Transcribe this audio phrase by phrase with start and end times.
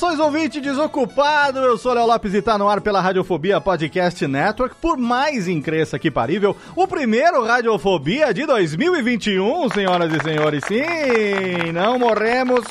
[0.00, 1.58] Saudações, ouvinte desocupado!
[1.58, 4.74] Eu sou Léo Lopes e tá no ar pela Radiofobia Podcast Network.
[4.76, 10.64] Por mais incresça que parível, o primeiro Radiofobia de 2021, senhoras e senhores.
[10.64, 12.64] Sim, não morremos.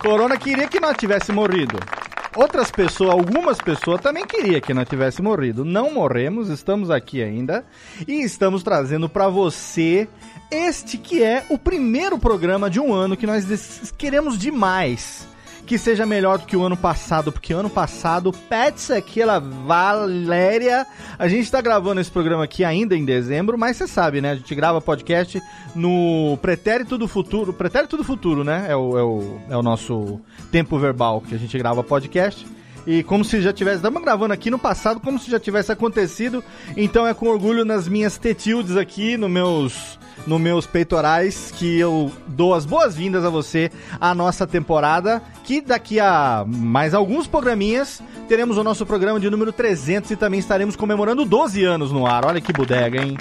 [0.00, 1.76] Corona queria que nós tivesse morrido.
[2.36, 5.64] Outras pessoas, algumas pessoas também queria que nós tivesse morrido.
[5.64, 7.64] Não morremos, estamos aqui ainda
[8.06, 10.08] e estamos trazendo para você
[10.52, 15.33] este que é o primeiro programa de um ano que nós queremos demais
[15.66, 20.86] que seja melhor do que o ano passado, porque ano passado, Pets aquela Valéria,
[21.18, 24.32] a gente tá gravando esse programa aqui ainda em dezembro, mas você sabe, né?
[24.32, 25.42] A gente grava podcast
[25.74, 28.66] no Pretérito do Futuro, Pretérito do Futuro, né?
[28.68, 30.20] É o, é o, é o nosso
[30.50, 32.46] tempo verbal que a gente grava podcast.
[32.86, 36.44] E como se já tivesse, estamos gravando aqui no passado, como se já tivesse acontecido.
[36.76, 42.10] Então é com orgulho nas minhas tetildes aqui, nos meus, nos meus peitorais, que eu
[42.26, 43.70] dou as boas-vindas a você
[44.00, 45.22] à nossa temporada.
[45.44, 50.40] Que daqui a mais alguns programinhas teremos o nosso programa de número 300 e também
[50.40, 52.24] estaremos comemorando 12 anos no ar.
[52.24, 53.16] Olha que bodega, hein?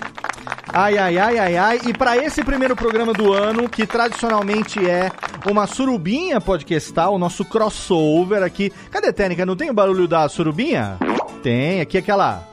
[0.75, 1.80] Ai, ai, ai, ai, ai.
[1.86, 5.12] E para esse primeiro programa do ano, que tradicionalmente é
[5.50, 8.72] uma surubinha podcastal, o nosso crossover aqui.
[8.90, 9.46] Cadê técnica?
[9.46, 10.97] Não tem o barulho da surubinha?
[11.44, 12.47] Tem, aqui aquela.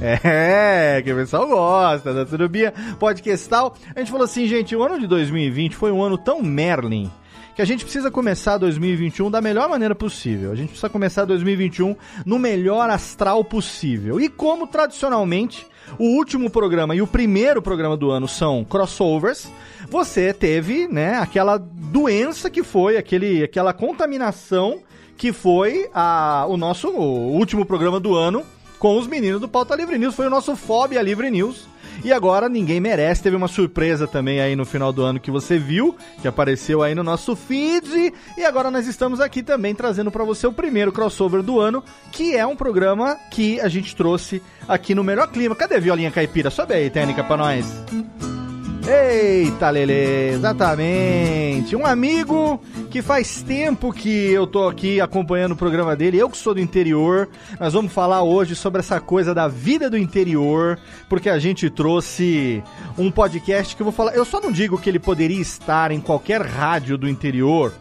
[0.00, 3.74] É, que o pessoal gosta da surubinha podcastal.
[3.94, 7.10] A gente falou assim, gente, o ano de 2020 foi um ano tão Merlin
[7.54, 10.52] que a gente precisa começar 2021 da melhor maneira possível.
[10.52, 14.20] A gente precisa começar 2021 no melhor astral possível.
[14.20, 15.66] E como tradicionalmente
[15.98, 19.50] o último programa e o primeiro programa do ano são crossovers,
[19.90, 24.78] você teve, né, aquela doença que foi aquele aquela contaminação
[25.16, 28.44] que foi a, o nosso o último programa do ano
[28.78, 31.68] com os meninos do Pauta Livre News, foi o nosso Fobia Livre News.
[32.04, 33.22] E agora ninguém merece.
[33.22, 36.94] Teve uma surpresa também aí no final do ano que você viu, que apareceu aí
[36.94, 38.12] no nosso feed.
[38.36, 42.34] E agora nós estamos aqui também trazendo para você o primeiro crossover do ano, que
[42.34, 45.54] é um programa que a gente trouxe aqui no melhor clima.
[45.54, 46.50] Cadê a violinha caipira?
[46.50, 48.39] Sobe aí, técnica, pra nós.
[48.86, 49.92] Eita, Lele,
[50.32, 51.76] exatamente.
[51.76, 52.60] Um amigo
[52.90, 56.60] que faz tempo que eu tô aqui acompanhando o programa dele, eu que sou do
[56.60, 57.28] interior.
[57.58, 62.62] Nós vamos falar hoje sobre essa coisa da vida do interior, porque a gente trouxe
[62.96, 64.14] um podcast que eu vou falar.
[64.14, 67.72] Eu só não digo que ele poderia estar em qualquer rádio do interior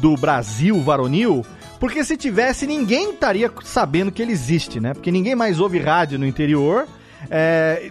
[0.00, 1.44] do Brasil varonil,
[1.78, 4.94] porque se tivesse, ninguém estaria sabendo que ele existe, né?
[4.94, 6.86] Porque ninguém mais ouve rádio no interior.
[7.30, 7.90] É,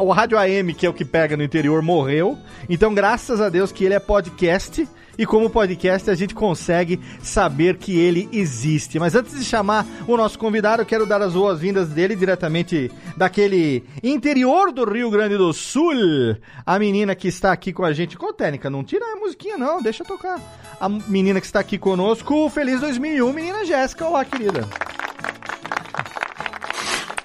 [0.00, 2.38] o rádio AM, que é o que pega no interior, morreu.
[2.68, 4.88] Então, graças a Deus que ele é podcast.
[5.18, 9.00] E como podcast, a gente consegue saber que ele existe.
[9.00, 13.84] Mas antes de chamar o nosso convidado, eu quero dar as boas-vindas dele diretamente daquele
[14.00, 16.36] interior do Rio Grande do Sul.
[16.64, 18.16] A menina que está aqui com a gente.
[18.16, 18.70] Qual técnica?
[18.70, 19.82] Não tira a musiquinha, não.
[19.82, 20.40] Deixa tocar.
[20.80, 22.48] A menina que está aqui conosco.
[22.48, 24.06] Feliz 2001, menina Jéssica.
[24.06, 24.68] Olá, querida.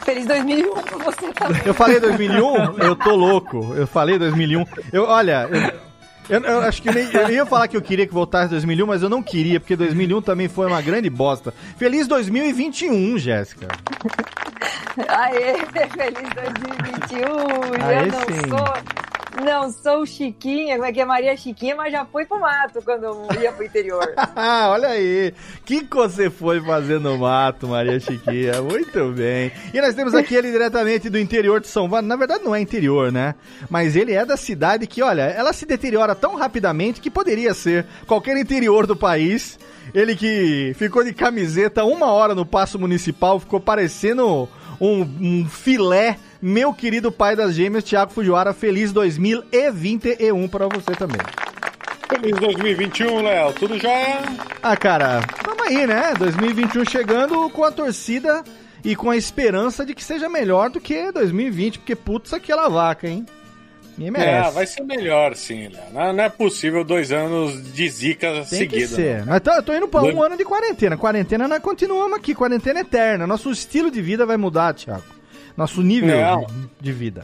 [0.05, 1.61] Feliz 2001 pra você também.
[1.65, 3.73] Eu falei 2001, eu tô louco.
[3.75, 4.65] Eu falei 2001.
[4.91, 5.47] Eu, olha,
[6.29, 8.85] eu, eu- eu acho que nem, eu ia falar que eu queria que voltasse 2001,
[8.87, 11.53] mas eu não queria, porque 2001 também foi uma grande bosta.
[11.77, 13.67] Feliz 2021, Jéssica.
[15.07, 17.85] Aê, feliz 2021.
[17.85, 18.49] Aê, eu não sim.
[18.49, 19.02] sou
[19.41, 23.03] Não, sou Chiquinha, como é que é Maria Chiquinha, mas já fui pro mato quando
[23.05, 24.13] eu ia pro interior.
[24.35, 25.33] Ah, olha aí.
[25.59, 28.61] O que, você foi fazer no mato, Maria Chiquinha?
[28.61, 29.51] Muito bem.
[29.73, 32.05] E nós temos aqui ele diretamente do interior de São Paulo.
[32.05, 33.35] Na verdade, não é interior, né?
[33.69, 37.85] Mas ele é da cidade que, olha, ela se deteriora tão rapidamente que poderia ser
[38.07, 39.59] qualquer interior do país.
[39.93, 44.49] Ele que ficou de camiseta uma hora no Paço Municipal, ficou parecendo
[44.79, 46.17] um, um filé.
[46.45, 51.21] Meu querido pai das gêmeas, Thiago Fujiwara, feliz 2021 para você também.
[52.09, 53.53] Feliz 2021, Léo.
[53.53, 54.19] Tudo jóia?
[54.61, 56.13] Ah, cara, tamo aí, né?
[56.19, 58.43] 2021 chegando com a torcida
[58.83, 63.07] e com a esperança de que seja melhor do que 2020, porque putz aquela vaca,
[63.07, 63.25] hein?
[63.97, 64.49] Ninguém merece.
[64.49, 65.93] É, vai ser melhor, sim, Léo.
[66.13, 68.81] Não, é possível dois anos de zica Tem seguida.
[68.81, 69.19] que ser.
[69.19, 69.27] não.
[69.27, 70.97] Mas tô, eu tô indo pra um ano de quarentena.
[70.97, 73.25] Quarentena nós continuamos aqui, quarentena eterna.
[73.25, 75.12] Nosso estilo de vida vai mudar, Thiago.
[75.55, 76.45] Nosso nível Não.
[76.45, 77.23] de, de vida.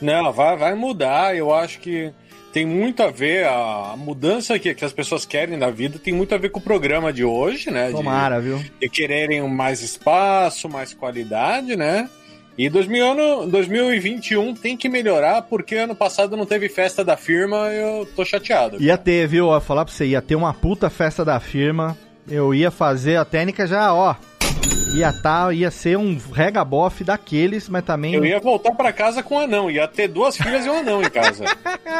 [0.00, 1.36] Não, vai, vai mudar.
[1.36, 2.10] Eu acho que
[2.52, 6.34] tem muito a ver, a mudança que, que as pessoas querem na vida tem muito
[6.34, 7.88] a ver com o programa de hoje, né?
[7.88, 8.62] De- Tomara, viu?
[8.80, 12.08] de quererem mais espaço, mais qualidade, né?
[12.56, 17.68] E 2000 ano- 2021 tem que melhorar, porque ano passado não teve festa da firma,
[17.72, 18.80] eu tô chateado.
[18.80, 19.48] Ia ter, viu?
[19.48, 21.98] Ó, falar pra você, ia ter uma puta festa da firma.
[22.28, 24.14] Eu ia fazer a técnica já, ó.
[24.94, 29.34] Ia tá, ia ser um regabof daqueles, mas também Eu ia voltar pra casa com
[29.34, 31.44] um anão, ia ter duas filhas e um anão em casa.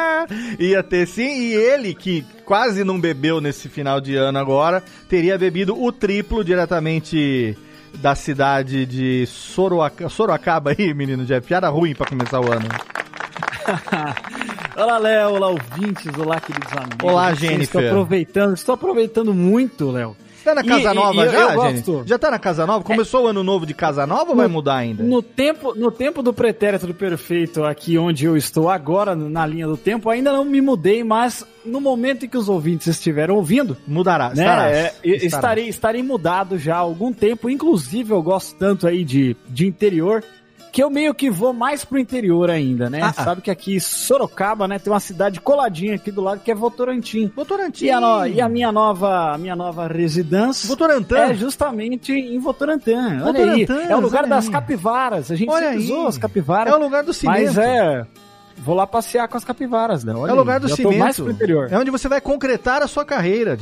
[0.57, 5.37] ia ter sim, e ele que quase não bebeu nesse final de ano agora, teria
[5.37, 7.57] bebido o triplo diretamente
[7.95, 11.45] da cidade de Sorocaba, Sorocaba aí, menino Jeff.
[11.45, 12.67] Piada ruim pra começar o ano.
[14.77, 16.97] Olá, Léo, olá, ouvintes, olá, queridos amigos.
[17.01, 17.63] Olá, Jennifer.
[17.63, 20.17] Estou aproveitando, estou aproveitando muito, Léo.
[20.45, 21.85] Tá na Casa e- Nova e já, eu gente?
[21.91, 22.03] gosto.
[22.07, 22.83] Já tá na Casa Nova?
[22.83, 25.03] Começou o ano novo de Casa Nova ou vai mudar ainda?
[25.03, 29.65] No tempo, no tempo do pretérito do perfeito, aqui onde eu estou agora, na linha
[29.67, 33.75] do tempo, ainda não me mudei, mas no momento em que os ouvintes estiveram ouvindo,
[33.87, 35.23] Mudará, né, estarás, é, estarás.
[35.23, 37.49] estarei, estarei mudado já há algum tempo.
[37.49, 40.23] Inclusive, eu gosto tanto aí de, de interior
[40.75, 42.99] que eu meio que vou mais pro interior ainda, né?
[43.01, 43.23] Ah, ah.
[43.23, 47.31] Sabe que aqui Sorocaba, né, tem uma cidade coladinha aqui do lado que é Votorantim.
[47.33, 47.85] Votorantim.
[47.85, 51.17] E a, no- e a minha nova, a minha nova residência Votorantã.
[51.17, 52.91] é justamente em Votorantã.
[53.23, 54.51] Olha Votorantã, aí, é o lugar das aí.
[54.51, 55.31] capivaras.
[55.31, 55.83] A gente Olha sempre aí.
[55.85, 56.73] usou as capivaras.
[56.73, 57.37] É o lugar do cimento.
[57.41, 58.05] Mas é,
[58.57, 60.13] vou lá passear com as capivaras, né?
[60.13, 60.91] Olha É o lugar aí, do cimento.
[60.91, 61.69] Tô mais pro interior.
[61.71, 63.55] É onde você vai concretar a sua carreira,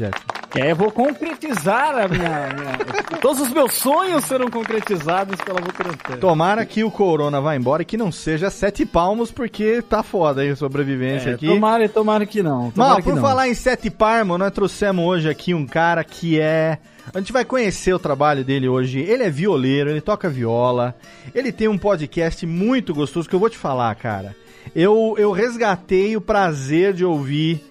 [0.53, 0.59] Jeff.
[0.67, 6.17] É, eu vou concretizar a minha, minha- Todos os meus sonhos serão concretizados pela Votorantã.
[6.17, 10.41] Tomara que o Corona vá embora e que não seja sete palmos, porque tá foda
[10.41, 11.47] aí a sobrevivência É, aqui.
[11.47, 12.65] tomara, tomara que não.
[12.65, 13.21] Mas, Tomara que por não.
[13.21, 16.77] falar em Sete Parmo, nós trouxemos hoje aqui um cara que é.
[17.13, 18.99] A gente vai conhecer o trabalho dele hoje.
[18.99, 20.95] Ele é violeiro, ele toca viola.
[21.33, 24.35] Ele tem um podcast muito gostoso que eu vou te falar, cara.
[24.75, 27.61] Eu, eu resgatei o prazer de ouvir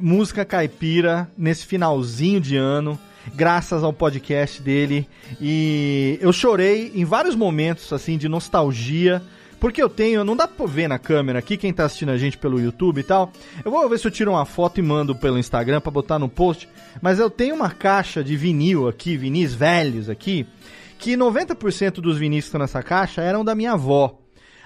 [0.00, 2.98] música caipira nesse finalzinho de ano,
[3.34, 5.08] graças ao podcast dele.
[5.40, 9.22] E eu chorei em vários momentos, assim, de nostalgia.
[9.60, 12.38] Porque eu tenho, não dá pra ver na câmera aqui, quem tá assistindo a gente
[12.38, 13.32] pelo YouTube e tal.
[13.64, 16.28] Eu vou ver se eu tiro uma foto e mando pelo Instagram pra botar no
[16.28, 16.68] post.
[17.02, 20.46] Mas eu tenho uma caixa de vinil aqui, vinis velhos aqui,
[20.96, 24.16] que 90% dos vinis que estão nessa caixa eram da minha avó.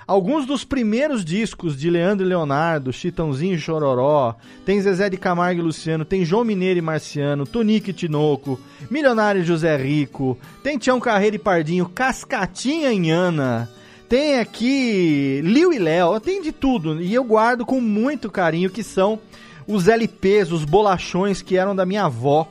[0.07, 4.35] Alguns dos primeiros discos de Leandro e Leonardo, Chitãozinho e Chororó,
[4.67, 8.59] tem Zezé de Camargo e Luciano, tem João Mineiro e Marciano, Tonique e Tinoco,
[8.91, 13.69] Milionário e José Rico, tem Tião Carreiro e Pardinho, Cascatinha e Ana,
[14.09, 17.01] tem aqui Liu e Léo, tem de tudo.
[17.01, 19.19] E eu guardo com muito carinho que são
[19.67, 22.47] os LPs, os bolachões que eram da minha avó.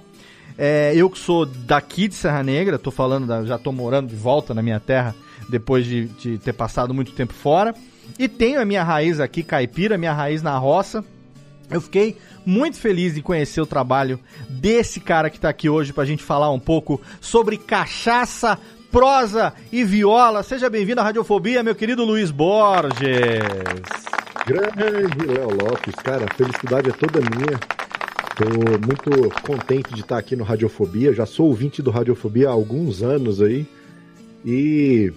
[0.57, 4.15] É, eu que sou daqui de Serra Negra, tô falando, da- já tô morando de
[4.15, 5.15] volta na minha terra
[5.51, 7.75] depois de, de ter passado muito tempo fora.
[8.17, 11.03] E tenho a minha raiz aqui, caipira, minha raiz na roça.
[11.69, 16.05] Eu fiquei muito feliz de conhecer o trabalho desse cara que tá aqui hoje pra
[16.05, 18.57] gente falar um pouco sobre cachaça,
[18.91, 20.43] prosa e viola.
[20.43, 22.99] Seja bem-vindo à Radiofobia, meu querido Luiz Borges.
[24.45, 27.59] Grande Léo Lopes, cara, a felicidade é toda minha.
[28.35, 28.45] Tô
[28.85, 31.13] muito contente de estar aqui no Radiofobia.
[31.13, 33.65] Já sou ouvinte do Radiofobia há alguns anos aí.
[34.43, 35.13] E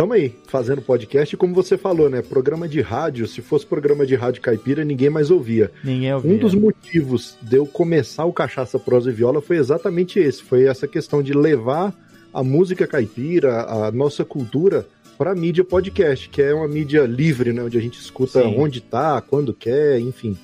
[0.00, 1.34] tamo aí, fazendo podcast.
[1.34, 2.22] E como você falou, né?
[2.22, 3.26] Programa de rádio.
[3.26, 5.70] Se fosse programa de rádio caipira, ninguém mais ouvia.
[5.84, 6.32] Ninguém ouviu.
[6.32, 10.42] Um dos motivos de eu começar o Cachaça, Prosa e Viola foi exatamente esse.
[10.42, 11.94] Foi essa questão de levar
[12.32, 14.86] a música caipira, a nossa cultura,
[15.18, 17.62] para mídia podcast, que é uma mídia livre, né?
[17.62, 18.54] Onde a gente escuta Sim.
[18.56, 20.34] onde tá, quando quer, enfim.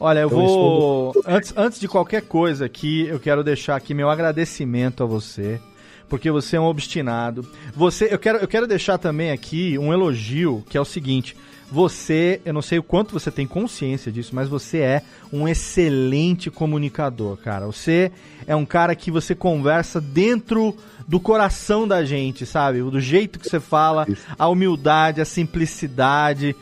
[0.00, 1.22] Olha, eu Então, vou.
[1.24, 5.60] Antes, antes de qualquer coisa aqui, eu quero deixar aqui meu agradecimento a você.
[6.08, 7.46] Porque você é um obstinado.
[7.74, 11.36] Você, eu quero, eu quero deixar também aqui um elogio, que é o seguinte:
[11.70, 16.50] você, eu não sei o quanto você tem consciência disso, mas você é um excelente
[16.50, 17.66] comunicador, cara.
[17.66, 18.12] Você
[18.46, 20.76] é um cara que você conversa dentro
[21.08, 22.78] do coração da gente, sabe?
[22.78, 24.06] Do jeito que você fala,
[24.38, 26.54] a humildade, a simplicidade.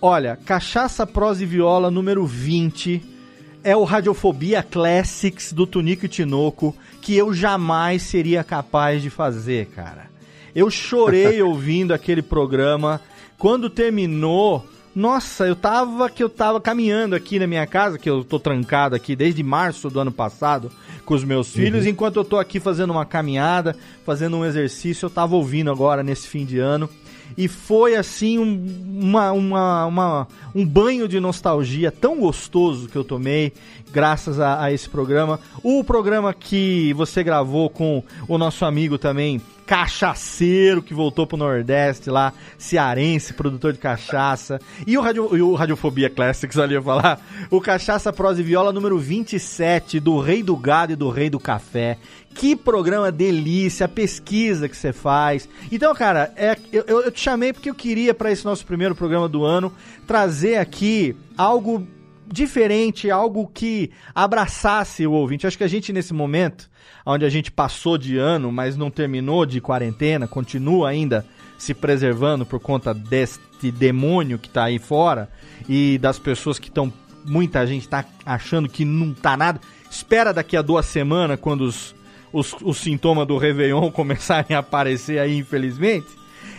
[0.00, 3.17] Olha, Cachaça, Prosa e Viola número 20
[3.64, 9.66] é o Radiofobia Classics do Tunico e Tinoco que eu jamais seria capaz de fazer,
[9.66, 10.06] cara.
[10.54, 13.00] Eu chorei ouvindo aquele programa.
[13.38, 18.24] Quando terminou, nossa, eu tava que eu tava caminhando aqui na minha casa, que eu
[18.24, 20.70] tô trancado aqui desde março do ano passado
[21.04, 21.90] com os meus filhos, Uhum.
[21.90, 23.74] enquanto eu tô aqui fazendo uma caminhada,
[24.04, 26.90] fazendo um exercício, eu tava ouvindo agora nesse fim de ano.
[27.36, 28.66] E foi assim um,
[29.00, 33.52] uma, uma, uma- um banho de nostalgia tão gostoso que eu tomei
[33.92, 35.38] graças a, a esse programa.
[35.62, 42.10] O programa que você gravou com o nosso amigo também, cachaceiro, que voltou pro Nordeste
[42.10, 44.60] lá, cearense, produtor de cachaça.
[44.86, 47.20] E o, Radio, e o Radiofobia Classics, ali eu falar.
[47.50, 51.38] O Cachaça Prosa e Viola número 27, do Rei do Gado e do Rei do
[51.40, 51.98] Café.
[52.34, 55.48] Que programa delícia, a pesquisa que você faz.
[55.72, 59.28] Então, cara, é, eu, eu- te chamei porque eu queria, para esse nosso primeiro programa
[59.28, 59.72] do ano,
[60.06, 61.86] trazer aqui algo
[62.30, 65.46] diferente, algo que abraçasse o ouvinte.
[65.46, 66.70] Acho que a gente, nesse momento,
[67.04, 71.24] onde a gente passou de ano, mas não terminou de quarentena, continua ainda
[71.56, 75.28] se preservando por conta deste demônio que tá aí fora
[75.68, 76.92] e das pessoas que estão.
[77.24, 79.60] Muita gente tá achando que não tá nada.
[79.90, 81.94] Espera daqui a duas semanas, quando os,
[82.32, 86.06] os, os sintomas do Réveillon começarem a aparecer aí, infelizmente.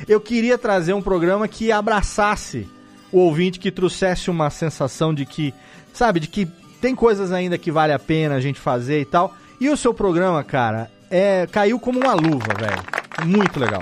[0.08, 2.68] Eu queria trazer um programa que abraçasse
[3.12, 5.54] o ouvinte, que trouxesse uma sensação de que,
[5.94, 6.48] sabe, de que
[6.80, 9.36] tem coisas ainda que vale a pena a gente fazer e tal.
[9.60, 13.00] E o seu programa, cara, é caiu como uma luva, velho.
[13.26, 13.82] Muito legal.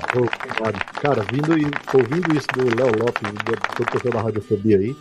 [1.02, 4.96] Cara, vindo e ouvindo isso do Léo Lopes, do produtor da Radiofobia aí,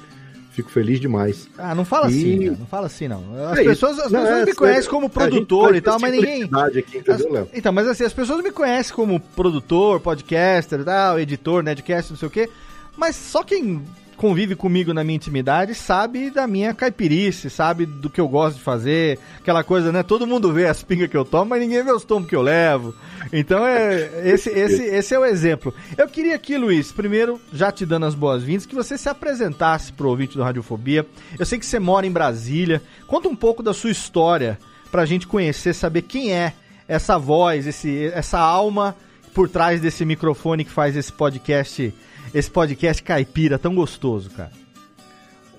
[0.57, 1.49] fico feliz demais.
[1.59, 3.23] Ah, não fala E- assim, cara, não fala assim, não.
[3.53, 6.01] As É pessoas, as Não, pessoas é me conhecem como A gente produtor e tal,
[6.01, 6.41] mas ninguém.
[6.43, 7.49] simplicidade Aqui, entendeu, Léo?
[7.53, 12.29] Então, mas assim, as pessoas me conhecem como produtor, podcaster, tal, editor, nedcast, não sei
[12.29, 12.49] o quê.
[12.97, 13.83] Mas só quem
[14.17, 18.63] convive comigo na minha intimidade sabe da minha caipirice, sabe do que eu gosto de
[18.63, 20.03] fazer, aquela coisa, né?
[20.03, 22.43] Todo mundo vê as pingas que eu tomo, mas ninguém vê os tomos que eu
[22.43, 22.95] levo.
[23.33, 25.73] Então é esse, esse, esse é o exemplo.
[25.97, 30.09] Eu queria aqui, Luiz, primeiro, já te dando as boas-vindas, que você se apresentasse pro
[30.09, 31.07] ouvinte do Radiofobia.
[31.39, 32.83] Eu sei que você mora em Brasília.
[33.07, 34.59] Conta um pouco da sua história
[34.91, 36.53] pra gente conhecer, saber quem é
[36.89, 38.97] essa voz, esse, essa alma
[39.35, 41.93] por trás desse microfone que faz esse podcast,
[42.35, 44.53] esse podcast caipira tão gostoso, cara.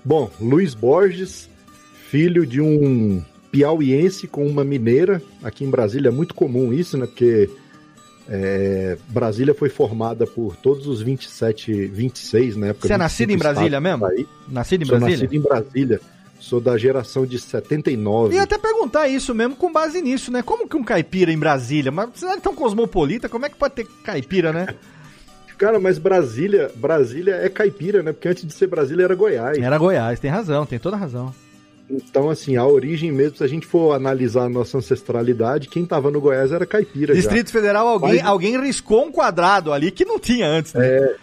[0.04, 1.48] Bom, Luiz Borges,
[2.10, 5.22] filho de um piauiense com uma mineira.
[5.42, 7.06] Aqui em Brasília é muito comum isso, né?
[7.06, 7.50] Porque
[8.28, 12.86] é, Brasília foi formada por todos os 27, 26 na época.
[12.86, 14.06] Você é 25 nascido em Brasília mesmo?
[14.48, 15.24] Nascido em Sou Brasília?
[15.24, 16.00] nascido em Brasília.
[16.38, 18.36] Sou da geração de 79.
[18.36, 20.40] E até perguntar isso mesmo com base nisso, né?
[20.40, 21.90] Como que um caipira em Brasília?
[21.90, 24.68] Mas cidade tão cosmopolita, como é que pode ter caipira, né?
[25.58, 28.12] Cara, mas Brasília, Brasília é caipira, né?
[28.12, 29.58] Porque antes de ser Brasília era Goiás.
[29.58, 31.34] Era Goiás, tem razão, tem toda razão.
[31.90, 36.10] Então, assim, a origem mesmo, se a gente for analisar a nossa ancestralidade, quem tava
[36.10, 37.20] no Goiás era caipira já.
[37.20, 40.86] Distrito Federal, alguém, Mas- alguém riscou um quadrado ali que não tinha antes, né?
[40.86, 41.16] É,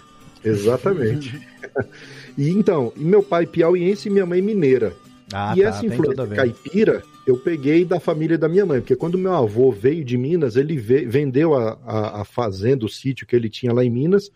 [0.44, 1.40] exatamente.
[2.38, 4.94] e então, meu pai piauiense e minha mãe mineira.
[5.32, 9.18] Ah, e tá, essa influência caipira eu peguei da família da minha mãe, porque quando
[9.18, 13.36] meu avô veio de Minas, ele ve- vendeu a, a, a fazenda, o sítio que
[13.36, 14.32] ele tinha lá em Minas,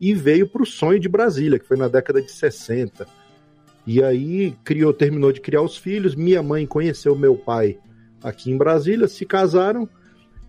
[0.00, 3.06] e veio para o sonho de Brasília, que foi na década de 60.
[3.86, 7.78] E aí criou, terminou de criar os filhos, minha mãe conheceu meu pai
[8.22, 9.88] aqui em Brasília, se casaram,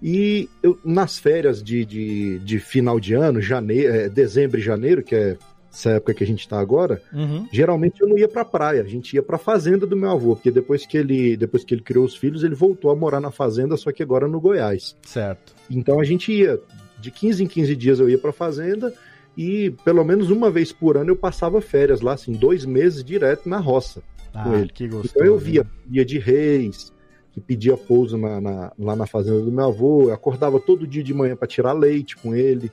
[0.02, 5.02] e eu, nas férias de, de, de final de ano, janeiro, é, dezembro e janeiro,
[5.02, 5.38] que é
[5.76, 7.48] essa época que a gente está agora, Uhum.
[7.52, 10.50] geralmente eu não ia pra praia, a gente ia pra fazenda do meu avô, porque
[10.50, 13.76] depois que ele, depois que ele criou os filhos, ele voltou a morar na fazenda,
[13.78, 14.96] só que agora no Goiás.
[15.04, 15.54] Certo.
[15.70, 16.60] Então a gente ia
[17.00, 18.94] de 15 em 15 dias eu ia pra fazenda
[19.38, 23.50] e pelo menos uma vez por ano eu passava férias lá, assim, dois meses direto
[23.50, 24.02] na roça
[24.34, 24.70] Ah, com ele.
[24.74, 25.14] que gostoso.
[25.14, 26.94] Então eu via dia de reis,
[27.34, 31.04] que pedia pouso na, na- lá na fazenda do meu avô, eu acordava todo dia
[31.04, 32.72] de manhã pra tirar leite com ele.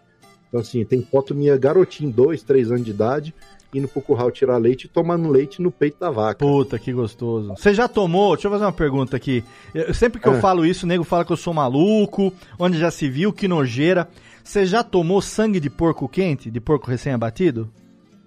[0.52, 3.34] Então, assim, tem foto minha garotinho, dois, três anos de idade,
[3.72, 6.44] indo pro curral tirar leite e tomando leite no peito da vaca.
[6.44, 7.54] Puta, que gostoso.
[7.56, 8.34] Você já tomou?
[8.34, 9.42] Deixa eu fazer uma pergunta aqui.
[9.74, 10.40] Eu- sempre que eu Ah.
[10.40, 14.06] falo isso, o nego fala que eu sou maluco, onde já se viu, que nojeira.
[14.44, 16.50] Você já tomou sangue de porco quente?
[16.50, 17.70] De porco recém-abatido?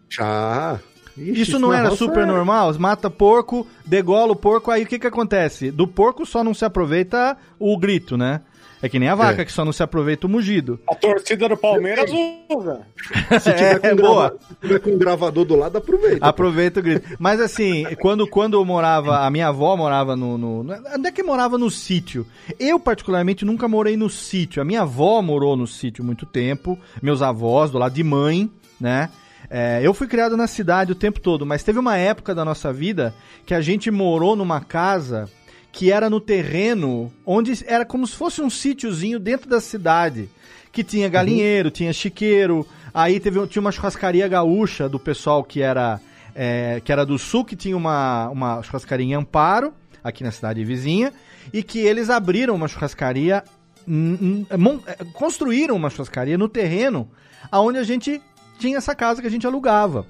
[0.09, 0.79] Já.
[1.17, 2.73] Ixi, Isso não era super é- normal?
[2.79, 5.71] Mata porco, degola o porco, aí o que que acontece?
[5.71, 8.41] Do porco só não se aproveita o grito, né?
[8.81, 9.45] É que nem a vaca, É.
[9.45, 10.79] que só não se aproveita o mugido.
[10.89, 12.09] A torcida do Palmeiras
[12.49, 12.81] usa.
[13.39, 14.29] Se tiver, com É, boa.
[14.29, 16.25] grava- se tiver com um gravador do lado, aproveita.
[16.25, 17.07] Aproveita o grito.
[17.17, 20.59] Mas assim, quando, quando eu morava, a minha avó morava no, no.
[20.93, 22.27] Onde é que morava no sítio?
[22.59, 24.61] Eu, particularmente, nunca morei no sítio.
[24.61, 29.09] A minha avó morou no sítio muito tempo, meus avós, do lado de mãe, né?
[29.49, 32.73] É, eu fui criado na cidade o tempo todo, mas teve uma época da nossa
[32.73, 33.13] vida
[33.45, 35.29] que a gente morou numa casa
[35.75, 40.29] que era no terreno onde era como se fosse um sítiozinho dentro da cidade.
[40.71, 45.99] Que tinha galinheiro, tinha chiqueiro, aí teve, tinha uma churrascaria gaúcha do pessoal que era,
[46.33, 50.63] é, que era do sul, que tinha uma, uma churrascaria em Amparo, aqui na cidade
[50.63, 51.11] vizinha,
[51.51, 53.43] e que eles abriram uma churrascaria,
[53.85, 57.09] hum, hum, mon- é, construíram uma churrascaria no terreno
[57.51, 58.21] aonde a gente
[58.59, 60.05] tinha essa casa que a gente alugava.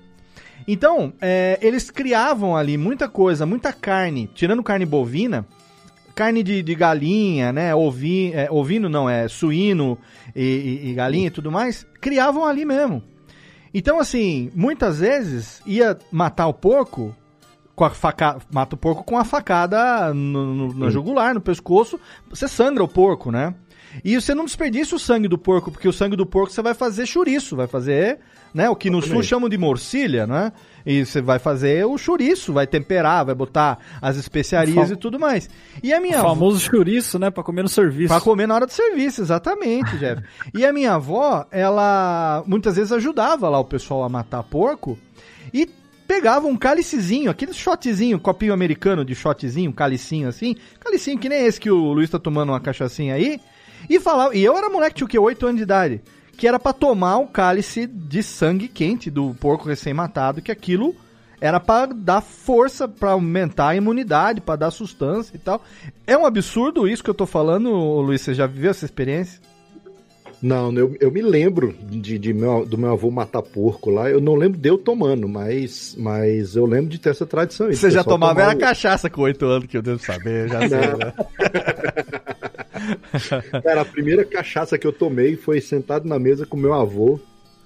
[0.68, 5.46] Então, é, eles criavam ali muita coisa, muita carne, tirando carne bovina,
[6.16, 7.76] carne de, de galinha, né?
[7.76, 9.98] Ovi, é, ovino não, é suíno
[10.36, 13.04] e, e- e galinha e tudo mais, criavam ali mesmo.
[13.74, 17.14] Então, assim, muitas vezes ia matar o porco
[17.76, 22.00] com a faca, mata o porco com a facada no, no- na jugular, no pescoço,
[22.30, 23.54] você sangra o porco, né?
[24.04, 26.74] E você não desperdiça o sangue do porco, porque o sangue do porco você vai
[26.74, 28.20] fazer chouriço, vai fazer,
[28.54, 30.52] né, o que no sul chamam de morcilha, né?
[30.86, 35.50] E você vai fazer o chouriço, vai temperar, vai botar as especiarias e tudo mais.
[35.82, 37.32] E a minha O famoso chouriço, né?
[37.32, 38.10] Pra comer no serviço.
[38.10, 40.22] Pra comer na hora do serviço, exatamente, Jeff.
[40.54, 44.98] e a minha avó, ela muitas vezes ajudava lá o pessoal a matar porco
[45.52, 45.68] e
[46.08, 51.46] pegava um cálicezinho, aquele shotzinho, copinho americano de shotzinho, um cálicinho assim, cálicinho que nem
[51.46, 53.40] esse que o Luiz tá tomando uma cachaçinha aí,
[53.89, 55.18] e falava, e eu era moleque, tinha o quê?
[55.20, 56.01] 8 anos de idade,
[56.38, 60.96] que era pra tomar o cálice de sangue quente do porco recém-matado, que aquilo
[61.42, 65.62] era pra dar força, pra aumentar a imunidade, pra dar sustância e tal.
[66.08, 67.70] É um absurdo isso que eu tô falando,
[68.01, 69.39] Luiz, você já viveu essa experiência?
[70.42, 74.10] Não, eu, eu me lembro de, de meu, do meu avô matar porco lá.
[74.10, 77.68] Eu não lembro de eu tomando, mas, mas eu lembro de ter essa tradição.
[77.72, 80.60] Você já tomava era o- cachaça com 8 anos, que eu devo saber, eu já
[80.60, 81.13] sei, né?
[83.63, 87.20] Cara, a primeira cachaça que eu tomei foi sentado na mesa com meu avô,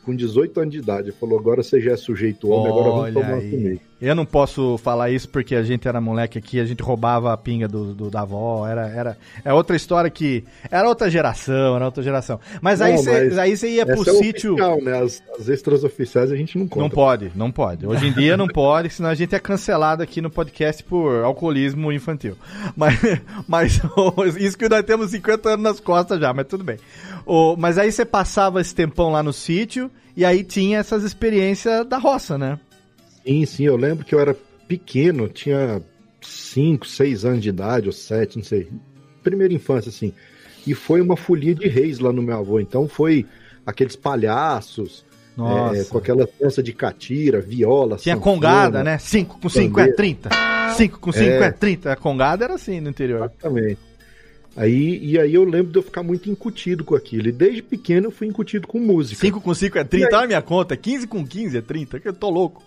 [0.03, 1.09] com 18 anos de idade.
[1.09, 3.51] Ele falou: agora você já é sujeito homem, agora vamos Olha tomar aí.
[3.51, 3.81] comigo.
[4.01, 7.37] Eu não posso falar isso porque a gente era moleque aqui, a gente roubava a
[7.37, 11.83] pinga do, do- da avó, era, era é outra história que era outra geração, era
[11.85, 12.39] outra geração.
[12.61, 15.01] Mas aí Não, você mas aí você ia pro é sítio, oficial, né?
[15.01, 16.81] As, as extras oficiais a gente não conta.
[16.81, 17.85] não pode, não pode.
[17.85, 21.91] Hoje em dia não pode, senão a gente é cancelado aqui no podcast por alcoolismo
[21.91, 22.37] infantil.
[22.77, 22.97] Mas,
[23.47, 23.81] mas
[24.39, 26.77] isso que nós temos 50 anos nas costas já, mas tudo bem.
[27.25, 31.85] O, mas aí você passava esse tempão lá no sítio e aí tinha essas experiências
[31.85, 32.57] da roça, né?
[33.29, 34.35] Sim, sim, eu lembro que eu era
[34.67, 35.79] pequeno, tinha
[36.19, 38.67] 5, 6 anos de idade, ou 7, não sei.
[39.21, 40.11] Primeira infância, assim.
[40.65, 42.59] E foi uma folia de reis lá no meu avô.
[42.59, 43.27] Então foi
[43.63, 45.05] aqueles palhaços,
[45.75, 48.35] é, com aquela dança de catira, viola, Tinha sanfona.
[48.35, 48.97] congada, né?
[48.97, 49.95] 5 com 5 é bandeira.
[49.95, 50.29] 30.
[50.75, 51.45] 5 com 5 é.
[51.45, 51.51] É.
[51.51, 51.91] 30.
[51.91, 53.19] A congada era assim no interior.
[53.25, 53.88] Exatamente.
[54.57, 57.29] Aí, e aí eu lembro de eu ficar muito incutido com aquilo.
[57.29, 59.21] E desde pequeno eu fui incutido com música.
[59.21, 60.75] 5 com 5 é 30, olha a minha conta.
[60.75, 62.63] 15 com 15 é 30, que eu tô louco.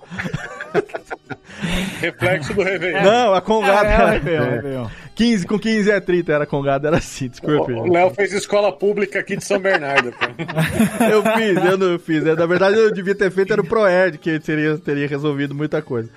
[2.01, 3.03] Reflexo do Réveillon.
[3.05, 4.11] Não, a congada É, era.
[4.11, 4.87] Réveillon, Réveillon.
[5.15, 7.73] 15 com 15 é 30, era congada, era assim, desculpe.
[7.73, 10.13] O Léo fez escola pública aqui de São Bernardo.
[10.13, 11.05] pô.
[11.05, 12.25] Eu fiz, eu não fiz.
[12.27, 15.83] É, Na verdade, eu devia ter feito era o Proerd, que teria, teria resolvido muita
[15.83, 16.09] coisa.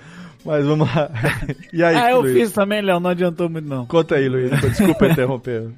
[0.46, 1.10] Mas vamos lá.
[1.72, 2.34] E aí, Ah, eu Luiz?
[2.34, 3.84] fiz também, Léo, não adiantou muito não.
[3.86, 4.50] Conta aí, Luiz.
[4.60, 5.68] Desculpa interromper.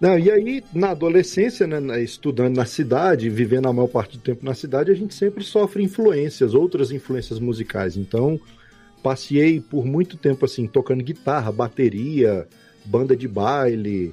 [0.00, 4.44] Não, e aí, na adolescência, né, estudando na cidade, vivendo a maior parte do tempo
[4.44, 7.96] na cidade, a gente sempre sofre influências, outras influências musicais.
[7.96, 8.40] Então,
[9.02, 12.48] passei por muito tempo assim, tocando guitarra, bateria,
[12.84, 14.12] banda de baile.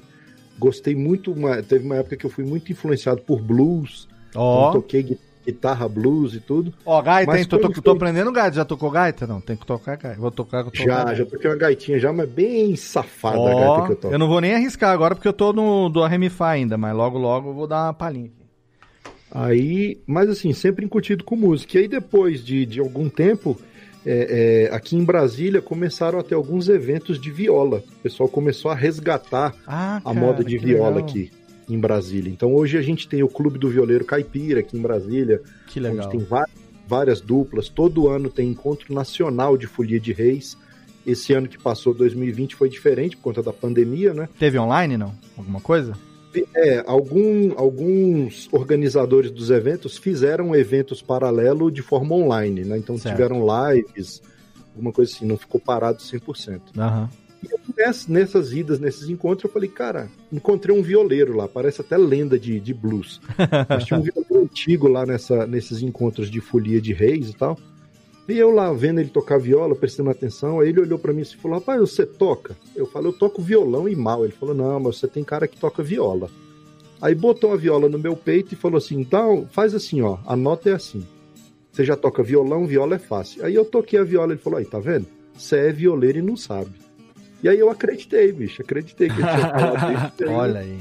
[0.60, 4.08] Gostei muito, uma- teve uma época que eu fui muito influenciado por blues.
[4.36, 5.20] Ó, Então, toquei gui-
[5.52, 6.74] guitarra, blues e tudo.
[6.86, 7.46] ó, gaita, hein?
[7.46, 8.56] Tô, tô, tô aprendendo gaita.
[8.58, 9.26] Já tocou gaita?
[9.28, 10.20] Não, tem que tocar gaita.
[10.20, 11.16] Vou tocar, tocar Já, gaita.
[11.16, 14.14] já toquei uma gaitinha já, mas bem safada a Ó, gaita que eu toco.
[14.14, 17.18] eu não vou nem arriscar agora porque eu tô no do Remify ainda, mas logo
[17.18, 18.40] logo eu vou dar uma palhinha aqui.
[19.32, 21.78] Aí, mas assim, sempre incutido com música.
[21.78, 23.60] E aí depois de, de algum tempo,
[24.06, 27.78] é, é, aqui em Brasília começaram a ter alguns eventos de viola.
[28.00, 31.04] O pessoal começou a resgatar Ah, a cara, moda de viola legal.
[31.10, 31.32] aqui
[31.70, 32.32] em Brasília.
[32.32, 36.08] Então hoje a gente tem o Clube do Violeiro Caipira aqui em Brasília, Que legal.
[36.08, 36.48] onde tem va-
[36.88, 37.70] várias duplas.
[37.70, 40.58] Todo ano tem encontro nacional de folia de reis.
[41.06, 44.28] Esse ano que passou, 2020, foi diferente por conta da pandemia, né?
[44.38, 45.14] Teve online, não?
[45.38, 45.94] Alguma coisa?
[46.56, 52.78] É, algum, alguns organizadores dos eventos fizeram eventos paralelo de forma online, né?
[52.78, 53.16] Então Certo.
[53.16, 54.22] tiveram lives,
[54.76, 56.62] alguma coisa assim, não ficou parado 100%.
[56.78, 57.02] Aham.
[57.06, 57.19] Ness-
[58.08, 62.60] nessas idas, nesses encontros, eu falei, cara, encontrei um violeiro lá, parece até lenda de,
[62.60, 63.22] de blues.
[63.70, 67.58] Mas tinha um violeiro antigo lá nessa, nesses encontros de folia de reis e tal.
[68.28, 71.26] E eu lá vendo ele tocar viola, prestando atenção, aí ele olhou pra mim e
[71.26, 72.56] falou: Rapaz, você toca?
[72.76, 74.24] Eu falei: Eu toco violão e mal.
[74.24, 76.30] Ele falou: Não, mas você tem cara que toca viola.
[77.02, 80.36] Aí botou a viola no meu peito e falou assim: Então, faz assim, ó, a
[80.36, 81.04] nota é assim.
[81.72, 83.44] Você já toca violão, viola é fácil.
[83.44, 85.08] Aí eu toquei a viola, ele falou: Aí, tá vendo?
[85.36, 86.72] Você é violeiro e não sabe.
[87.42, 90.30] E aí eu acreditei, bicho, acreditei que ele tinha falado isso.
[90.32, 90.80] Olha aí.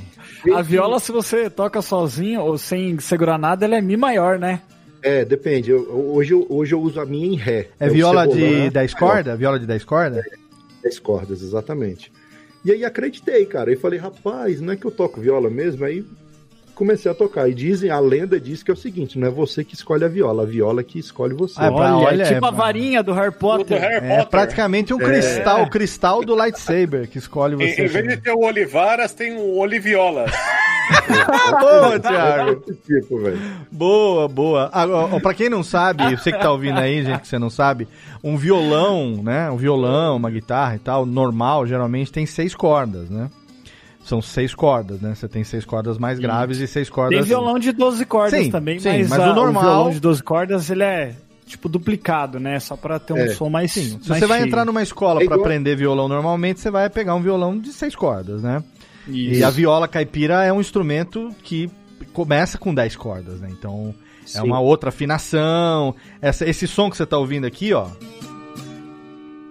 [0.54, 4.60] A viola, se você toca sozinho ou sem segurar nada, ela é Mi maior, né?
[5.02, 5.70] É, depende.
[5.70, 7.68] Eu- hoje, eu, hoje eu uso a minha em Ré.
[7.78, 9.38] É o viola de cebolão, 10 cordas?
[9.38, 10.24] Viola de 10 cordas?
[10.82, 12.10] 10 cordas, exatamente.
[12.64, 13.70] E aí acreditei, cara.
[13.70, 15.84] Aí falei, rapaz, não é que eu toco viola mesmo?
[15.84, 16.04] Aí
[16.78, 17.48] comecei a tocar.
[17.48, 20.08] E dizem, a lenda diz que é o seguinte: não é você que escolhe a
[20.08, 21.54] viola, a viola que escolhe você.
[21.58, 23.82] Ah, olha, olha, é tipo é- a varinha do Harry Potter.
[23.82, 27.84] É praticamente um cristal, o cristal do lightsaber que escolhe Em, você.
[27.84, 30.30] em vez de ter o Olivaras, tem o Oliviolas.
[31.60, 32.62] Boa, Thiago.
[32.86, 33.18] Tipo.
[33.70, 34.70] Boa, boa.
[34.72, 37.50] Agora, ó, pra quem não sabe, você que tá ouvindo aí, gente, que você não
[37.50, 37.86] sabe,
[38.24, 39.50] um violão, né?
[39.50, 43.28] Um violão, uma guitarra e tal, normal, geralmente tem seis cordas, né?
[44.08, 45.14] São seis cordas, né?
[45.14, 47.18] Você tem seis cordas mais graves e seis cordas.
[47.18, 50.00] Tem violão de 12 cordas Sim, também, sim, mas, mas a- o normal- violão de
[50.00, 51.14] 12 cordas, ele é
[51.46, 52.58] tipo duplicado, né?
[52.58, 53.28] Só pra ter um É.
[53.28, 54.48] som mais Sim, se mais você vai cheio.
[54.48, 57.70] entrar numa escola É pra igual- aprender violão normalmente, você vai pegar um violão de
[57.72, 58.62] seis cordas, né?
[59.06, 59.40] Isso.
[59.40, 61.70] E a viola caipira é um instrumento que
[62.14, 63.48] começa com 10 cordas, né?
[63.50, 63.94] Então
[64.24, 64.40] é Sim.
[64.42, 65.94] uma outra afinação.
[66.20, 67.88] Essa, esse som que você tá ouvindo aqui, ó.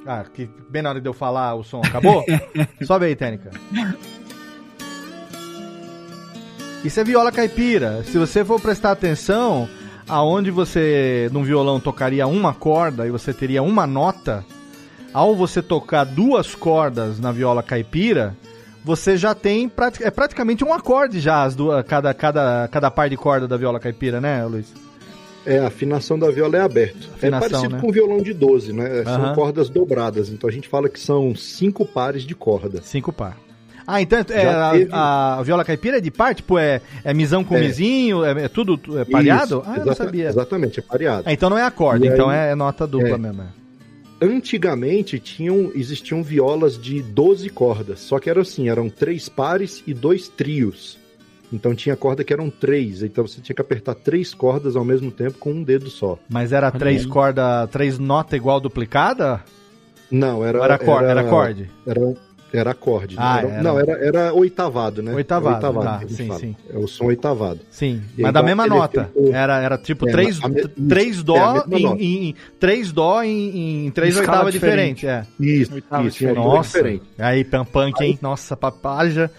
[0.06, 2.24] Ah, que bem na hora de eu falar o som acabou?
[2.86, 3.52] Sobe aí, técnica.
[6.84, 8.04] Isso é viola caipira.
[8.04, 9.68] Se você for prestar atenção,
[10.08, 14.46] aonde você num violão tocaria uma corda e você teria uma nota,
[15.14, 18.36] ao você tocar duas cordas na viola caipira,
[18.84, 19.70] você já tem
[20.02, 23.80] é praticamente um acorde já as duas, cada, cada, cada par de corda da viola
[23.80, 24.72] caipira, né, Luiz?
[25.46, 27.10] É, a afinação da viola é aberto.
[27.16, 27.82] Afinação, é parecido né?
[27.82, 29.04] com o violão de 12, né?
[29.06, 30.30] São cordas dobradas.
[30.30, 32.82] Então a gente fala que são cinco pares de corda.
[32.82, 33.38] Cinco par.
[33.90, 36.36] Ah, então é, Já a, a viola caipira é de par?
[36.36, 37.62] Tipo, é, é misão com É.
[37.62, 38.26] mizinho?
[38.26, 39.62] É, é tudo é pareado?
[39.62, 40.28] Isso, ah, eu não sabia.
[40.28, 41.24] Exatamente, é pareado.
[41.26, 43.18] Ah, então não é acorde, então aí- é nota dupla é.
[43.18, 43.44] mesmo.
[43.44, 43.48] é.
[44.20, 49.94] Antigamente tinham, existiam violas de 12 cordas, só que era assim, eram três pares e
[49.94, 50.98] dois trios.
[51.54, 55.12] Então tinha corda que eram três, então você tinha que apertar três cordas ao mesmo
[55.12, 56.20] tempo com um dedo só.
[56.28, 57.08] Mas era três aí.
[57.08, 59.42] cordas, três notas igual duplicada?
[60.12, 61.70] Não, era era, cor, era acorde?
[61.86, 62.02] Era,
[62.54, 63.16] era acorde.
[63.18, 63.64] Ah, Era- era.
[63.64, 65.14] Não, era, era oitavado, né?
[65.14, 66.40] Oitavado, Oitavado, tá, sim, fala.
[66.40, 66.56] sim.
[66.74, 67.60] É o som oitavado.
[67.70, 69.12] Sim, E mas da mesma nota.
[69.32, 71.36] Era, era tipo É, três, a me- t- três isso, dó
[71.70, 75.02] é em, em- três dó em, em três Escala oitavas diferentes.
[75.02, 75.28] diferente.
[75.40, 75.44] É.
[75.44, 76.70] Isso, Oitava isso, em altura Nossa.
[76.78, 77.04] diferente.
[77.20, 78.18] Aí, punk, hein?
[78.22, 79.30] Nossa, papá, haja,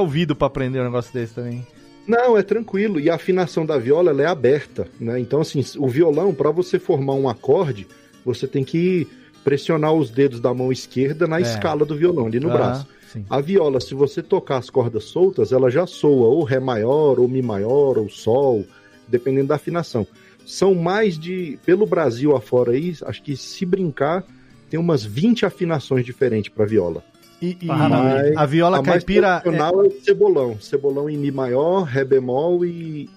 [0.00, 1.64] ouvido pra aprender um negócio desse também.
[2.06, 2.98] Não, é tranquilo.
[2.98, 5.20] E a afinação da viola é aberta, né?
[5.20, 7.86] Então, assim, o violão, para você formar um acorde,
[8.24, 9.06] você tem que
[9.44, 11.42] pressionar os dedos da mão esquerda na É.
[11.42, 12.86] escala do violão, ali no Aham, braço.
[13.12, 13.24] sim.
[13.28, 17.28] A viola, se você tocar as cordas soltas, ela já soa ou Ré maior, ou
[17.28, 18.64] Mi maior, ou Sol,
[19.08, 20.06] dependendo da afinação.
[20.46, 21.58] São mais de.
[21.64, 24.24] Pelo Brasil afora aí, acho que se brincar,
[24.68, 27.02] tem umas 20 afinações diferentes para viola.
[27.42, 29.26] E, e Mas a viola a mais caipira.
[29.36, 29.88] é- tradicional é...
[29.88, 30.60] o cebolão.
[30.60, 33.08] Cebolão em Mi maior, Ré bemol e.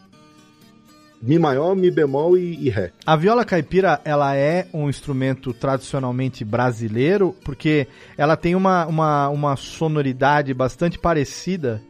[1.25, 2.91] Mi maior, Mi bemol e, e Ré.
[3.05, 9.55] A viola caipira, ela é um instrumento tradicionalmente brasileiro, porque ela tem uma, uma, uma
[9.55, 11.81] sonoridade bastante parecida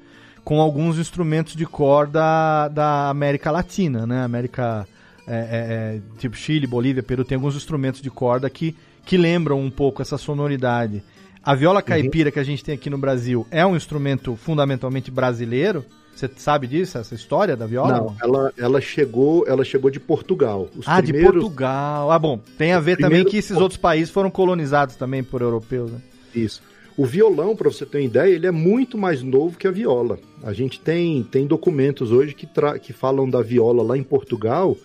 [0.43, 4.23] com alguns instrumentos de corda da América Latina, né?
[4.23, 4.87] América,
[5.27, 9.59] é, é, é, tipo Chile, Bolívia, Peru, tem alguns instrumentos de corda que, que lembram
[9.59, 11.01] um pouco essa sonoridade.
[11.43, 15.83] A viola caipira que a gente tem aqui no Brasil é um instrumento fundamentalmente brasileiro?
[16.15, 17.97] Você sabe disso, essa história da viola?
[17.97, 20.69] Não, ela, ela, chegou, ela chegou de Portugal.
[20.75, 21.33] Os ah, primeiros...
[21.33, 22.11] de Portugal.
[22.11, 25.91] Ah, bom, tem a ver também que esses outros países foram colonizados também por europeus,
[25.91, 25.99] né?
[26.33, 26.61] Isso.
[26.95, 30.19] O violão, para você ter uma ideia, ele é muito mais novo que a viola.
[30.43, 34.77] A gente tem, tem documentos hoje que, tra- que falam da viola lá em Portugal,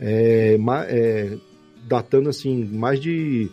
[0.00, 0.56] é,
[0.88, 1.36] é,
[1.88, 3.50] datando assim mais de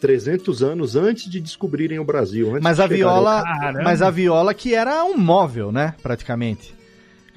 [0.00, 2.50] 300 anos antes de descobrirem o Brasil.
[2.50, 3.82] antes Mas de a viola, Caramba.
[3.84, 6.74] mas a viola que era um móvel, né, praticamente.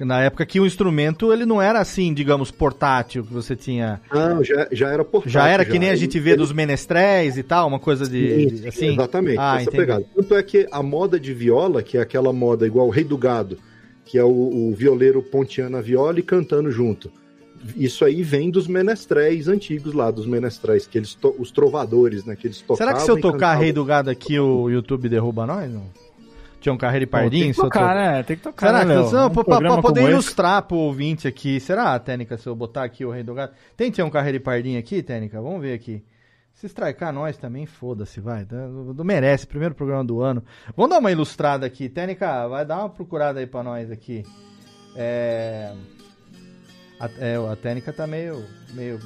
[0.00, 4.00] Na época que o instrumento ele não era assim, digamos, portátil, que você tinha.
[4.12, 5.30] Não, já, já era portátil.
[5.32, 8.48] Já era que nem a Ele- gente vê dos menestréis e tal, uma coisa de,
[8.50, 8.92] Sim, sim, assim.
[8.94, 9.76] Exatamente, Ah, essa entendi.
[9.76, 10.04] pegada.
[10.16, 13.16] Tanto é que a moda de viola, que é aquela moda igual o Rei do
[13.16, 13.56] Gado,
[14.04, 17.10] que é o, o violeiro ponteando a viola e cantando junto.
[17.76, 22.36] Isso aí vem dos menestréis antigos lá, dos menestréis, que eles os trovadores, né?
[22.36, 22.76] Que eles tocavam.
[22.76, 23.62] Será que se eu tocar cantavam.
[23.62, 25.70] Rei do Gado aqui, o YouTube derruba nós?
[25.72, 25.84] Não?
[26.60, 27.44] Tinha um carreiro e pardinho?
[27.44, 28.22] Tem que tocar, to- né?
[28.22, 30.10] Tem que tocar, Será né, que não, pra, Um pra- poder como esse.
[30.14, 33.52] ilustrar pro ouvinte aqui, será, Técnica, se eu botar aqui o Rei do Gado?
[33.76, 35.40] Tem Tinha um carreiro e pardinho aqui, Técnica?
[35.42, 36.02] Vamos ver aqui.
[36.54, 38.44] Se strikear nós também, foda-se, vai.
[38.46, 40.42] Tá- Não merece, primeiro programa do ano.
[40.76, 41.88] Vamos dar uma ilustrada aqui.
[41.88, 44.22] Técnica, vai dar uma procurada aí pra nós aqui.
[44.96, 45.72] É...
[46.98, 49.00] A, é, a Técnica tá meio, meio,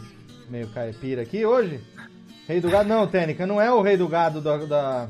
[0.48, 1.80] meio caipira aqui hoje.
[2.46, 4.56] Rei do Gado, não, Técnica, não é o Rei do Gado da...
[4.58, 5.08] da...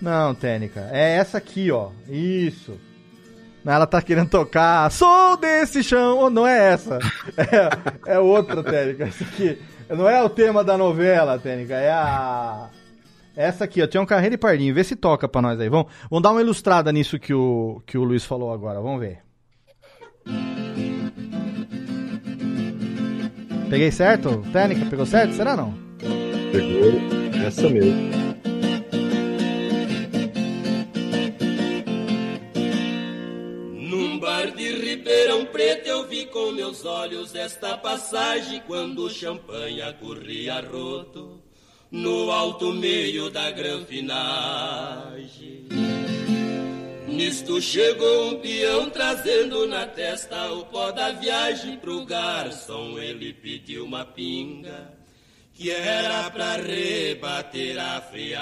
[0.00, 1.90] Não, Técnica, é essa aqui, ó.
[2.08, 2.78] Isso.
[3.66, 6.18] Ela tá querendo tocar Sou desse chão.
[6.18, 6.98] Oh, Não é essa.
[8.06, 9.04] É, é outra, Técnica.
[9.04, 9.58] Essa aqui.
[9.90, 11.74] Não é o tema da novela, Técnica.
[11.74, 12.70] É a.
[13.36, 13.86] Essa aqui, ó.
[13.86, 14.74] Tinha um carreiro e pardinho.
[14.74, 15.68] Vê se toca pra nós aí.
[15.68, 18.80] Vamos, vamos dar uma ilustrada nisso que o, que o Luiz falou agora.
[18.80, 19.20] Vamos ver.
[23.70, 24.42] Peguei certo?
[24.50, 25.34] Técnica, pegou certo?
[25.34, 25.74] Será não?
[26.50, 26.92] Pegou
[27.46, 28.18] essa mesmo.
[33.74, 39.82] Num bar de Ribeirão Preto eu vi com meus olhos esta passagem quando o champanhe
[40.00, 41.42] corria roto
[41.90, 44.08] no alto meio da granfinagem.
[47.18, 52.96] Nisto chegou um peão trazendo na testa o pó da viagem pro garçom.
[52.96, 54.92] Ele pediu uma pinga
[55.52, 58.38] que era pra rebater a friagem.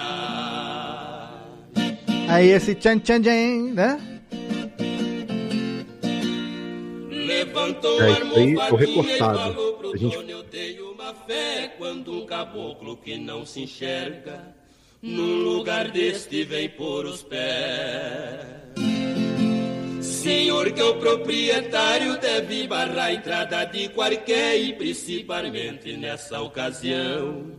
[2.29, 3.99] Aí esse tchan tchan tchan, né?
[7.11, 9.39] Levantou É, aí o e recortado.
[9.39, 13.63] falou pro A gente- dono, eu tenho uma fé quando um caboclo que não se
[13.63, 14.55] enxerga
[15.03, 18.57] num lugar deste vem pôr os pés.
[20.01, 27.53] Senhor que é o proprietário deve barrar a entrada de qualquer e principalmente nessa ocasião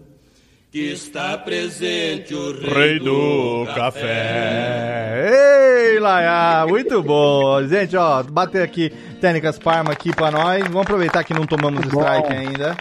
[0.69, 5.30] que está presente o rei, do, café.
[5.32, 7.65] Ei, Laia, muito bom.
[7.65, 8.89] Gente, ó, bater aqui
[9.21, 10.62] técnicas Parma aqui pra nós.
[10.63, 12.76] Vamos aproveitar que não tomamos strike ainda.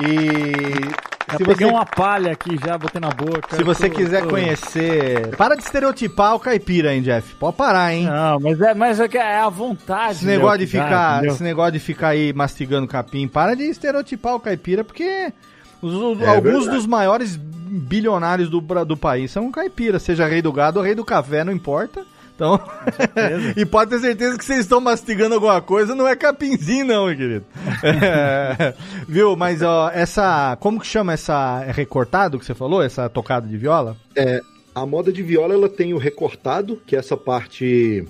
[0.00, 3.56] E Já se peguei você, uma palha aqui já, botei na boca.
[3.56, 7.34] se você Tô- quiser tô- conhecer, para de estereotipar o caipira, hein, Jeff?
[7.34, 8.04] Pode parar, hein?
[8.06, 10.12] Não, mas é, mas é, é a vontade.
[10.12, 11.34] Esse negócio de ficar, entendeu?
[11.34, 15.32] esse negócio de ficar aí mastigando capim, para de estereotipar o caipira, porque
[15.80, 16.70] os- os- É alguns verdade.
[16.76, 21.04] dos maiores bilionários do, do país são caipira, seja rei do gado ou rei do
[21.04, 22.04] café, não importa.
[22.42, 22.60] Então,
[23.56, 27.16] e pode ter certeza que vocês estão mastigando alguma coisa, não é capinzinho não, meu
[27.16, 27.44] querido.
[27.84, 28.74] É,
[29.06, 33.46] viu, mas ó, essa, como que chama essa, é recortado que você falou, essa tocada
[33.46, 33.96] de viola?
[34.16, 34.40] É,
[34.74, 38.04] a moda de viola ela tem o recortado, que é essa parte.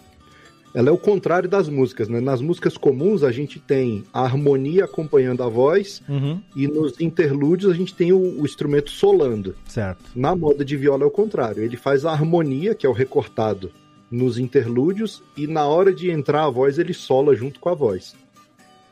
[0.75, 2.21] Ela é o contrário das músicas, né?
[2.21, 7.71] Nas músicas comuns a gente tem a harmonia acompanhando a voz Uhum, e nos interlúdios
[7.71, 9.55] a gente tem o, o instrumento solando.
[9.67, 10.05] certo.
[10.17, 11.63] Na moda de viola é o contrário.
[11.63, 13.71] Ele faz a harmonia, que é o recortado,
[14.13, 18.15] nos interlúdios e na hora de entrar a voz ele sola junto com a voz.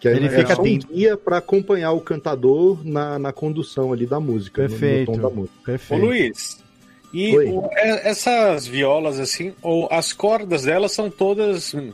[0.01, 0.87] Que aí Ele é fica só um atento.
[0.89, 5.11] guia para acompanhar o cantador na, na condução ali da música, no- Perfeito.
[5.13, 5.59] no tom da música.
[5.61, 6.03] Ô Perfeito.
[6.05, 6.65] Luiz,
[7.13, 11.93] e o- é- essas violas, assim, ou as cordas delas são todas hum,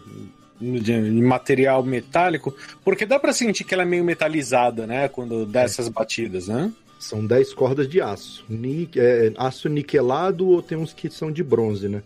[0.61, 5.09] de, de material metálico, porque dá pra sentir que ela é meio metalizada, né?
[5.09, 6.73] Quando dá essas batidas, né?
[7.01, 8.45] São 10 cordas de aço.
[8.49, 12.03] Ni- é, aço niquelado ou tem uns que são de bronze, né?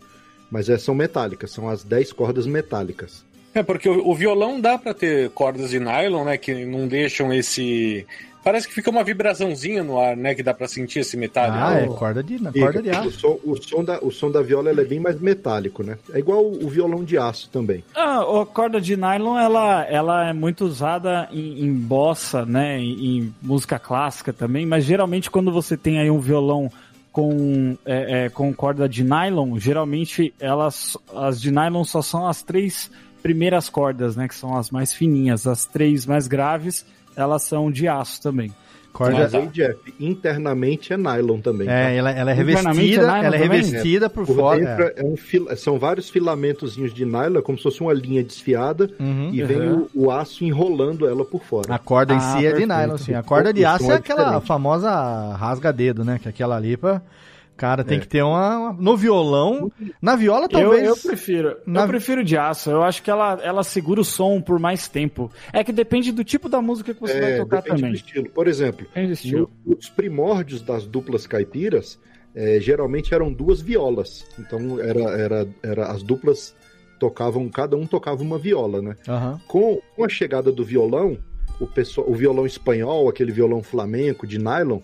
[0.51, 3.23] Mas é, são metálicas, são as 10 cordas metálicas.
[3.53, 6.37] É, porque o, o violão dá pra ter cordas de nylon, né?
[6.37, 8.05] Que não deixam esse.
[8.43, 10.33] Parece que fica uma vibraçãozinha no ar, né?
[10.33, 11.57] Que dá pra sentir esse metálico.
[11.61, 13.11] Ah, é corda de, Fica, corda de o, aço.
[13.11, 15.97] som, o, som da, o som da viola ela é bem mais metálico, né?
[16.11, 17.83] É igual o violão de aço também.
[17.93, 23.17] Ah, a corda de nylon, ela, ela é muito usada em, em bossa, né, em,
[23.19, 26.71] em música clássica também, mas geralmente quando você tem aí um violão
[27.11, 32.41] com, é, é, com corda de nylon, geralmente elas, as de nylon só são as
[32.41, 32.89] três
[33.21, 37.87] primeiras cordas, né, que são as mais fininhas, as três mais graves, elas são de
[37.87, 38.51] aço também.
[38.93, 41.65] Corda, Mas aí, Jeff, internamente é nylon também.
[41.67, 41.73] tá?
[41.73, 43.39] É, ela, ela é Internamente revestida, é ela é também?
[43.61, 44.59] revestida por, Por fora.
[44.59, 44.93] dentro é.
[44.97, 48.89] é um fila- são vários filamentozinhos de nylon, é como se fosse uma linha desfiada,
[48.99, 49.29] Uhum.
[49.31, 49.87] e vem Uhum.
[49.95, 51.73] o, o aço enrolando ela por fora.
[51.73, 52.67] A corda em Ah, si é de perfeito.
[52.73, 53.13] nylon, sim.
[53.13, 54.47] A corda de aço é é aquela diferente.
[54.47, 54.91] famosa
[55.35, 56.19] rasga-dedo, né?
[56.21, 57.01] Que é aquela ali pra...
[57.61, 58.01] Cara, tem É.
[58.01, 59.71] que ter uma, uma- No violão...
[60.01, 60.87] Na viola, Eu, talvez...
[60.87, 61.57] eu prefiro.
[61.63, 62.71] Na- Eu prefiro de aço.
[62.71, 65.31] Eu acho que ela, ela segura o som por mais tempo.
[65.53, 67.91] É que depende do tipo da música que você vai É, tocar depende também.
[67.91, 68.29] do estilo.
[68.31, 69.51] Por exemplo, Depende do estilo.
[69.63, 71.99] no- os primórdios das duplas caipiras,
[72.33, 74.25] é, geralmente eram duas violas.
[74.39, 76.55] Então, era, era, era as duplas
[76.99, 78.95] tocavam, cada um tocava uma viola, né?
[79.07, 79.39] Aham.
[79.47, 81.15] Com, com a chegada do violão,
[81.59, 84.79] o, pessoal, o violão espanhol, aquele violão flamenco de nylon,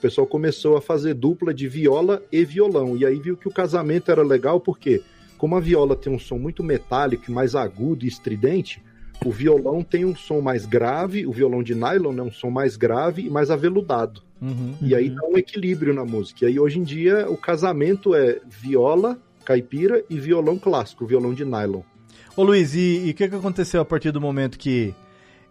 [0.00, 2.96] pessoal começou a fazer dupla de viola e violão.
[2.96, 5.02] E aí viu que o casamento era legal porque,
[5.36, 8.82] como a viola tem um som muito metálico, e mais agudo e estridente,
[9.24, 12.76] o violão tem um som mais grave, o violão de nylon é um som mais
[12.76, 14.22] grave e mais aveludado.
[14.40, 14.74] Uhum.
[14.80, 16.44] E aí dá um equilíbrio na música.
[16.44, 21.44] E aí hoje em dia o casamento é viola, caipira e violão clássico, violão de
[21.44, 21.82] nylon.
[22.36, 24.94] Ô Luiz, e o que, que aconteceu a partir do momento que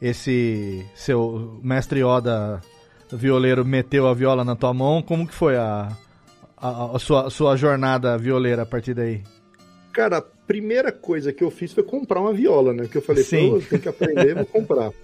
[0.01, 2.61] esse seu mestre Yoda
[3.11, 5.01] violeiro meteu a viola na tua mão?
[5.01, 5.89] Como que foi a,
[6.57, 9.23] a, a sua, a sua jornada violeira a partir daí?
[9.91, 12.87] Cara, a primeira coisa que eu fiz foi comprar uma viola, né?
[12.87, 13.49] Que eu falei, Sim.
[13.49, 14.91] pô, eu tenho que aprender, vou comprar.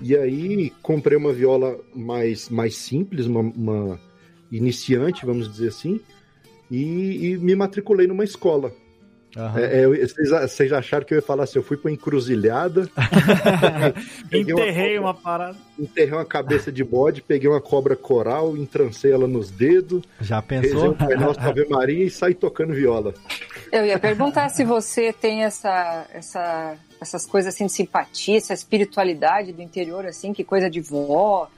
[0.00, 4.00] E aí comprei uma viola mais, mais simples, uma, uma
[4.50, 6.00] iniciante, vamos dizer assim,
[6.70, 8.72] e, e me matriculei numa escola.
[9.36, 9.58] Aham.
[9.60, 12.88] É, é, eu- vocês, vocês acharam que eu ia falar assim, eu fui pra encruzilhada,
[12.96, 15.56] uma Enterrei cobra- uma parada.
[15.78, 20.70] enterrei uma cabeça de bode, peguei uma cobra coral, entrancei ela nos dedos, Já rezei
[20.72, 20.96] pensou?
[21.00, 23.14] um Nosso Ave Maria e saí tocando viola.
[23.70, 29.52] Eu ia perguntar se você tem essa, essa, essas coisas assim de simpatia, essa espiritualidade
[29.52, 31.48] do interior, assim, que coisa de vó.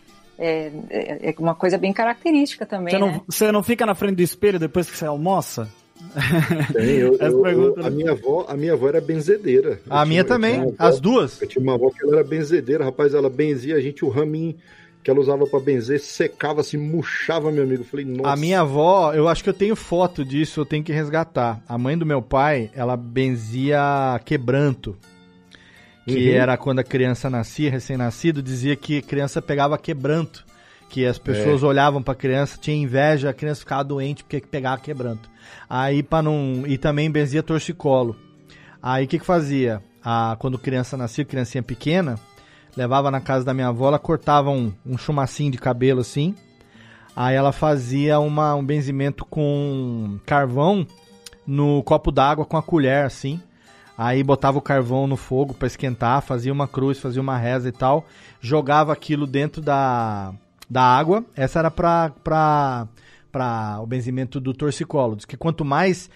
[0.43, 3.21] É, é, é uma coisa bem característica também, Você não, né?
[3.29, 5.69] você não fica na frente do espelho depois que você almoça?
[6.73, 7.87] Tem, eu- eu- pergunta, eu- né?
[7.87, 9.81] a, minha avó, a minha avó era benzedeira.
[9.89, 11.41] A minha também, avó- as duas.
[11.41, 14.55] Eu tinha uma avó que ela era benzedeira, rapaz, ela benzia a gente, o raminho
[15.03, 17.85] que ela usava pra benzer, secava assim, murchava, meu amigo.
[17.85, 18.29] Falei, nossa.
[18.31, 21.63] A minha avó, eu acho que eu tenho foto disso, eu tenho que resgatar.
[21.67, 24.97] A mãe do meu pai, ela benzia quebranto.
[26.07, 26.35] Que Uhum.
[26.35, 30.45] era quando a criança nascia, recém-nascido, dizia que a criança pegava quebranto.
[30.91, 35.31] Que as pessoas olhavam pra criança, tinha inveja, a criança ficava doente porque pegava quebranto.
[35.69, 36.65] Aí para não.
[36.67, 38.17] E também benzia torcicolo.
[38.83, 39.81] Aí o que que fazia?
[40.05, 42.19] Ah, quando criança nascia, criancinha pequena,
[42.77, 46.35] levava na casa da minha avó, ela cortava um, um chumacinho de cabelo assim.
[47.15, 50.87] Aí ela fazia uma, um benzimento com carvão
[51.47, 53.41] no copo d'água com a colher, assim.
[53.97, 57.73] Aí botava o carvão no fogo para esquentar, fazia uma cruz, fazia uma reza e
[57.73, 58.07] tal.
[58.41, 60.33] Jogava aquilo dentro da,
[60.71, 61.25] da água.
[61.35, 62.87] Essa era pra, pra,
[63.33, 65.17] pra o benzimento do torcicolo.
[65.17, 66.09] Diz que quanto mais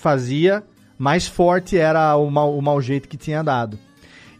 [0.00, 0.64] fazia,
[0.98, 3.78] mais forte era o mau, o mau jeito que tinha dado.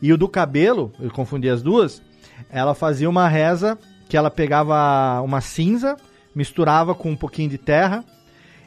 [0.02, 2.02] E o do cabelo, eu confundi as duas,
[2.50, 5.96] ela fazia uma reza que ela pegava uma cinza,
[6.34, 8.04] misturava com um pouquinho de terra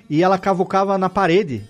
[0.09, 1.63] e ela cavucava na parede.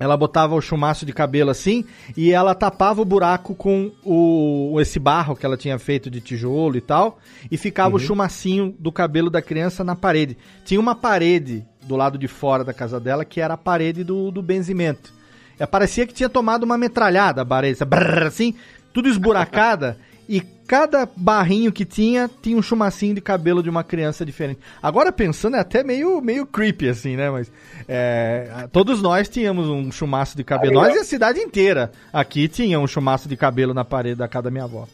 [0.00, 1.84] Ela botava o chumaço de cabelo assim
[2.16, 6.78] e ela tapava o buraco com o, esse barro que ela tinha feito de tijolo
[6.78, 7.18] e tal
[7.50, 10.38] e ficava o chumacinho do cabelo da criança na parede.
[10.64, 14.30] Tinha uma parede do lado de fora da casa dela que era a parede do,
[14.30, 15.12] do benzimento.
[15.58, 17.78] E parecia que tinha tomado uma metralhada a parede,
[18.26, 18.54] assim,
[18.94, 19.98] tudo esburacada
[20.32, 24.60] e cada barrinho que tinha tinha um chumacinho de cabelo de uma criança diferente.
[24.80, 27.28] Agora pensando é até meio, meio creepy assim, né?
[27.28, 27.50] Mas
[27.88, 30.74] é, todos nós tínhamos um chumaço de cabelo.
[30.74, 34.44] Nós e a cidade inteira aqui tinha um chumaço de cabelo na parede da casa
[34.44, 34.86] da minha avó.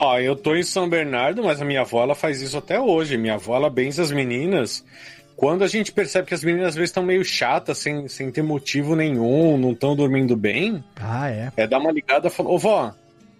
[0.00, 3.16] Ó, eu tô em São Bernardo, mas a minha avó ela faz isso até hoje.
[3.16, 4.84] Minha avó ela benze as meninas.
[5.36, 8.42] Quando a gente percebe que as meninas às vezes estão meio chatas, sem, sem ter
[8.42, 11.52] motivo nenhum, não estão dormindo bem, Ah, é.
[11.56, 12.92] é dar uma ligada e falar, ô vó,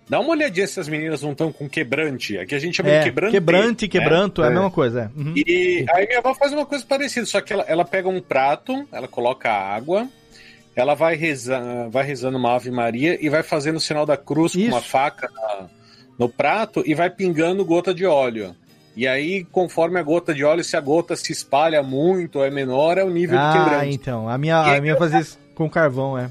[0.09, 2.39] dá uma olhadinha se as meninas não estão com quebrante.
[2.39, 3.33] Aqui a gente chama É, de quebrante.
[3.33, 4.55] quebrante, quebranto, é, a É.
[4.55, 5.11] mesma coisa.
[5.15, 5.19] É.
[5.19, 5.33] Uhum.
[5.37, 8.87] E aí minha avó faz uma coisa parecida, só que ela, ela pega um prato,
[8.93, 10.09] ela coloca água,
[10.77, 14.55] ela vai, reza, vai rezando uma Ave Maria e vai fazendo o sinal da cruz
[14.55, 14.65] Isso.
[14.69, 15.69] com uma faca na-
[16.19, 18.55] no prato e vai pingando gota de óleo.
[18.97, 22.51] E aí, conforme a gota de óleo, se a gota se espalha muito ou é
[22.51, 23.95] menor, é o nível de Ah, quebrante.
[23.97, 24.29] então.
[24.29, 26.31] A minha, a minha fazia isso com carvão, é.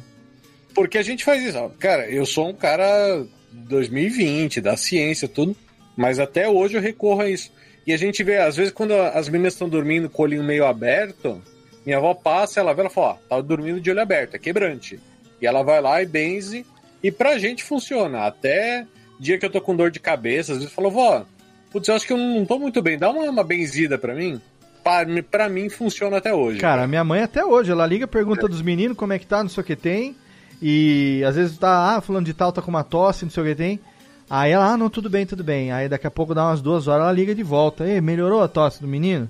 [0.73, 1.57] Porque a gente faz isso.
[1.57, 1.69] ó.
[1.77, 5.55] Cara, eu sou um cara 2020, da ciência, tudo,
[5.95, 7.51] mas até hoje eu recorro a isso.
[7.85, 10.65] E a gente vê, às vezes, quando as meninas estão dormindo com o olhinho meio
[10.65, 11.41] aberto,
[11.85, 14.99] minha avó passa, ela vê, ela fala, ó, tá dormindo de olho aberto, é quebrante.
[15.41, 16.65] E ela vai lá e benze,
[17.01, 18.25] e pra gente funciona.
[18.25, 18.87] Até
[19.19, 21.25] dia que eu tô com dor de cabeça, às vezes falo, vó,
[21.71, 24.41] putz, eu acho que eu não tô muito bem, dá uma, uma benzida pra mim.
[24.81, 26.59] Pra, pra mim funciona até hoje.
[26.59, 29.49] Cara, minha mãe até hoje, ela liga, pergunta dos meninos como é que tá, não
[29.49, 30.15] sei o que tem.
[30.65, 33.45] E às vezes tá, ah, fulano de tal tá com uma tosse, não sei o
[33.45, 33.81] que tem.
[34.29, 35.73] Aí ela, ah, não, tudo bem, tudo bem.
[35.73, 37.85] Aí daqui a pouco dá umas duas horas, ela liga de volta.
[37.85, 39.29] Ei, melhorou a tosse do menino?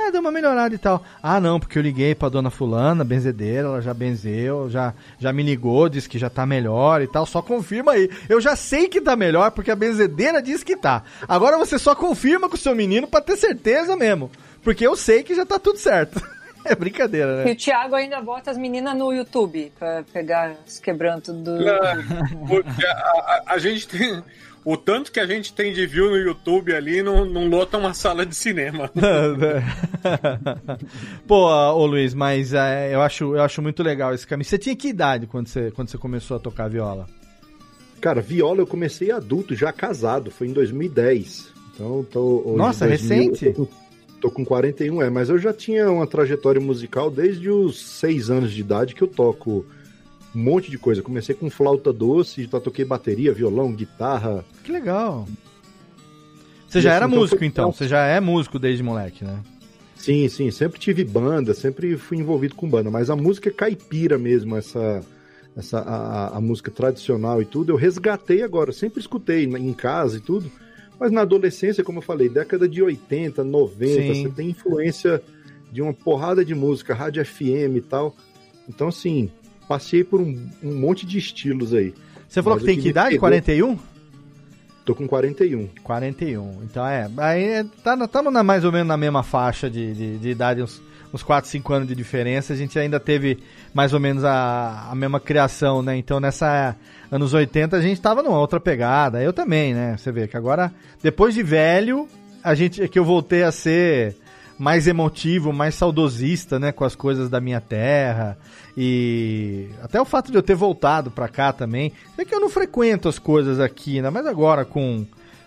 [0.00, 1.04] Ah, deu uma melhorada e tal.
[1.22, 5.42] Ah, não, porque eu liguei pra dona fulana, benzedeira, ela já benzeu, já, já me
[5.42, 7.26] ligou, disse que já tá melhor e tal.
[7.26, 8.08] Só confirma aí.
[8.26, 11.02] Eu já sei que tá melhor, porque a benzedeira diz que tá.
[11.28, 14.30] Agora você só confirma com o seu menino pra ter certeza mesmo.
[14.64, 16.18] Porque eu sei que já tá tudo certo.
[16.64, 17.52] É brincadeira, E né?
[17.52, 21.50] o Thiago ainda bota as meninas no YouTube pra pegar os quebrantos do.
[22.48, 24.22] Porque a, a- a gente tem.
[24.64, 27.92] O tanto que a gente tem de view no YouTube ali não, não lota uma
[27.92, 28.88] sala de cinema.
[31.26, 34.44] Pô, ô Luiz, mas é, eu, acho, eu acho muito legal esse caminho.
[34.44, 37.06] Você tinha que idade quando você, quando você começou a tocar viola?
[38.00, 41.52] Cara, viola eu comecei adulto, já casado, foi em 2010.
[41.74, 43.46] Então, tô, hoje, Nossa, 2000, recente?
[43.46, 43.68] eu Tô
[44.22, 48.52] tô com 41, é, mas eu já tinha uma trajetória musical desde os 6 anos
[48.52, 49.66] de idade que eu toco
[50.34, 51.02] um monte de coisa.
[51.02, 54.44] Comecei com flauta doce, já toquei bateria, violão, guitarra.
[54.62, 55.26] Que legal.
[56.68, 57.72] Você E já assim, era então músico, foi- então?
[57.72, 59.40] Você já é músico desde moleque, né?
[59.96, 64.18] Sim, sim, sempre tive banda, sempre fui envolvido com banda, mas a música é caipira
[64.18, 65.00] mesmo, essa,
[65.56, 70.20] essa a, a- música tradicional e tudo, eu resgatei agora, sempre escutei em casa e
[70.20, 70.50] tudo,
[71.02, 74.22] mas na adolescência, como eu falei, década de 80, 90, Sim.
[74.22, 75.20] você tem influência
[75.72, 78.14] de uma porrada de música, rádio FM e tal.
[78.68, 79.28] Então, assim,
[79.66, 81.92] passei por um, um monte de estilos aí.
[82.28, 83.08] Você falou Mas que tem que idade?
[83.16, 83.76] pegou- 41?
[84.84, 85.68] Tô com 41.
[85.82, 86.62] 41.
[86.62, 87.10] Então é.
[87.16, 90.62] Aí é, tá, estamos na, mais ou menos na mesma faixa de, de, de idade,
[90.62, 90.80] uns,
[91.12, 92.52] uns 4, 5 anos de diferença.
[92.52, 93.38] A gente ainda teve
[93.74, 95.96] mais ou menos a, a mesma criação, né?
[95.96, 96.76] Então nessa
[97.10, 99.22] anos 80 a gente tava numa outra pegada.
[99.22, 99.96] Eu também, né?
[99.96, 102.08] Você vê que agora, depois de velho,
[102.42, 104.16] a gente é que eu voltei a ser
[104.58, 108.38] mais emotivo, mais saudosista, né, com as coisas da minha terra
[108.76, 112.48] e até o fato de eu ter voltado pra cá também, é que eu não
[112.48, 115.04] frequento as coisas aqui, né, mas agora com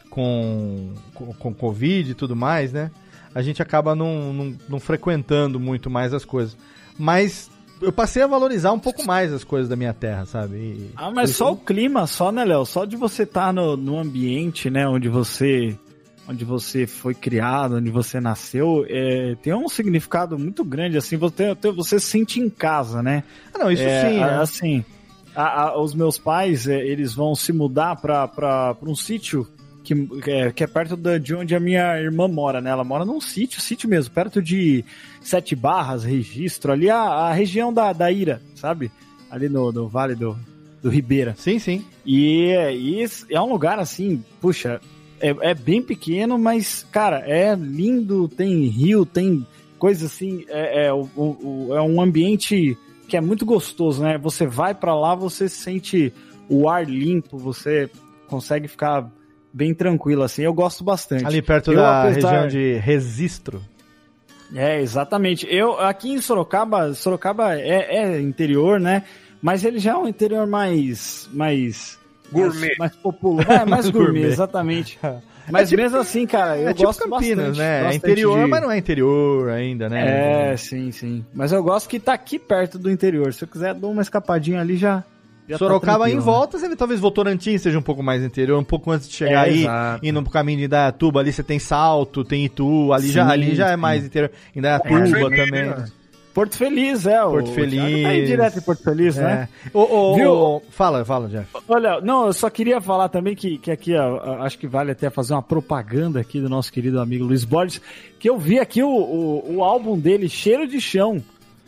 [0.09, 2.91] com com, com Covid e tudo mais, né,
[3.36, 6.57] a gente acaba não, não, não frequentando muito mais as coisas,
[6.97, 10.55] mas eu passei a valorizar um pouco mais as coisas da minha terra, sabe?
[10.55, 12.65] E- Ah, mas só o clima, só, né, Léo?
[12.65, 15.77] Só de você estar no, no ambiente, né, onde você
[16.27, 21.53] onde você foi criado, onde você nasceu, é, tem um significado muito grande, assim, você,
[21.75, 23.23] você se sente em casa, né?
[23.53, 24.39] Ah, não, isso É, sim, né?
[24.41, 24.86] Assim,
[25.36, 29.47] a- a- os meus pais, é, eles vão se mudar para um sítio
[29.86, 32.69] que, é, que é perto da- de onde a minha irmã mora, né?
[32.71, 34.83] Ela mora num sítio, sítio mesmo, perto de
[35.21, 38.91] Sete Barras, Registro, ali a, a região da, da Ira, sabe?
[39.29, 40.36] Ali no, no Vale do,
[40.81, 41.36] do Ribeira.
[41.38, 41.86] Sim, sim.
[42.05, 44.81] E, e é um lugar assim, puxa,
[45.21, 49.45] é, é bem pequeno, mas, cara, é lindo, tem rio, tem
[49.79, 52.77] coisa assim, é, é, o- o- é um ambiente
[53.07, 54.17] que é muito gostoso, né?
[54.17, 56.11] Você vai pra lá, você sente
[56.49, 57.89] o ar limpo, você
[58.27, 59.09] consegue ficar
[59.56, 61.26] bem tranquilo, assim, eu gosto bastante.
[61.26, 63.62] Ali perto Eu, da apesar- região de Registro.
[64.53, 65.47] é, exatamente.
[65.49, 69.03] Eu aqui em Sorocaba, Sorocaba é, é interior, né?
[69.41, 71.97] Mas ele já é um interior mais mais
[72.32, 72.60] Gourmet.
[72.60, 74.28] mais, mais popular, é, mais gourmet, Gourmet.
[74.28, 74.99] exatamente.
[75.51, 77.91] Mas mesmo assim, cara, eu é tipo gosto Campinas, bastante, né?
[77.91, 80.51] É interior, de- mas não é interior ainda, né?
[80.53, 81.24] É, sim, sim.
[81.36, 83.32] Mas eu gosto que tá aqui perto do interior.
[83.32, 85.03] Se eu quiser dar uma escapadinha ali já.
[85.47, 86.25] Já tá Sorocaba em tranquilo, né?
[86.25, 89.49] volta, você talvez Votorantim seja um pouco mais interior, um pouco antes de chegar É,
[89.51, 90.05] aí, exato.
[90.05, 93.55] indo pro caminho de Indaiatuba, ali você tem Salto, tem Itu, ali, já, Sim, ali
[93.55, 94.31] já é mais interior.
[94.55, 95.65] Indaiatuba Feliz, também.
[95.69, 95.85] né?
[96.33, 97.21] Porto Feliz, é.
[97.21, 98.03] Porto o Feliz.
[98.03, 99.47] Tá aí direto em Porto Feliz, né?
[99.65, 99.69] É.
[99.73, 100.31] Ô, ô, Viu?
[100.33, 101.47] ô, fala, fala, Jeff.
[101.65, 104.91] Olha, não, eu só queria falar também que, que aqui, ó, ó, acho que vale
[104.91, 107.81] até fazer uma propaganda aqui do nosso querido amigo Luiz Borges,
[108.19, 111.23] que eu vi aqui o, o, o álbum dele, Cheiro de Chão,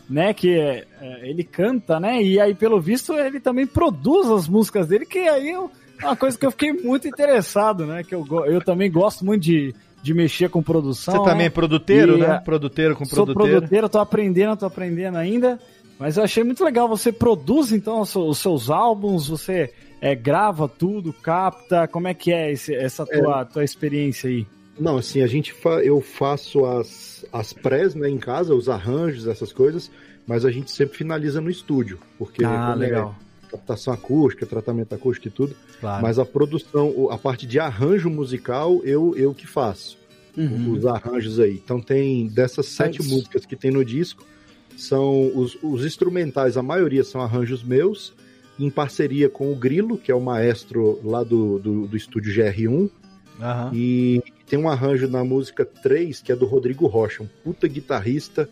[0.08, 4.48] né, que é, é, ele canta, né, e aí pelo visto ele também produz as
[4.48, 5.58] músicas dele, que aí é
[6.06, 9.74] uma coisa que eu fiquei muito interessado, né, que eu, eu também gosto muito de,
[10.02, 11.14] de mexer com produção.
[11.14, 11.44] Você também né?
[11.46, 12.36] é produteiro, E, né?
[12.36, 13.56] é, Produteiro com Sou produteiro.
[13.58, 15.58] produteiro, tô aprendendo, tô aprendendo ainda.
[15.98, 16.86] Mas eu achei muito legal.
[16.88, 21.88] Você produz então os seus- álbuns, você é, grava tudo, capta.
[21.88, 24.46] Como é que é esse- essa tua, tua experiência aí?
[24.78, 25.82] Não, assim, a gente fa...
[25.82, 29.90] eu faço as, as prés né, em casa, os arranjos, essas coisas,
[30.26, 33.14] mas a gente sempre finaliza no estúdio, porque Ah, é legal.
[33.50, 36.02] captação acústica, tratamento acústico e tudo, Claro.
[36.02, 39.96] mas a produção, a parte de arranjo musical, eu, eu que faço,
[40.36, 40.72] Uhum.
[40.72, 41.54] os arranjos aí.
[41.64, 44.24] Então tem, dessas sete Mas- músicas que tem no disco,
[44.76, 48.12] são os, os instrumentais, a maioria são arranjos meus,
[48.58, 52.90] em parceria com o Grilo, que é o maestro lá do, do, do estúdio GR1,
[53.40, 53.70] Aham.
[53.72, 58.48] e tem um arranjo na música 3, que é do Rodrigo Rocha, um puta guitarrista,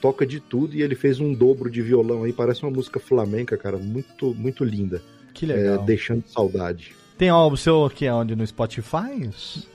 [0.00, 3.56] toca de tudo e ele fez um dobro de violão aí, parece uma música flamenca,
[3.56, 5.00] cara, muito muito linda.
[5.34, 5.84] Que É, legal.
[5.84, 6.94] deixando saudade.
[7.16, 8.34] Tem álbum seu que é onde?
[8.34, 9.30] No Spotify?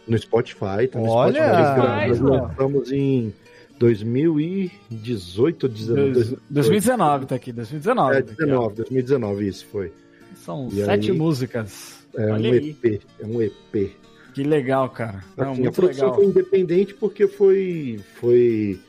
[0.08, 1.42] No Spotify, tá no Olha!
[1.44, 2.08] Spotify.
[2.10, 3.34] Nós lançamos em
[3.80, 8.16] 2018, 19, Dois- 2019 tá aqui, 2019.
[8.18, 8.46] É, tá aqui, ó.
[8.46, 9.92] 19, 2019 isso foi.
[10.36, 11.98] São E sete aí- músicas.
[12.16, 12.70] É Olha um aí.
[12.70, 13.96] EP, é um EP.
[14.38, 15.24] Que legal, cara.
[15.36, 16.16] Não, Assim, a produção legal.
[16.16, 18.80] foi independente porque foi foi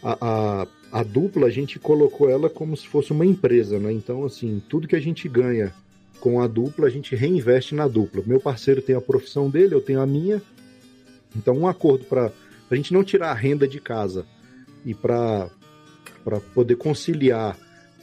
[0.00, 0.16] a,
[0.62, 3.92] a- a dupla a gente colocou ela como se fosse uma empresa, né?
[3.92, 5.72] Então, assim, tudo que a gente ganha
[6.20, 8.22] com a dupla, a gente reinveste na dupla.
[8.24, 10.40] Meu parceiro tem a profissão dele, eu tenho a minha.
[11.34, 12.30] Então, um acordo para
[12.70, 14.24] a gente não tirar a renda de casa
[14.86, 15.50] e para
[16.54, 17.58] poder conciliar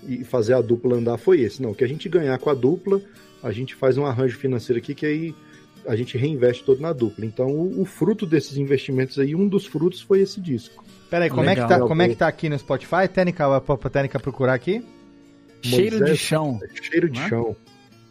[0.05, 1.61] e fazer a dupla andar foi esse.
[1.61, 3.01] Não, que a gente ganhar com a dupla,
[3.41, 5.33] a gente faz um arranjo financeiro aqui que aí
[5.89, 7.25] a gente reinveste todo na dupla.
[7.25, 10.85] Então, o, o fruto desses investimentos aí, um dos frutos foi esse disco.
[11.09, 13.07] Peraí, como, é que, tá, como é que tá aqui no Spotify?
[13.11, 14.85] Técnica, pra Técnica procurar aqui?
[15.63, 16.59] Cheiro Moisés, de chão.
[16.79, 17.55] Cheiro de chão.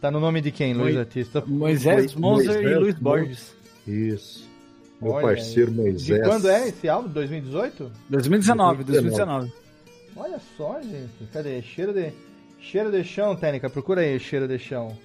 [0.01, 1.43] Tá no nome de quem, Luiz Artista?
[1.47, 3.55] Moisés Moser e Luiz Borges.
[3.87, 4.49] Isso.
[5.01, 5.77] Meu Olha parceiro aí.
[5.77, 6.05] Moisés.
[6.05, 7.09] De quando é esse álbum?
[7.11, 7.93] 2018?
[8.11, 9.53] 2019, 2019.
[10.17, 11.31] Olha só, gente.
[11.33, 11.63] Cadê?
[11.63, 12.13] Cheiro de,
[12.61, 13.71] cheiro de chão, Técnica.
[13.71, 14.97] Procura aí, cheiro de chão.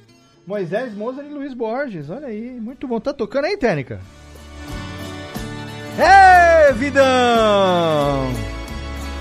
[0.45, 2.09] Moisés Moser e Luiz Borges.
[2.09, 2.99] Olha aí, muito bom.
[2.99, 3.99] Tá tocando aí, Técnica?
[5.97, 7.03] Ê, vidão!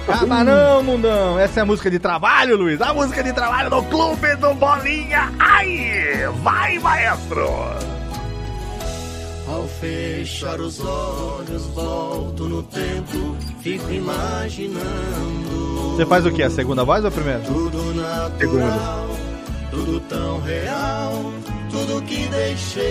[0.07, 1.39] Calma não, mundão.
[1.39, 2.81] Essa é a música de trabalho, Luiz.
[2.81, 5.33] A música de trabalho do Clube do Bolinha.
[5.39, 7.47] Ai, vai, maestro.
[9.49, 14.83] Ao fechar os olhos, volto no tempo, fico imaginando.
[15.95, 16.43] Você faz o que?
[16.43, 17.41] A segunda voz ou a primeira?
[17.41, 19.12] Tudo natural, segunda.
[19.73, 21.33] Tudo tão real,
[21.69, 22.83] tudo que deixei.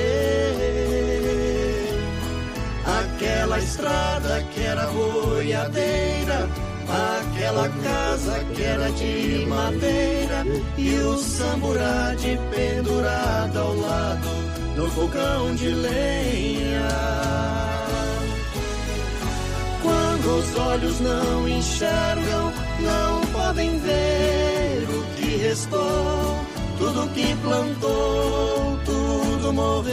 [2.84, 6.49] Aquela estrada que era boiadeira
[6.91, 10.43] Aquela casa que era de madeira
[10.77, 14.27] e o samburá de pendurado ao lado
[14.75, 16.89] do fogão de lenha.
[19.82, 22.51] Quando os olhos não enxergam,
[22.82, 26.45] não podem ver o que restou,
[26.82, 29.91] tudo que plantou, tudo morreu.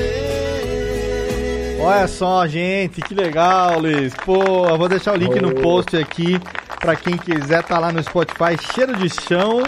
[1.81, 4.15] Olha só, gente, que legal, Luiz.
[4.25, 6.41] Pô, eu vou deixar o link no post aqui
[6.81, 9.63] para quem quiser tá lá no Spotify, Cheiro de Chão,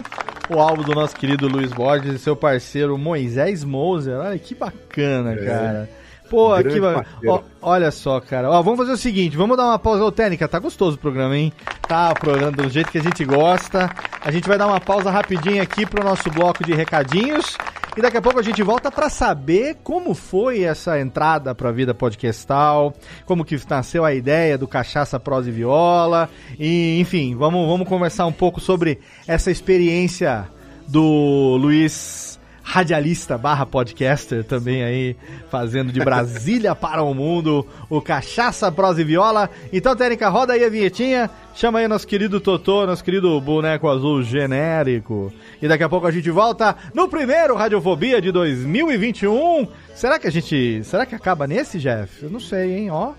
[0.49, 4.17] o álbum do nosso querido Luiz Borges e seu parceiro Moisés Moser.
[4.19, 5.45] Olha que bacana, é.
[5.45, 6.00] cara.
[6.31, 6.81] Pô, aqui,
[7.27, 8.49] ó, olha só, cara.
[8.49, 10.47] Ó, vamos fazer o seguinte, vamos dar uma pausa ô, técnica.
[10.47, 11.53] Tá gostoso o programa, hein?
[11.89, 13.91] Tá o programa do jeito que a gente gosta.
[14.25, 17.59] A gente vai dar uma pausa rapidinho aqui pro nosso bloco de recadinhos.
[17.97, 21.73] E daqui a pouco a gente volta para saber como foi essa entrada para a
[21.73, 22.95] vida podcastal,
[23.27, 26.31] como que nasceu a ideia do Cachaça, Prosa e Viola.
[26.57, 30.47] E, enfim, vamos, vamos conversar um pouco sobre essa experiência
[30.87, 32.30] do Luiz
[32.71, 35.17] radialista barra podcaster também aí,
[35.51, 39.51] fazendo de Brasília para o mundo o Cachaça, Prosa e Viola.
[39.73, 44.23] Então, Técnica, roda aí a vinhetinha, chama aí nosso querido Totô, nosso querido boneco azul
[44.23, 45.33] genérico.
[45.61, 49.67] E daqui a pouco a gente volta no primeiro Radiofobia de 2021.
[49.93, 50.85] Será que a gente...
[50.85, 52.23] Será que acaba nesse, Jeff?
[52.23, 53.15] Eu não sei, hein, ó.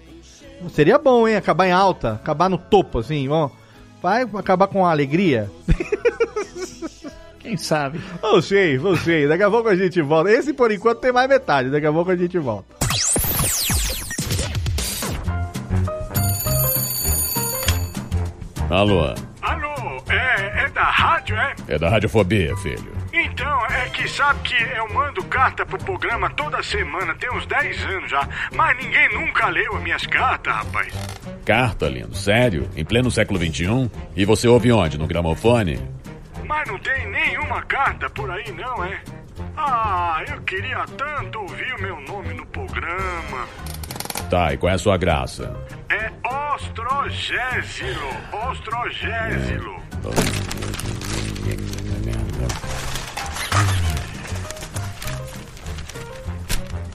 [0.70, 3.50] Seria bom, hein, acabar em alta, acabar no topo, assim, ó.
[4.02, 5.52] Vai acabar com alegria.
[7.42, 8.00] Quem sabe?
[8.22, 9.28] Não sei, não sei.
[9.28, 10.32] Daqui a pouco a gente volta.
[10.32, 11.72] Esse por enquanto tem mais metade.
[11.72, 12.76] Daqui a pouco a gente volta.
[18.70, 19.04] Alô?
[19.42, 21.56] Alô, é, é da rádio, é?
[21.68, 22.92] É da Radiofobia, filho.
[23.12, 27.84] Então, é que sabe que eu mando carta pro programa toda semana, tem uns 10
[27.86, 28.26] anos já,
[28.56, 30.94] mas ninguém nunca leu as minhas cartas, rapaz.
[31.44, 32.16] Carta, lindo?
[32.16, 32.70] Sério?
[32.76, 33.92] Em pleno século XXI?
[34.16, 34.98] E você ouve onde?
[34.98, 35.78] No gramofone?
[36.52, 39.02] Mas não tem nenhuma carta por aí, não, é?
[39.56, 43.48] Ah, eu queria tanto ouvir o meu nome no programa.
[44.30, 45.56] Tá, e qual é a sua graça?
[45.88, 46.12] É
[46.54, 48.10] Ostrogésilo.
[48.50, 49.82] Ostrogésilo.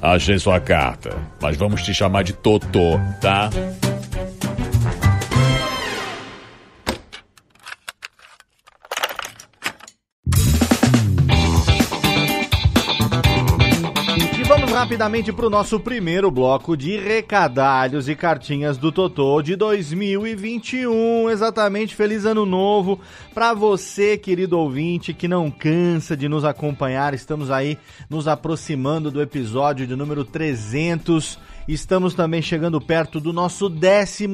[0.03, 3.49] Achei sua carta, mas vamos te chamar de Totô, tá?
[14.87, 21.29] Rapidamente para o nosso primeiro bloco de recadalhos e cartinhas do Totô de 2021.
[21.29, 23.01] Exatamente, feliz ano novo
[23.35, 27.15] para você, querido ouvinte, que não cansa de nos acompanhar.
[27.15, 27.77] Estamos aí
[28.09, 31.37] nos aproximando do episódio de número 300
[31.69, 34.25] Estamos também chegando perto do nosso 12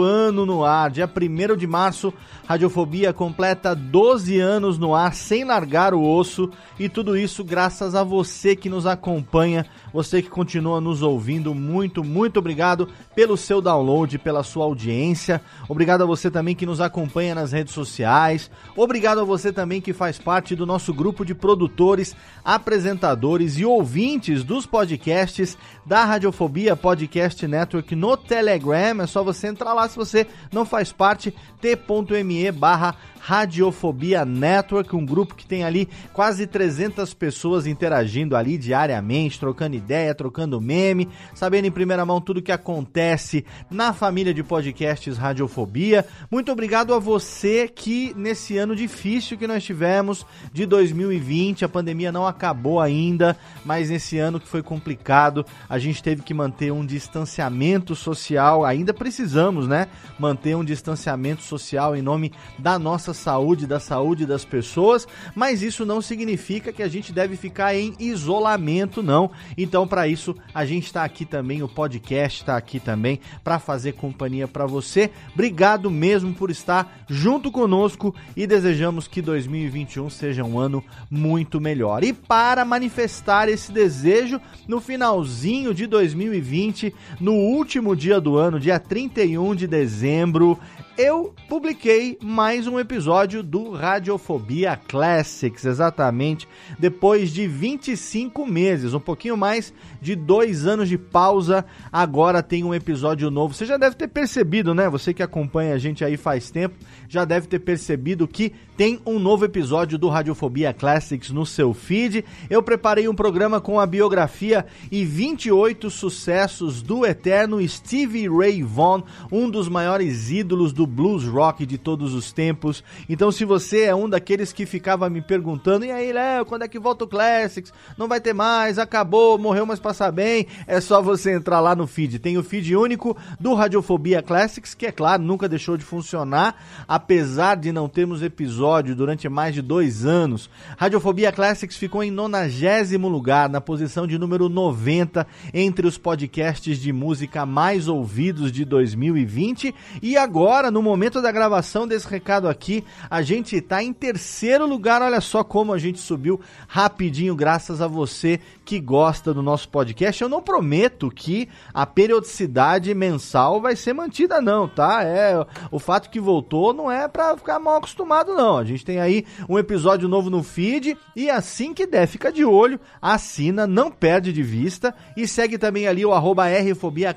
[0.00, 0.88] ano no ar.
[0.88, 2.14] Dia 1 de março,
[2.46, 6.48] Radiofobia completa 12 anos no ar sem largar o osso.
[6.78, 11.52] E tudo isso graças a você que nos acompanha, você que continua nos ouvindo.
[11.52, 15.42] Muito, muito obrigado pelo seu download, pela sua audiência.
[15.68, 18.48] Obrigado a você também que nos acompanha nas redes sociais.
[18.76, 22.14] Obrigado a você também que faz parte do nosso grupo de produtores,
[22.44, 29.02] apresentadores e ouvintes dos podcasts da Rádio Radiofobia Podcast Network no Telegram.
[29.02, 32.94] É só você entrar lá se você não faz parte, t.me barra
[33.28, 40.14] Radiofobia Network, um grupo que tem ali quase 300 pessoas interagindo ali diariamente, trocando ideia,
[40.14, 46.06] trocando meme, sabendo em primeira mão tudo que acontece na família de podcasts Radiofobia.
[46.30, 52.10] Muito obrigado a você que nesse ano difícil que nós tivemos de 2020, a pandemia
[52.10, 56.86] não acabou ainda, mas nesse ano que foi complicado, a gente teve que manter um
[56.86, 59.86] distanciamento social, ainda precisamos, né?
[60.18, 65.84] Manter um distanciamento social em nome da nossa saúde, da saúde das pessoas, mas isso
[65.84, 69.30] não significa que a gente deve ficar em isolamento, não.
[69.56, 73.92] Então, para isso, a gente está aqui também, o podcast está aqui também para fazer
[73.92, 75.10] companhia para você.
[75.34, 82.04] Obrigado mesmo por estar junto conosco e desejamos que 2021 seja um ano muito melhor.
[82.04, 88.78] E para manifestar esse desejo, no finalzinho de 2020, no último dia do ano, dia
[88.78, 90.58] 31 de dezembro,
[90.98, 99.36] eu publiquei mais um episódio do Radiofobia Classics, exatamente depois de 25 meses, um pouquinho
[99.36, 99.72] mais
[100.02, 101.64] de dois anos de pausa.
[101.92, 103.54] Agora tem um episódio novo.
[103.54, 104.90] Você já deve ter percebido, né?
[104.90, 106.74] Você que acompanha a gente aí faz tempo,
[107.08, 112.24] já deve ter percebido que tem um novo episódio do Radiofobia Classics no seu feed.
[112.50, 119.04] Eu preparei um programa com a biografia e 28 sucessos do eterno Stevie Ray Vaughan,
[119.30, 122.82] um dos maiores ídolos do blues rock de todos os tempos.
[123.08, 126.68] Então, se você é um daqueles que ficava me perguntando, e aí, Léo, quando é
[126.68, 127.72] que volta o Classics?
[127.96, 130.46] Não vai ter mais, acabou, morreu, mas passar bem.
[130.66, 132.18] É só você entrar lá no feed.
[132.18, 137.56] Tem o feed único do Radiofobia Classics, que é claro, nunca deixou de funcionar, apesar
[137.56, 140.50] de não termos episódio durante mais de dois anos.
[140.76, 146.92] Radiofobia Classics ficou em nonagésimo lugar, na posição de número 90 entre os podcasts de
[146.92, 149.74] música mais ouvidos de 2020.
[150.02, 155.02] E agora, no momento da gravação desse recado aqui, a gente está em terceiro lugar.
[155.02, 160.20] Olha só como a gente subiu rapidinho, graças a você que gosta do nosso podcast.
[160.20, 165.02] Eu não prometo que a periodicidade mensal vai ser mantida, não, tá?
[165.02, 168.58] É o fato que voltou não é para ficar mal acostumado, não.
[168.58, 172.44] A gente tem aí um episódio novo no feed e assim que der, fica de
[172.44, 176.44] olho, assina, não perde de vista e segue também ali o arroba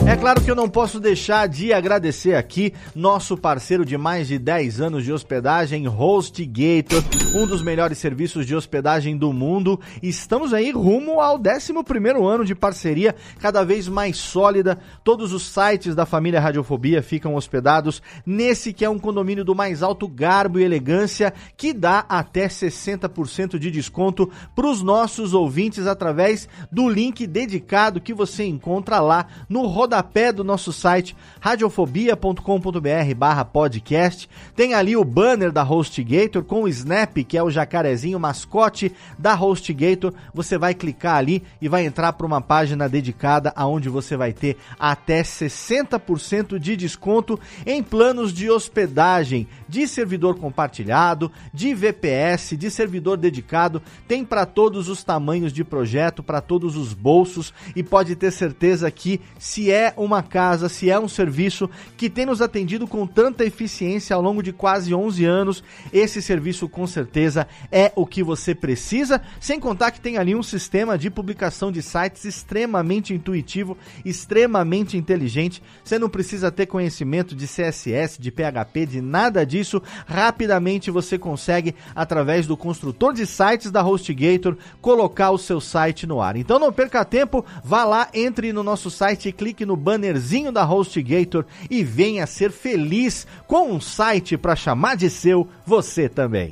[0.07, 4.39] É claro que eu não posso deixar de agradecer aqui nosso parceiro de mais de
[4.39, 7.03] 10 anos de hospedagem, HostGator,
[7.35, 9.77] um dos melhores serviços de hospedagem do mundo.
[10.01, 14.79] Estamos aí rumo ao 11º ano de parceria, cada vez mais sólida.
[15.03, 19.83] Todos os sites da família Radiofobia ficam hospedados nesse que é um condomínio do mais
[19.83, 26.47] alto garbo e elegância, que dá até 60% de desconto para os nossos ouvintes através
[26.71, 33.43] do link dedicado que você encontra lá no rodapé rodapé do nosso site radiofobia.com.br barra
[33.43, 34.29] podcast.
[34.55, 39.33] Tem ali o banner da HostGator com o Snap, que é o jacarezinho mascote da
[39.33, 40.13] HostGator.
[40.33, 44.57] Você vai clicar ali e vai entrar para uma página dedicada aonde você vai ter
[44.79, 53.17] até 60% de desconto em planos de hospedagem, de servidor compartilhado, de VPS, de servidor
[53.17, 53.81] dedicado.
[54.07, 58.89] Tem para todos os tamanhos de projeto, para todos os bolsos e pode ter certeza
[58.91, 63.45] que se é uma casa, se é um serviço que tem nos atendido com tanta
[63.45, 65.63] eficiência ao longo de quase 11 anos,
[65.93, 70.43] esse serviço com certeza é o que você precisa, sem contar que tem ali um
[70.43, 75.61] sistema de publicação de sites extremamente intuitivo, extremamente inteligente.
[75.83, 79.81] Você não precisa ter conhecimento de CSS, de PHP, de nada disso.
[80.05, 86.21] Rapidamente você consegue, através do construtor de sites da HostGator, colocar o seu site no
[86.21, 86.35] ar.
[86.35, 90.65] Então não perca tempo, vá lá, entre no nosso site e clique no bannerzinho da
[90.65, 96.51] HostGator e venha ser feliz com um site para chamar de seu você também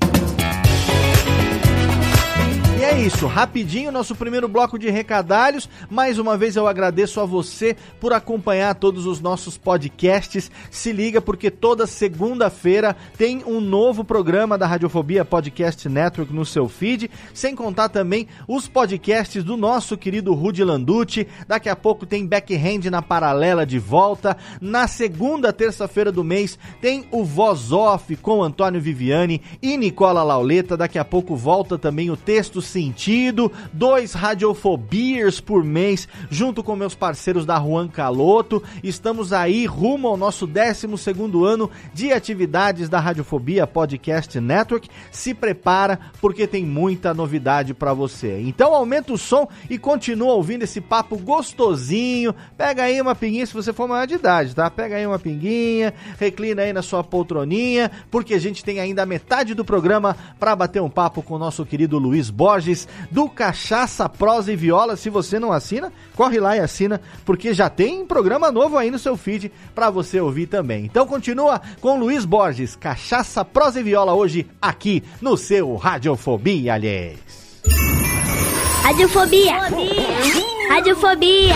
[2.85, 5.67] é isso, rapidinho, nosso primeiro bloco de recadalhos.
[5.89, 10.51] Mais uma vez eu agradeço a você por acompanhar todos os nossos podcasts.
[10.69, 16.69] Se liga porque toda segunda-feira tem um novo programa da Radiofobia Podcast Network no seu
[16.69, 21.27] feed, sem contar também os podcasts do nosso querido Rudy Landucci.
[21.47, 24.37] Daqui a pouco tem Backhand na paralela de volta.
[24.61, 30.77] Na segunda terça-feira do mês tem o Voz Off com Antônio Viviani e Nicola Lauleta.
[30.77, 36.93] Daqui a pouco volta também o Texto Sentido, dois Radiofobias por mês, junto com meus
[36.93, 38.61] parceiros da Juan Caloto.
[38.83, 40.85] Estamos aí rumo ao nosso 12
[41.45, 44.89] ano de atividades da Radiofobia Podcast Network.
[45.09, 48.41] Se prepara porque tem muita novidade para você.
[48.41, 52.35] Então aumenta o som e continua ouvindo esse papo gostosinho.
[52.57, 54.69] Pega aí uma pinguinha se você for maior de idade, tá?
[54.69, 59.53] Pega aí uma pinguinha, reclina aí na sua poltroninha, porque a gente tem ainda metade
[59.53, 62.64] do programa para bater um papo com o nosso querido Luiz Borges
[63.11, 64.95] do Cachaça, Prosa e Viola.
[64.95, 68.99] Se você não assina, corre lá e assina, porque já tem programa novo aí no
[68.99, 70.85] seu feed para você ouvir também.
[70.85, 77.19] Então continua com Luiz Borges, Cachaça, Prosa e Viola hoje aqui no seu Radiofobia, aliás.
[78.83, 79.53] Radiofobia.
[80.69, 81.55] Radiofobia.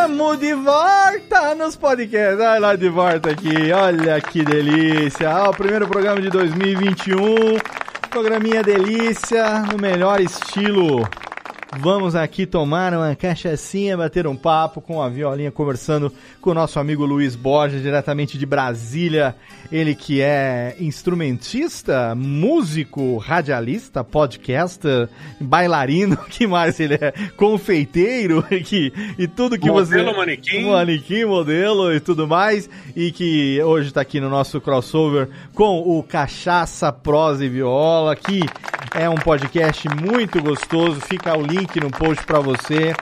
[0.00, 2.40] Tamo de volta nos podcasts.
[2.40, 3.70] Olha lá de volta aqui.
[3.70, 5.28] Olha que delícia.
[5.28, 7.58] Ó, o primeiro programa de 2021.
[8.08, 11.06] Programinha delícia, no melhor estilo.
[11.78, 16.80] Vamos aqui tomar uma cachaçinha, bater um papo com a violinha, conversando com o nosso
[16.80, 19.36] amigo Luiz Borges, diretamente de Brasília.
[19.70, 25.08] Ele que é instrumentista, músico, radialista, podcaster,
[25.40, 27.12] bailarino, que mais ele é?
[27.36, 30.16] Confeiteiro que, e tudo que Modelo, você...
[30.16, 30.64] manequim.
[30.64, 32.68] Manequim, modelo e tudo mais.
[32.96, 38.40] E que hoje tá aqui no nosso crossover com o Cachaça, Prosa e Viola, que
[38.92, 41.00] é um podcast muito gostoso.
[41.00, 42.94] Fica o link no post pra você.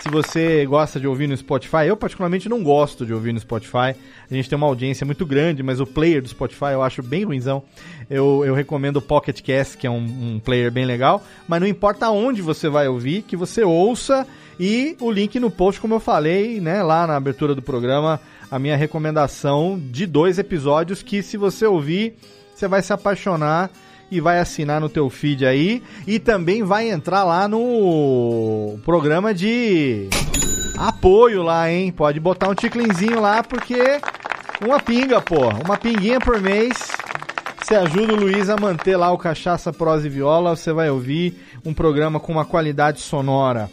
[0.00, 3.96] Se você gosta de ouvir no Spotify, eu particularmente não gosto de ouvir no Spotify.
[4.30, 7.24] A gente tem uma audiência muito grande, mas o player do Spotify eu acho bem
[7.24, 7.64] ruimzão.
[8.08, 11.24] Eu, eu recomendo o Pocket Cast, que é um, um player bem legal.
[11.48, 14.26] Mas não importa onde você vai ouvir, que você ouça.
[14.60, 18.58] E o link no post, como eu falei, né, lá na abertura do programa, a
[18.58, 22.14] minha recomendação de dois episódios que se você ouvir,
[22.54, 23.70] você vai se apaixonar
[24.10, 25.82] e vai assinar no teu feed aí.
[26.06, 30.08] E também vai entrar lá no programa de
[30.76, 31.92] apoio lá, hein?
[31.92, 34.00] Pode botar um ticlinzinho lá porque
[34.64, 36.76] uma pinga, pô, uma pinguinha por mês.
[37.62, 41.38] Você ajuda o Luiz a manter lá o Cachaça Prosa e Viola, você vai ouvir
[41.64, 43.70] um programa com uma qualidade sonora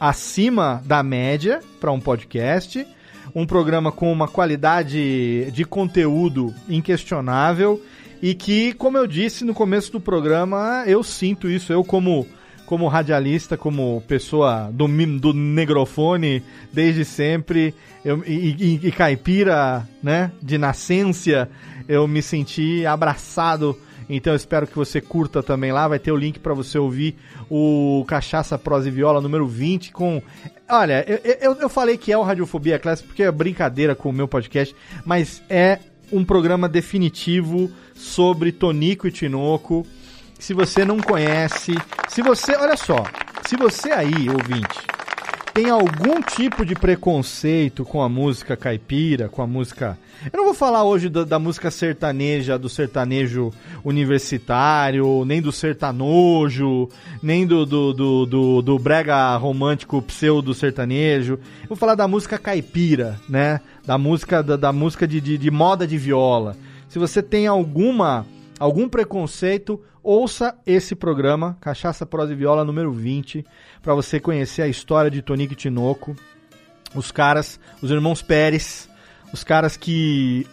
[0.00, 2.86] acima da média para um podcast,
[3.34, 7.80] um programa com uma qualidade de conteúdo inquestionável
[8.22, 12.26] e que, como eu disse no começo do programa, eu sinto isso, eu como
[12.66, 14.86] como radialista, como pessoa do,
[15.18, 18.50] do negrofone desde sempre, eu, e,
[18.82, 21.48] e- e caipira, né, de nascença,
[21.88, 23.74] eu me senti abraçado.
[24.06, 27.16] Então espero que você curta também lá, vai ter o link para você ouvir
[27.48, 30.20] o Cachaça Prosa e Viola número 20 com
[30.68, 34.12] Olha, eu, eu, eu falei que é o Radiofobia Classic porque é brincadeira com o
[34.12, 34.74] meu podcast,
[35.06, 35.78] mas é
[36.12, 39.84] um programa definitivo sobre Tonico e Tinoco.
[40.38, 41.74] Se você não conhece,
[42.08, 43.04] se você, olha só,
[43.44, 44.78] se você aí, ouvinte,
[45.52, 49.98] tem algum tipo de preconceito com a música caipira, com a música.
[50.32, 53.52] Eu não vou falar hoje da, da música sertaneja, do sertanejo
[53.84, 56.88] universitário, nem do sertanojo,
[57.20, 61.40] nem do, do, do, do, do brega romântico pseudo sertanejo.
[61.62, 63.60] Eu vou falar da música caipira, né?
[63.84, 66.56] Da música, da, da música de, de, de moda de viola.
[66.88, 68.26] Se você tem alguma
[68.58, 73.44] algum preconceito, ouça esse programa, Cachaça Prosa e Viola número 20,
[73.80, 76.16] para você conhecer a história de Tonico Tinoco,
[76.94, 78.88] os caras, os irmãos Pérez,
[79.32, 80.46] os caras que,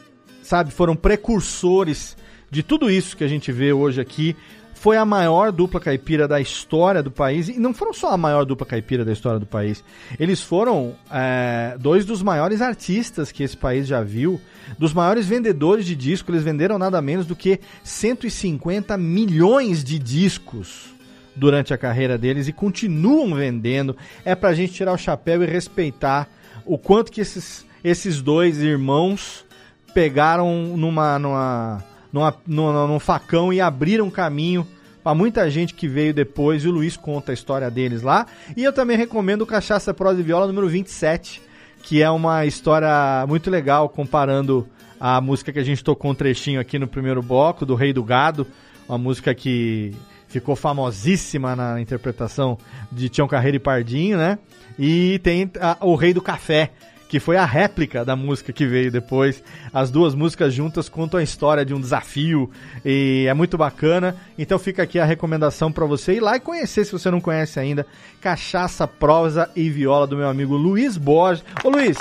[0.43, 2.15] sabe, foram precursores
[2.51, 4.35] de tudo isso que a gente vê hoje aqui,
[4.75, 7.47] foi a maior dupla caipira da história do país.
[7.47, 9.83] E não foram só a maior dupla caipira da história do país.
[10.19, 14.39] Eles foram é, dois dos maiores artistas que esse país já viu.
[14.77, 16.29] Dos maiores vendedores de disco.
[16.29, 20.93] Eles venderam nada menos do que 150 milhões de discos
[21.35, 23.95] durante a carreira deles e continuam vendendo.
[24.23, 26.29] É pra gente tirar o chapéu e respeitar
[26.65, 29.45] o quanto que esses, esses dois irmãos
[29.93, 31.83] pegaram numa, numa,
[32.15, 34.65] numa, numa, num facão e abriram caminho
[35.03, 36.63] para muita gente que veio depois.
[36.63, 38.25] E o Luiz conta a história deles lá.
[38.55, 41.41] E eu também recomendo o Cachaça Prosa e Viola número 27,
[41.83, 44.65] que é uma história muito legal comparando
[44.97, 48.01] a música que a gente tocou um trechinho aqui no primeiro bloco, do Rei do
[48.01, 48.47] Gado,
[48.87, 49.93] uma música que
[50.29, 52.57] ficou famosíssima na interpretação
[52.89, 54.39] de Tião Carreiro e Pardinho, né?
[54.79, 56.71] E tem a, o Rei do Café,
[57.07, 59.43] que foi a réplica da música que veio depois.
[59.73, 62.49] As duas músicas juntas contam a história de um desafio
[62.83, 64.15] e é muito bacana.
[64.37, 67.59] Então fica aqui a recomendação para você ir lá e conhecer, se você não conhece
[67.59, 67.85] ainda,
[68.19, 71.43] Cachaça, Prosa e Viola do meu amigo Luiz Borges.
[71.63, 71.97] Ô Luiz,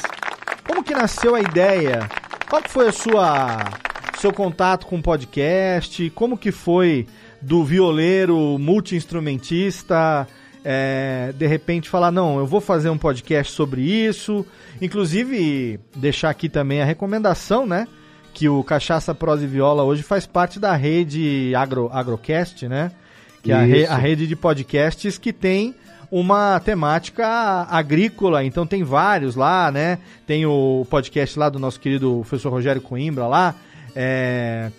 [0.66, 2.08] como que nasceu a ideia?
[2.48, 3.58] Qual foi a sua
[4.18, 6.10] seu contato com o podcast?
[6.10, 7.06] Como que foi
[7.42, 10.26] do violeiro multi-instrumentista,
[10.64, 14.46] é, de repente falar, não, eu vou fazer um podcast sobre isso.
[14.80, 17.86] Inclusive, deixar aqui também a recomendação, né?
[18.32, 22.90] Que o Cachaça Prosa e Viola hoje faz parte da rede Agro, Agrocast, né?
[23.42, 25.74] Que é a, re, a rede de podcasts que tem
[26.10, 27.26] uma temática
[27.68, 29.98] agrícola, então tem vários lá, né?
[30.26, 33.54] Tem o podcast lá do nosso querido professor Rogério Coimbra lá,
[33.94, 34.70] é,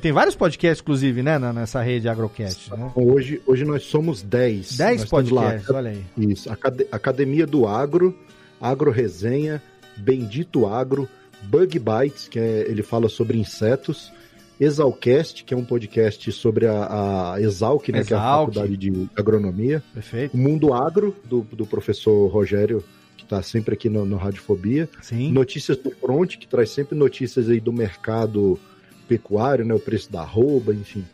[0.00, 2.70] tem vários podcasts, inclusive, né, nessa rede Agrocast.
[2.74, 2.90] Né?
[2.94, 4.76] Hoje, hoje nós somos 10.
[4.76, 6.04] 10 podcasts, lá, olha aí.
[6.16, 6.50] Isso,
[6.90, 8.16] Academia do Agro,
[8.60, 9.62] Agro Resenha,
[9.96, 11.08] Bendito Agro,
[11.42, 14.12] Bug Bites, que é, ele fala sobre insetos,
[14.58, 18.08] Exalcast, que é um podcast sobre a, a Exalc, né, Exalc.
[18.08, 19.82] que é a faculdade de agronomia.
[19.92, 20.36] Perfeito.
[20.36, 22.82] Mundo Agro, do, do professor Rogério
[23.26, 24.88] está sempre aqui no, no Radiofobia.
[25.02, 25.30] Sim.
[25.32, 28.58] Notícias do Front, que traz sempre notícias aí do mercado
[29.06, 29.74] pecuário, né?
[29.74, 31.04] O preço da arroba, enfim.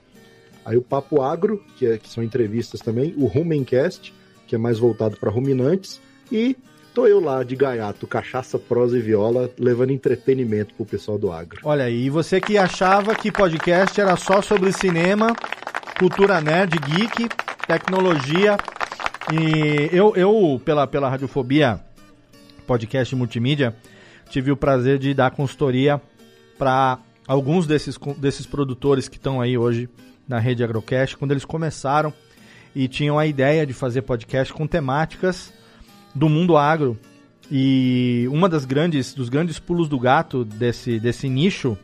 [0.65, 3.15] Aí o Papo Agro, que, é, que são entrevistas também.
[3.17, 4.15] O Rumencast,
[4.47, 6.01] que é mais voltado para ruminantes.
[6.31, 6.57] E
[6.95, 11.61] tô eu lá de gaiato, cachaça, prosa e viola, levando entretenimento pro pessoal do agro.
[11.65, 15.35] Olha aí, você que achava que podcast era só sobre cinema,
[15.99, 17.29] cultura nerd, geek,
[17.67, 18.57] tecnologia.
[19.33, 21.81] E eu, eu pela, pela radiofobia
[22.67, 23.77] podcast multimídia,
[24.31, 26.01] tive o prazer de dar consultoria
[26.59, 29.89] para alguns desses, desses produtores que estão aí hoje
[30.29, 32.13] na rede Agrocast, quando eles começaram
[32.75, 35.53] e tinham a ideia de fazer podcast com temáticas
[36.15, 36.99] do mundo agro.
[37.51, 41.77] E uma das grandes dos grandes pulos do gato desse, desse nicho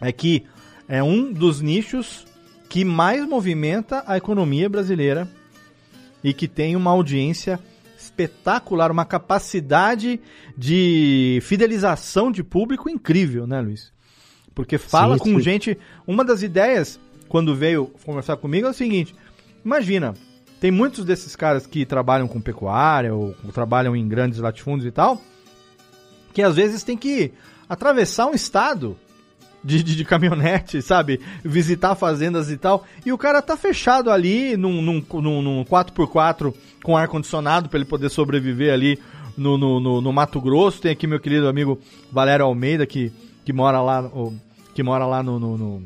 [0.00, 0.44] é que
[0.88, 2.26] é um dos nichos
[2.68, 5.28] que mais movimenta a economia brasileira
[6.22, 7.60] e que tem uma audiência
[8.22, 10.20] espetacular, uma capacidade
[10.56, 13.92] de fidelização de público incrível, né, Luiz?
[14.54, 15.40] Porque fala sim, com sim.
[15.40, 15.78] gente.
[16.06, 19.14] Uma das ideias, quando veio conversar comigo, é o seguinte:
[19.64, 20.14] imagina,
[20.60, 24.90] tem muitos desses caras que trabalham com pecuária ou, ou trabalham em grandes latifúndios e
[24.90, 25.20] tal,
[26.32, 27.32] que às vezes tem que
[27.68, 28.96] atravessar um estado
[29.62, 31.20] de, de, de, caminhonete, sabe?
[31.44, 32.84] Visitar fazendas e tal.
[33.04, 37.88] E o cara tá fechado ali num, num, num, num 4x4 com ar-condicionado para ele
[37.88, 38.98] poder sobreviver ali
[39.36, 40.80] no, no, no, no, Mato Grosso.
[40.80, 41.78] Tem aqui meu querido amigo
[42.10, 43.12] Valério Almeida, que,
[43.44, 44.10] que mora lá,
[44.74, 45.82] que mora lá no, no, no,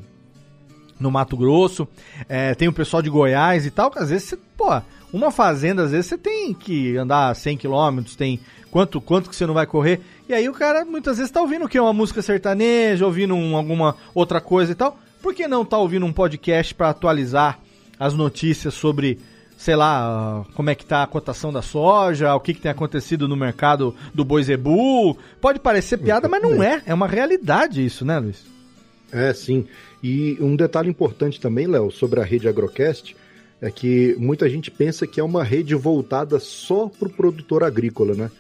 [0.99, 1.89] no Mato Grosso.
[2.29, 4.81] É, tem o pessoal de Goiás e tal, que às vezes você, pô,
[5.13, 9.47] uma fazenda, às vezes você tem que andar 100 km, tem quanto, quanto que você
[9.47, 10.01] não vai correr.
[10.29, 11.79] E aí o cara muitas vezes tá ouvindo o que?
[11.79, 14.99] Uma música sertaneja, ouvindo um, alguma outra coisa e tal.
[15.21, 17.59] Por que não tá ouvindo um podcast para atualizar
[17.99, 19.19] as notícias sobre,
[19.57, 23.29] sei lá, como é que tá a cotação da soja, o que, que tem acontecido
[23.29, 25.17] no mercado do boi zebu?
[25.41, 26.83] Pode parecer piada, mas não é.
[26.87, 28.45] É uma realidade isso, né, Luiz?
[29.13, 29.67] É, sim.
[30.03, 33.15] E um detalhe importante também, Léo, sobre a rede Agrocast,
[33.61, 38.15] é que muita gente pensa que é uma rede voltada só para o produtor agrícola,
[38.15, 38.31] né?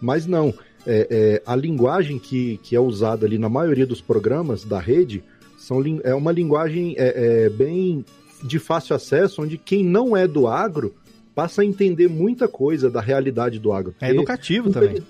[0.00, 0.52] Mas não
[0.86, 5.22] é, é, a linguagem que, que é usada ali na maioria dos programas da rede
[5.56, 8.04] são, é uma linguagem é, é, bem
[8.42, 10.94] de fácil acesso, onde quem não é do agro
[11.34, 13.94] passa a entender muita coisa da realidade do agro.
[14.00, 15.02] É educativo também.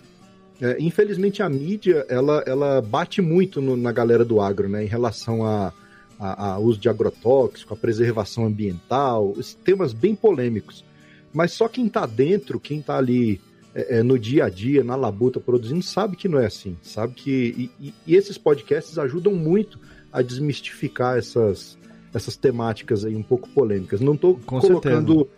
[0.61, 4.87] É, infelizmente a mídia ela, ela bate muito no, na galera do agro, né, em
[4.87, 5.73] relação a,
[6.19, 10.85] a, a, uso de agrotóxico, a preservação ambiental, temas bem polêmicos.
[11.33, 13.41] Mas só quem está dentro, quem está ali
[13.75, 16.77] é, é, no dia a dia, na labuta, produzindo, sabe que não é assim.
[16.83, 17.71] Sabe que.
[17.81, 19.79] E, e, esses podcasts ajudam muito
[20.13, 21.77] a desmistificar essas,
[22.13, 24.01] essas temáticas aí um pouco polêmicas.
[24.01, 25.29] Não Com colocando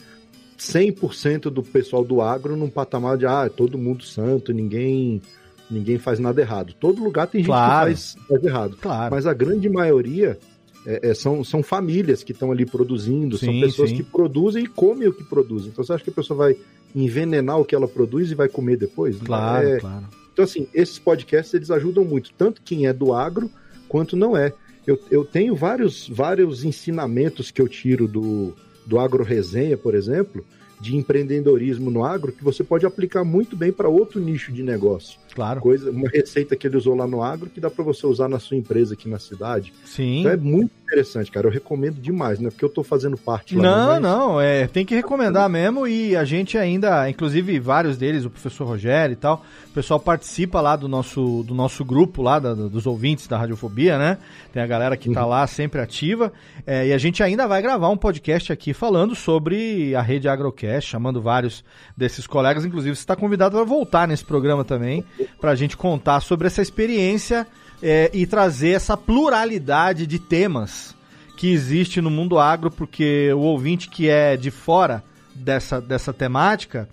[0.59, 5.23] 100% do pessoal do agro num patamar de, ah, é todo mundo santo, ninguém
[5.71, 6.75] ninguém faz nada errado.
[6.79, 7.91] Todo lugar tem gente Claro.
[7.91, 8.77] que faz, faz errado.
[8.81, 9.15] Claro.
[9.15, 10.39] Mas a grande maioria
[10.87, 13.97] é, é, são, são famílias que estão ali produzindo, são Sim, pessoas sim.
[13.97, 15.69] que produzem e comem o que produzem.
[15.69, 16.57] Então você acha que a pessoa vai
[16.95, 19.17] envenenar o que ela produz e vai comer depois?
[19.19, 20.07] Claro, É- claro.
[20.33, 23.51] Então, assim, esses podcasts eles ajudam muito, tanto quem é do agro
[23.89, 24.53] quanto não é.
[24.87, 28.53] Eu, eu tenho vários, vários ensinamentos que eu tiro do,
[28.87, 30.45] do Agro Resenha, por exemplo,
[30.81, 35.19] de empreendedorismo no agro, que você pode aplicar muito bem para outro nicho de negócio.
[35.35, 35.61] Claro.
[35.61, 38.39] Coisa, uma receita que ele usou lá no agro que dá para você usar na
[38.39, 39.73] sua empresa aqui na cidade.
[39.85, 40.21] Sim.
[40.21, 41.47] Então é muito interessante, cara.
[41.47, 43.63] Eu recomendo demais, não é porque eu tô fazendo parte lá.
[43.63, 48.25] Não, mas- não, é, tem que recomendar mesmo e a gente ainda, inclusive vários deles,
[48.25, 52.39] o professor Rogério e tal, o pessoal participa lá do nosso, do nosso grupo lá,
[52.39, 54.17] da- dos ouvintes da Radiofobia, né?
[54.55, 55.29] Tem a galera que tá Uhum.
[55.31, 56.33] lá sempre ativa
[56.67, 60.66] é, e a gente ainda vai gravar um podcast aqui falando sobre a rede Agrocast,
[60.81, 61.65] chamando vários
[61.97, 65.05] desses colegas, inclusive você está convidado para voltar nesse programa também,
[65.41, 67.47] para a gente contar sobre essa experiência
[67.83, 70.95] é, e trazer essa pluralidade de temas
[71.37, 75.05] que existe no mundo agro, porque o ouvinte que é de fora
[75.35, 76.89] dessa, dessa temática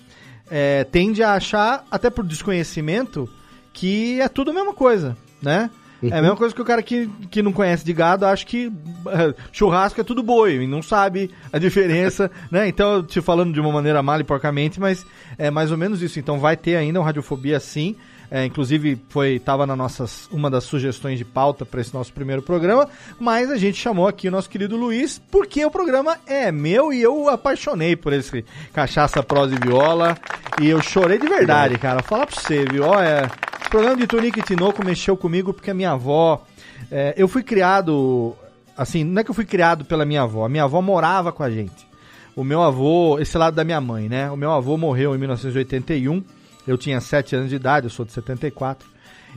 [0.52, 3.30] é, tende a achar, até por desconhecimento,
[3.72, 5.70] que é tudo a mesma coisa, né?
[6.12, 8.72] É a mesma coisa que o cara que, que não conhece de gado acha que
[9.08, 12.68] eh, churrasco é tudo boi e não sabe a diferença, né?
[12.68, 15.06] Então, eu te falando de uma maneira mal e porcamente, mas
[15.38, 16.20] é mais ou menos isso.
[16.20, 17.96] Então, vai ter ainda um Radiofobia sim.
[18.36, 22.42] É, inclusive, foi tava na nossas uma das sugestões de pauta para esse nosso primeiro
[22.42, 26.92] programa, mas a gente chamou aqui o nosso querido Luiz, porque o programa é meu
[26.92, 30.18] e eu apaixonei por esse cachaça, prosa e viola.
[30.60, 32.02] E eu chorei de verdade, cara.
[32.02, 32.86] Falar pra você, viu?
[32.86, 33.30] Olha,
[33.68, 36.44] o programa de Tonico e Tinoco mexeu comigo porque a minha avó.
[36.90, 38.36] é, eu fui criado.
[38.76, 41.44] Assim, não é que eu fui criado pela minha avó, a minha avó morava com
[41.44, 41.88] a gente.
[42.36, 44.32] O meu avô, esse lado da minha mãe, né?
[44.32, 46.24] O meu avô morreu em 1981.
[46.68, 48.88] Eu tinha 7 anos de idade, eu sou de 74.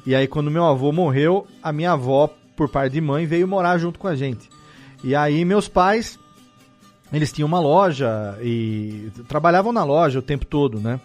[0.05, 3.79] E aí, quando meu avô morreu, a minha avó, por parte de mãe, veio morar
[3.79, 4.49] junto com a gente.
[5.03, 6.19] E aí, meus pais,
[7.13, 11.01] eles tinham uma loja e trabalhavam na loja o tempo todo, né?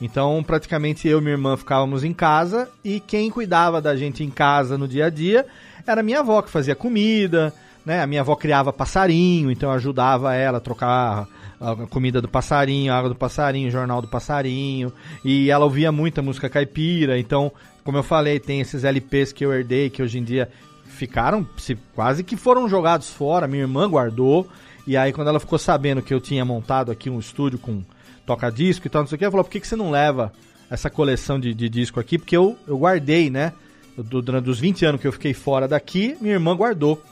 [0.00, 4.30] Então, praticamente eu e minha irmã ficávamos em casa e quem cuidava da gente em
[4.30, 5.44] casa no dia a dia
[5.86, 7.52] era minha avó, que fazia comida,
[7.84, 8.00] né?
[8.02, 11.26] A minha avó criava passarinho, então eu ajudava ela a trocar
[11.60, 14.92] a comida do passarinho, a água do passarinho, o jornal do passarinho.
[15.24, 17.50] E ela ouvia muita música caipira, então,
[17.84, 20.48] como eu falei, tem esses LPs que eu herdei, que hoje em dia
[20.84, 24.46] ficaram, se, quase que foram jogados fora, minha irmã guardou.
[24.86, 27.82] E aí, quando ela ficou sabendo que eu tinha montado aqui um estúdio com
[28.26, 30.32] toca-disco e tal, não sei o que, ela falou, por que, que você não leva
[30.70, 32.18] essa coleção de, de disco aqui?
[32.18, 33.52] Porque eu, eu guardei, né?
[33.96, 37.02] Do- Durante os 20 anos que eu fiquei fora daqui, minha irmã guardou.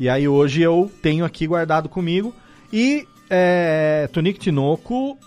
[0.00, 2.34] E aí hoje eu tenho aqui guardado comigo.
[2.72, 5.18] E é, Tonico Tinoco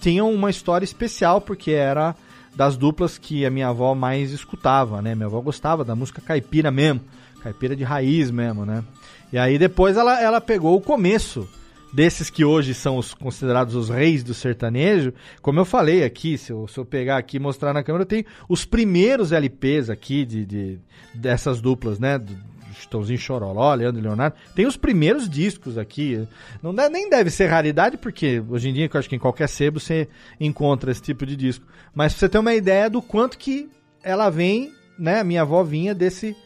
[0.00, 2.14] tinham uma história especial, porque era
[2.54, 5.14] das duplas que a minha avó mais escutava, né?
[5.14, 7.00] Minha avó gostava da música caipira mesmo,
[7.42, 8.82] caipira de raiz mesmo, né?
[9.32, 11.48] E aí depois ela, ela pegou o começo
[11.92, 16.52] desses que hoje são os considerados os reis do sertanejo, como eu falei aqui, se
[16.52, 20.44] eu, se eu pegar aqui e mostrar na câmera, tem os primeiros LPs aqui de,
[20.44, 20.78] de-
[21.14, 22.18] dessas duplas, né?
[22.18, 22.36] Do
[22.80, 24.36] Chitãozinho Chororó, Leandro Leonardo.
[24.54, 26.26] Tem os primeiros discos aqui.
[26.62, 29.80] Não nem deve ser raridade, porque hoje em dia, eu acho que em qualquer sebo
[29.80, 30.08] você
[30.38, 31.66] encontra esse tipo de disco.
[31.94, 33.68] Mas pra você ter uma ideia do quanto que
[34.02, 35.20] ela vem, né?
[35.20, 36.36] A minha avó vinha desse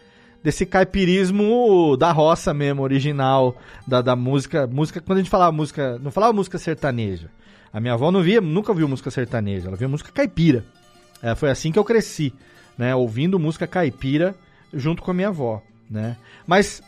[0.43, 3.57] desse caipirismo da roça mesmo, original,
[3.87, 4.67] da, da música.
[4.67, 5.99] Música, quando a gente falava música.
[5.99, 7.29] Não falava música sertaneja.
[7.73, 10.65] A minha avó não via, nunca viu música sertaneja, ela via música caipira.
[11.23, 12.33] É, foi assim que eu cresci,
[12.77, 12.95] né?
[12.95, 14.35] Ouvindo música caipira
[14.73, 16.17] junto com a minha avó, né?
[16.47, 16.83] Mas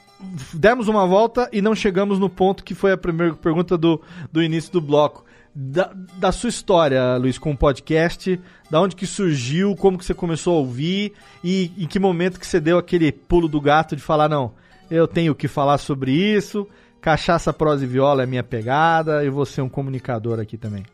[0.55, 4.01] demos uma volta e não chegamos no ponto que foi a primeira pergunta do,
[4.31, 5.25] do início do bloco.
[5.55, 8.41] Da, da sua história, Luiz, com o podcast,
[8.71, 11.13] da onde que surgiu, como que você começou a ouvir
[11.45, 14.55] e em que momento que você deu aquele pulo do gato de falar, não,
[14.91, 16.67] eu tenho que falar sobre isso,
[17.03, 20.85] cachaça, prosa e viola é minha pegada, eu vou ser um comunicador aqui também.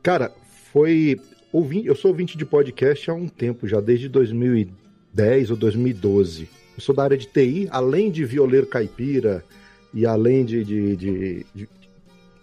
[0.00, 0.32] Cara,
[0.72, 1.20] foi.
[1.52, 4.79] Ouvinte, eu sou ouvinte de podcast há um tempo, já desde 2010
[5.50, 6.48] ou 2012.
[6.76, 9.44] Eu sou da área de TI, além de violeiro caipira
[9.92, 11.68] e além de, de, de- de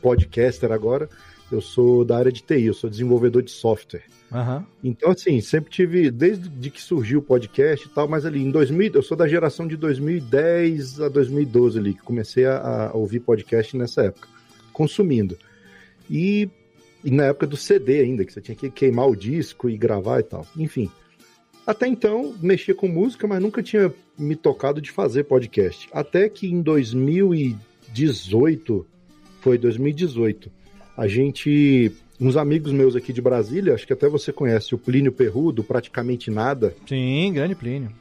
[0.02, 1.10] podcaster agora,
[1.52, 4.04] eu sou da área de TI, eu sou desenvolvedor de software.
[4.32, 4.66] Aham.
[4.84, 8.52] Então, assim, sempre tive, desde de que surgiu o podcast e tal, mas ali em
[8.52, 13.22] 2000, eu sou da geração de 2010 a 2012 ali, que comecei a, a ouvir
[13.22, 14.28] podcast nessa época,
[14.74, 15.38] consumindo.
[16.10, 16.50] E,
[17.04, 20.20] e na época do CD ainda, que você tinha que queimar o disco e gravar
[20.20, 20.46] e tal.
[20.58, 20.92] Enfim.
[21.68, 25.90] Até então, mexia com música, mas nunca tinha me tocado de fazer podcast.
[25.92, 28.86] Até que em 2018,
[29.42, 30.50] foi 2018,
[30.96, 31.92] a gente,
[32.22, 36.32] uns amigos meus aqui de Brasília, acho que até você conhece, o Plínio Perrudo, praticamente
[36.32, 36.74] nada.
[36.88, 37.92] Sim, grande Plínio.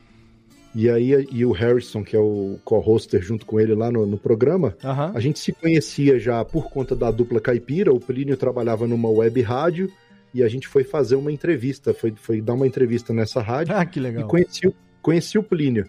[0.73, 4.19] E aí, e o Harrison, que é o co-hoster junto com ele lá no, no
[4.19, 5.11] programa, Aham.
[5.13, 7.93] a gente se conhecia já por conta da dupla caipira.
[7.93, 9.91] O Plínio trabalhava numa web rádio
[10.39, 13.75] e a gente foi fazer uma entrevista, foi, foi dar uma entrevista nessa rádio.
[13.77, 14.25] Ah, que legal.
[14.25, 15.89] E conheci, o- conheci o Plínio.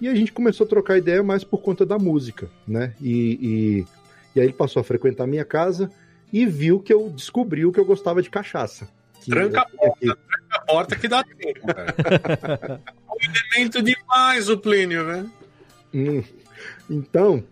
[0.00, 2.94] E a gente começou a trocar ideia mais por conta da música, né?
[3.00, 3.86] E, e,
[4.36, 5.90] e aí ele passou a frequentar a minha casa
[6.32, 8.88] e viu que eu descobri o que eu gostava de cachaça.
[9.22, 10.16] Que Tranca a eu- porta, tranca
[10.52, 12.80] a porta que dá tempo, cara.
[13.54, 15.30] Elemento demais o Plínio, velho.
[15.92, 16.22] Hum.
[16.88, 17.42] Então,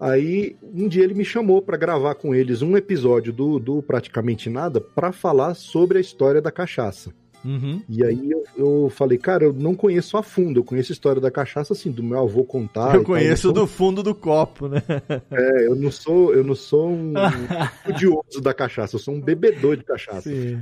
[0.00, 4.48] aí um dia ele me chamou para gravar com eles um episódio do, do Praticamente
[4.48, 7.12] Nada para falar sobre a história da cachaça.
[7.44, 7.82] Uhum.
[7.88, 11.20] E aí eu, eu falei, cara, eu não conheço a fundo, eu conheço a história
[11.20, 12.94] da cachaça assim, do meu avô contar.
[12.94, 14.82] Eu tal, conheço não sou- do fundo do copo, né?
[15.30, 17.14] É, eu não sou, eu não sou um
[17.86, 20.28] estudioso da cachaça, eu sou um bebedor de cachaça.
[20.28, 20.60] Sim.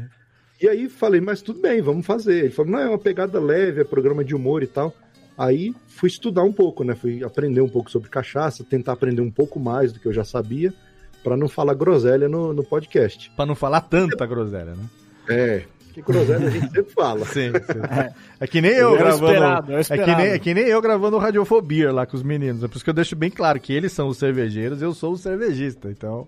[0.60, 2.44] E aí falei, mas tudo bem, vamos fazer.
[2.44, 4.92] Ele falou, não, é uma pegada leve, é programa de humor e tal.
[5.38, 6.96] Aí fui estudar um pouco, né?
[6.96, 10.24] Fui aprender um pouco sobre cachaça, tentar aprender um pouco mais do que eu já
[10.24, 10.74] sabia,
[11.22, 13.30] para não falar groselha no, no podcast.
[13.36, 14.84] Pra não falar tanta groselha, né?
[15.28, 15.62] É,
[15.92, 17.24] que groselha a gente sempre fala.
[17.26, 18.12] Sim, sim.
[18.40, 19.26] É que nem eu É o gravando.
[19.26, 20.10] esperado, é o é, esperado.
[20.10, 22.64] que nem, é que nem eu gravando Radiofobia lá com os meninos.
[22.64, 25.12] É por isso que eu deixo bem claro que eles são os cervejeiros, eu sou
[25.12, 25.88] o cervejista.
[25.88, 26.26] Então.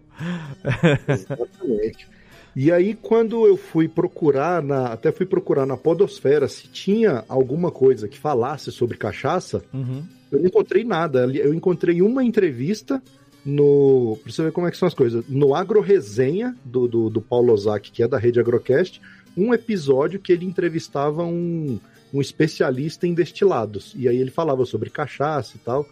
[1.08, 2.08] Exatamente.
[2.56, 7.70] E aí, quando eu fui procurar, na, até fui procurar na Podosfera se tinha alguma
[7.70, 10.02] coisa que falasse sobre cachaça, Uhum.
[10.32, 11.26] eu não encontrei nada.
[11.26, 13.00] Eu encontrei uma entrevista
[13.44, 14.18] no.
[14.22, 15.24] Pra você ver como é que são as coisas.
[15.28, 19.00] No Agro Resenha, do, do, do Paulo Ozaki, que é da Rede Agrocast,
[19.36, 21.78] um episódio que ele entrevistava um,
[22.12, 23.94] um especialista em destilados.
[23.96, 25.86] E aí ele falava sobre cachaça e tal.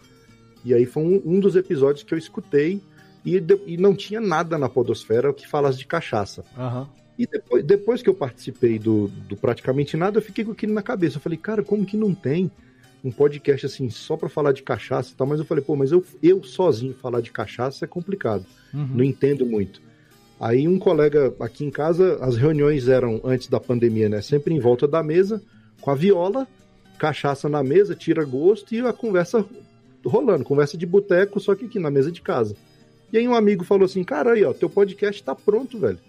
[0.65, 2.81] E aí foi um, um dos episódios que eu escutei.
[3.25, 6.43] E, de- e não tinha nada na Podosfera que falasse de cachaça.
[6.57, 6.87] Aham.
[7.17, 10.81] E depois, depois que eu participei do, do Praticamente Nada, eu fiquei com aquilo na
[10.81, 11.17] cabeça.
[11.17, 12.49] Eu falei, cara, como que não tem
[13.03, 15.27] um podcast assim só pra falar de cachaça e tal?
[15.27, 18.45] Mas eu falei, pô, mas eu, eu sozinho falar de cachaça é complicado.
[18.73, 18.89] Uhum.
[18.95, 19.81] Não entendo muito.
[20.39, 24.21] Aí um colega aqui em casa, as reuniões eram antes da pandemia, né?
[24.21, 25.41] Sempre em volta da mesa,
[25.81, 26.47] com a viola,
[26.97, 29.45] cachaça na mesa, tira gosto e a conversa
[30.05, 32.55] rolando, conversa de boteco, só que aqui na mesa de casa.
[33.11, 35.99] E aí um amigo falou assim, cara, aí ó, teu podcast tá pronto, velho.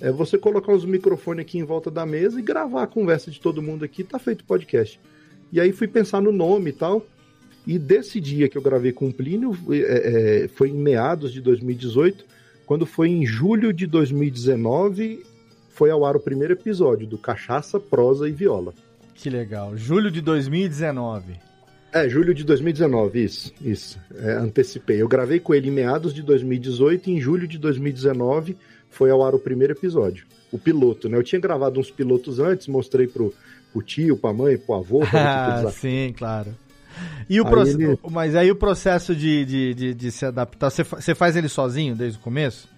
[0.00, 3.40] É você colocar os microfones aqui em volta da mesa e gravar a conversa de
[3.40, 5.00] todo mundo aqui, tá feito podcast.
[5.52, 7.06] E aí fui pensar no nome e tal.
[7.66, 11.40] E desse dia que eu gravei com o Plínio, é, é, foi em meados de
[11.40, 12.24] 2018,
[12.66, 15.24] quando foi em julho de 2019,
[15.70, 18.74] foi ao ar o primeiro episódio do Cachaça, Prosa e Viola.
[19.14, 19.76] Que legal.
[19.76, 21.36] Julho de 2019.
[21.94, 24.00] É, julho de 2019, isso, isso.
[24.16, 25.00] É, antecipei.
[25.00, 28.56] Eu gravei com ele em meados de 2018 e em julho de 2019
[28.90, 30.26] foi ao ar o primeiro episódio.
[30.50, 31.16] O piloto, né?
[31.16, 33.32] Eu tinha gravado uns pilotos antes, mostrei pro,
[33.72, 36.54] pro tio, pra mãe, pro avô, pra Ah, sim, claro.
[37.30, 40.70] E o Aí proce- ele- Mas aí o processo de, de, de, de se adaptar,
[40.70, 42.68] você fa- você faz ele sozinho desde o começo?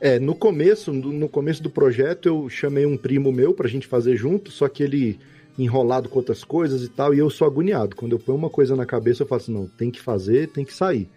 [0.00, 3.86] É, no começo, no no começo do projeto, eu chamei um primo meu pra gente
[3.86, 5.18] fazer junto, só que ele
[5.58, 7.94] enrolado com outras coisas e tal, e eu sou agoniado.
[7.96, 10.64] Quando eu ponho uma coisa na cabeça, eu falo assim, não, tem que fazer, tem
[10.64, 11.08] que sair.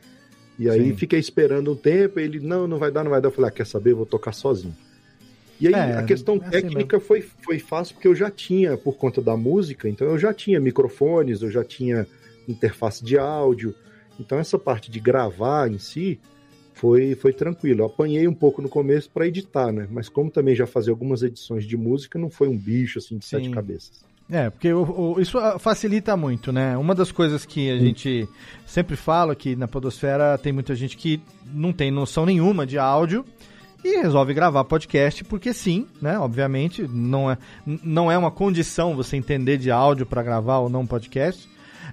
[0.58, 0.98] E aí Sim.
[0.98, 3.28] fiquei esperando um tempo, ele, não, não vai dar, não vai dar.
[3.28, 4.76] Eu falei, ah, quer saber, eu vou tocar sozinho.
[5.60, 8.78] E aí É, a questão é assim técnica foi, foi fácil, porque eu já tinha,
[8.78, 12.06] por conta da música, então eu já tinha microfones, eu já tinha
[12.48, 13.74] interface de áudio.
[14.20, 16.20] Então essa parte de gravar em si
[16.74, 17.82] foi, foi tranquilo.
[17.82, 19.88] Eu apanhei um pouco no começo para editar, né?
[19.90, 23.26] Mas como também já fazia algumas edições de música, não foi um bicho assim de
[23.26, 23.52] sete Sim.
[23.52, 24.04] cabeças.
[24.30, 26.76] É, porque o- o- isso ah, facilita muito, né?
[26.78, 28.28] Uma das coisas que a gente
[28.66, 31.22] sempre fala que na Podosfera tem muita gente que
[31.54, 33.24] não tem noção nenhuma de áudio
[33.84, 36.18] e resolve gravar podcast porque sim, né?
[36.18, 37.38] Obviamente, não é,
[37.84, 41.48] não é uma condição você entender de áudio para gravar ou não podcast.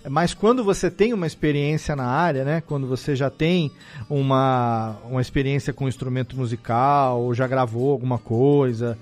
[0.08, 2.60] Mas quando você tem uma experiência na área, né?
[2.60, 3.70] Quando você já tem
[4.10, 8.98] uma, uma experiência com instrumento musical, ou já gravou alguma coisa,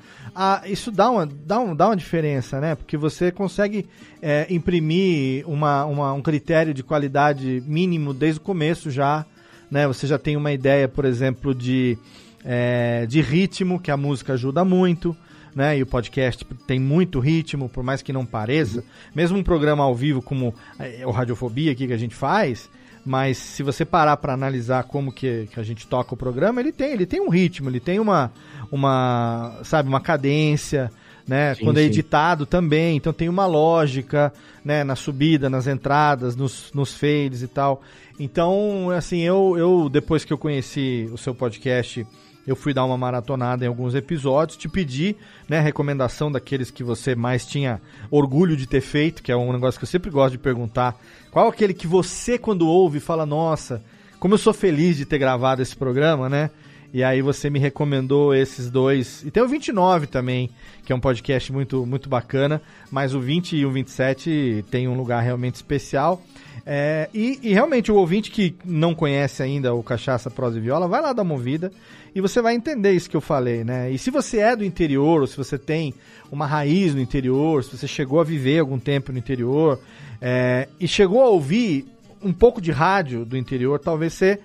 [0.66, 2.74] isso dá uma, dá, um, dá uma diferença, né?
[2.74, 3.88] Porque você consegue
[4.20, 9.24] é, imprimir uma, uma, um critério de qualidade mínimo desde o começo já,
[9.70, 9.86] né?
[9.86, 11.96] Você já tem uma ideia, por exemplo, de,
[12.44, 15.16] é, de ritmo, que a música ajuda muito
[15.54, 15.78] né?
[15.78, 18.84] E o podcast tem muito ritmo, por mais que não pareça.
[19.14, 22.68] Mesmo um programa ao vivo como é, o Radiofobia aqui que a gente faz,
[23.04, 26.72] mas se você parar para analisar como que, que a gente toca o programa, ele
[26.72, 28.32] tem, ele tem um ritmo, ele tem uma,
[28.70, 30.90] uma sabe, uma cadência,
[31.26, 31.54] né?
[31.54, 31.86] Sim, Quando é sim.
[31.86, 34.32] editado também, então tem uma lógica,
[34.64, 34.84] né?
[34.84, 37.82] Na subida, nas entradas, nos, nos fades e tal.
[38.18, 42.06] Então, assim, eu, eu depois que eu conheci o seu podcast,
[42.46, 45.16] eu fui dar uma maratonada em alguns episódios, te pedi,
[45.48, 47.80] né, recomendação daqueles que você mais tinha
[48.10, 50.98] orgulho de ter feito, que é um negócio que eu sempre gosto de perguntar.
[51.30, 53.82] Qual aquele que você, quando ouve, fala, nossa,
[54.18, 56.50] como eu sou feliz de ter gravado esse programa, né?
[56.92, 59.22] E aí você me recomendou esses dois.
[59.24, 60.50] E tem o 29 também,
[60.84, 62.60] que é um podcast muito, muito bacana.
[62.90, 66.20] Mas o 20 e o 27 tem um lugar realmente especial.
[66.66, 70.88] É, e, e realmente o ouvinte que não conhece ainda o Cachaça, Prosa e Viola,
[70.88, 71.72] vai lá dar uma ouvida
[72.14, 73.90] e você vai entender isso que eu falei, né?
[73.90, 75.94] E se você é do interior, ou se você tem
[76.30, 79.80] uma raiz no interior, se você chegou a viver algum tempo no interior
[80.20, 81.86] é, e chegou a ouvir
[82.22, 84.38] um pouco de rádio do interior, talvez você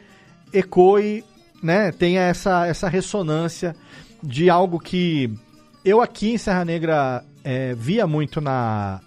[0.53, 1.23] ecoe,
[1.61, 1.91] né?
[1.91, 3.75] Tenha essa, essa ressonância
[4.21, 5.29] de algo que
[5.83, 8.99] eu aqui em Serra Negra é, via muito na.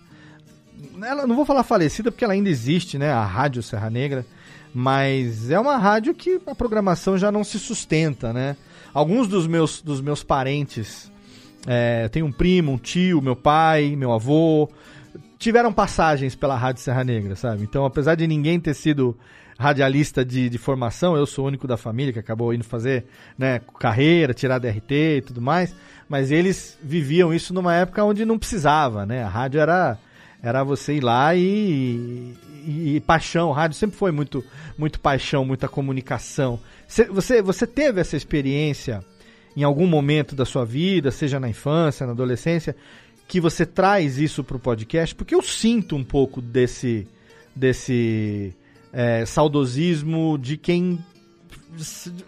[1.02, 3.10] Ela, não vou falar falecida porque ela ainda existe, né?
[3.10, 4.24] A Rádio Serra Negra.
[4.80, 8.56] Mas é uma rádio que a programação já não se sustenta, né?
[8.94, 11.10] Alguns dos meus, dos meus parentes,
[11.66, 14.70] é, tem um primo, um tio, meu pai, meu avô,
[15.36, 17.64] tiveram passagens pela Rádio Serra Negra, sabe?
[17.64, 19.18] Então, apesar de ninguém ter sido
[19.58, 23.04] radialista de, de formação, eu sou o único da família que acabou indo fazer
[23.36, 25.74] né, carreira, tirar DRT e tudo mais,
[26.08, 29.24] mas eles viviam isso numa época onde não precisava, né?
[29.24, 29.98] A rádio era,
[30.42, 32.34] era você ir lá e,
[32.64, 34.44] e, e paixão, o rádio sempre foi muito,
[34.76, 36.60] muito paixão, muita comunicação.
[36.86, 39.04] Cê- Você, você teve essa experiência
[39.56, 42.76] em algum momento da sua vida, seja na infância, na adolescência,
[43.26, 45.14] que você traz isso pro podcast?
[45.14, 47.06] Porque eu sinto um pouco desse,
[47.54, 48.54] desse
[48.92, 50.98] é, saudosismo de quem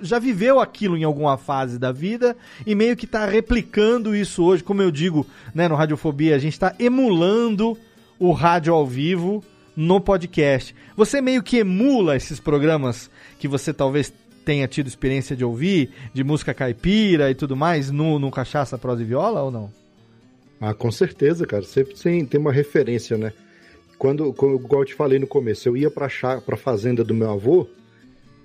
[0.03, 4.63] já viveu aquilo em alguma fase da vida e meio que está replicando isso hoje,
[4.63, 7.77] como eu digo, né, no Radiofobia, a gente está emulando
[8.21, 9.43] o rádio ao vivo
[9.75, 10.77] no podcast.
[10.95, 14.13] Você meio que emula esses programas que você talvez
[14.45, 19.03] tenha tido experiência de ouvir, de música caipira e tudo mais, no, no Cachaça, Prosa
[19.03, 19.73] e Viola ou não?
[20.61, 21.63] Ah, com certeza, cara.
[21.63, 23.33] Sempre tem, tem uma referência, né?
[23.99, 27.15] Quando, como, igual eu te falei no começo, eu ia pra, chá, pra fazenda do
[27.15, 27.67] meu avô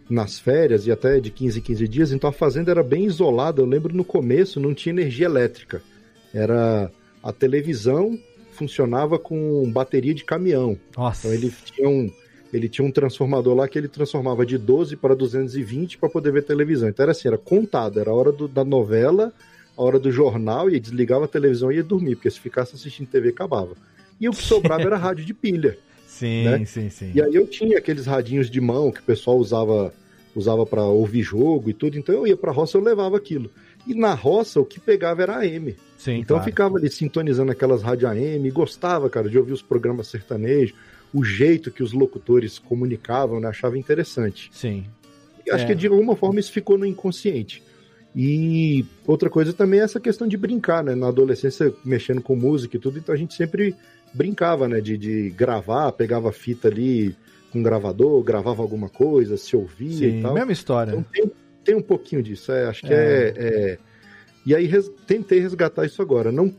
[0.09, 3.61] nas férias e até de 15 em 15 dias, então a fazenda era bem isolada.
[3.61, 5.81] Eu lembro no começo não tinha energia elétrica.
[6.33, 6.89] Era
[7.21, 8.17] a televisão
[8.55, 10.77] funcionava com bateria de caminhão.
[10.97, 11.27] Nossa.
[11.27, 12.11] Então ele tinha um
[12.53, 16.43] ele tinha um transformador lá que ele transformava de 12 para 220 para poder ver
[16.43, 16.87] televisão.
[16.87, 19.33] Então era assim, era contado, era a hora do- da novela,
[19.75, 23.07] a hora do jornal, e desligava a televisão e ia dormir, porque se ficasse assistindo
[23.07, 23.75] TV acabava.
[24.21, 25.77] E o que sobrava era rádio de pilha.
[26.07, 26.65] Sim, né?
[26.65, 27.11] sim, sim.
[27.13, 29.93] E aí eu tinha aqueles radinhos de mão que o pessoal usava
[30.33, 33.49] usava para ouvir jogo e tudo, então eu ia pra roça eu levava aquilo.
[33.87, 35.75] E na roça o que pegava era AM.
[35.97, 36.43] Sim, então eu claro.
[36.43, 40.75] ficava ali sintonizando aquelas rádio AM, gostava, cara, de ouvir os programas sertanejos,
[41.13, 44.49] o jeito que os locutores comunicavam, né, achava interessante.
[44.51, 44.85] Sim.
[45.45, 45.67] E acho É.
[45.67, 47.61] que de alguma forma isso ficou no inconsciente.
[48.15, 50.95] E outra coisa também é essa questão de brincar, né?
[50.95, 53.75] Na adolescência, mexendo com música e tudo, então a gente sempre
[54.13, 54.79] brincava, né?
[54.79, 57.13] De, de gravar, pegava fita ali
[57.51, 60.33] com gravador, gravava alguma coisa, se ouvia Sim, e tal.
[60.33, 60.91] mesma história.
[60.91, 61.29] Então tem,
[61.65, 62.95] tem um pouquinho disso, é, acho que É.
[62.95, 63.33] é.
[63.37, 63.77] é-
[64.45, 66.31] E aí res- tentei resgatar isso agora.
[66.31, 66.53] Não,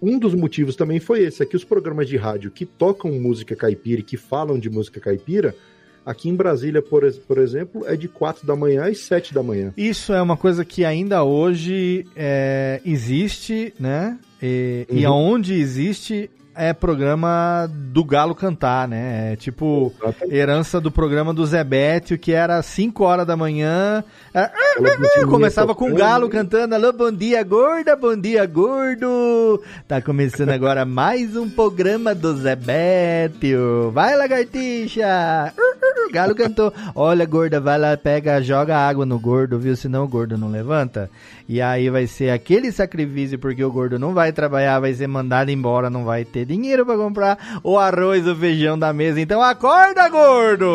[0.00, 3.56] um dos motivos também foi esse, é que os programas de rádio que tocam música
[3.56, 5.52] caipira e que falam de música caipira,
[6.06, 9.74] aqui em Brasília, por, por exemplo, é de 4 da manhã às 7 da manhã.
[9.76, 14.16] Isso é uma coisa que ainda hoje é, existe, né?
[14.40, 15.12] E, e Uhum.
[15.12, 19.32] aonde existe é programa do Galo cantar, né?
[19.32, 19.92] É tipo
[20.28, 24.02] herança do programa do Zé Bétio, que era 5 horas da manhã.
[24.34, 24.50] é,
[25.24, 29.62] começava com o Galo cantando Alô, bom dia, gorda, bom dia, gordo.
[29.86, 33.92] Tá começando agora mais um programa do Zé Bétio.
[33.92, 35.54] Vai, lagartixa!
[36.08, 36.72] O Galo cantou.
[36.94, 39.76] Olha, gorda, vai lá, pega, joga água no gordo, viu?
[39.76, 41.08] Senão o gordo não levanta.
[41.48, 45.50] E aí vai ser aquele sacrifício, porque o gordo não vai trabalhar, vai ser mandado
[45.50, 49.18] embora, não vai ter dinheiro pra comprar o arroz, o feijão da mesa.
[49.18, 50.66] Então acorda, gordo!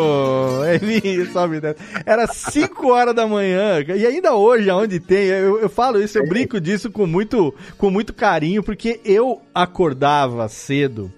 [0.66, 1.60] Ele sobe.
[2.04, 3.84] Era 5 horas da manhã.
[3.86, 7.88] E ainda hoje, aonde tem, eu, eu falo isso, eu brinco disso com muito, com
[7.88, 11.12] muito carinho, porque eu acordava cedo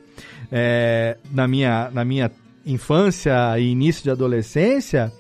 [0.53, 2.31] é, na, minha, na minha
[2.67, 5.11] infância e início de adolescência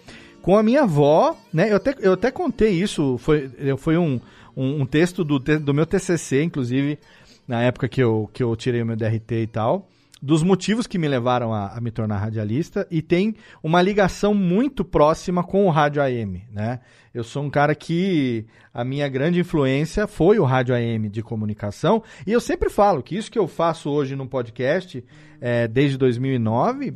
[0.46, 1.72] com a minha avó, né?
[1.72, 4.20] Eu até, eu até contei isso, foi, foi um,
[4.56, 7.00] um, um texto do, do meu TCC, inclusive,
[7.48, 9.88] na época que eu, que eu tirei o meu DRT e tal,
[10.22, 14.84] dos motivos que me levaram a, a me tornar radialista e tem uma ligação muito
[14.84, 16.78] próxima com o rádio AM, né?
[17.12, 22.04] Eu sou um cara que a minha grande influência foi o rádio AM de comunicação
[22.24, 25.04] e eu sempre falo que isso que eu faço hoje no podcast
[25.40, 26.94] é, desde 2009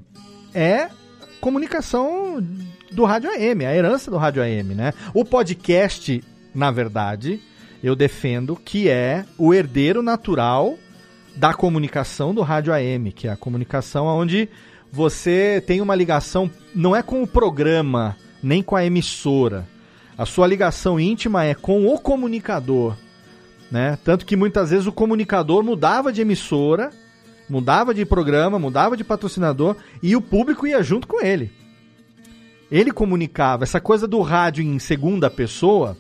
[0.55, 0.89] é
[1.41, 2.45] comunicação
[2.91, 4.93] do rádio AM, a herança do rádio AM, né?
[5.15, 6.23] O podcast,
[6.55, 7.41] na verdade,
[7.83, 10.77] eu defendo que é o herdeiro natural
[11.37, 14.49] da comunicação do rádio AM, que é a comunicação onde
[14.93, 19.67] você tem uma ligação não é com o programa, nem com a emissora.
[20.19, 22.97] A sua ligação íntima é com o comunicador,
[23.71, 23.97] né?
[24.05, 26.91] Tanto que muitas vezes o comunicador mudava de emissora,
[27.51, 31.52] mudava de programa, mudava de patrocinador e o público ia junto com ele.
[32.70, 35.97] Ele comunicava essa coisa do rádio em segunda pessoa,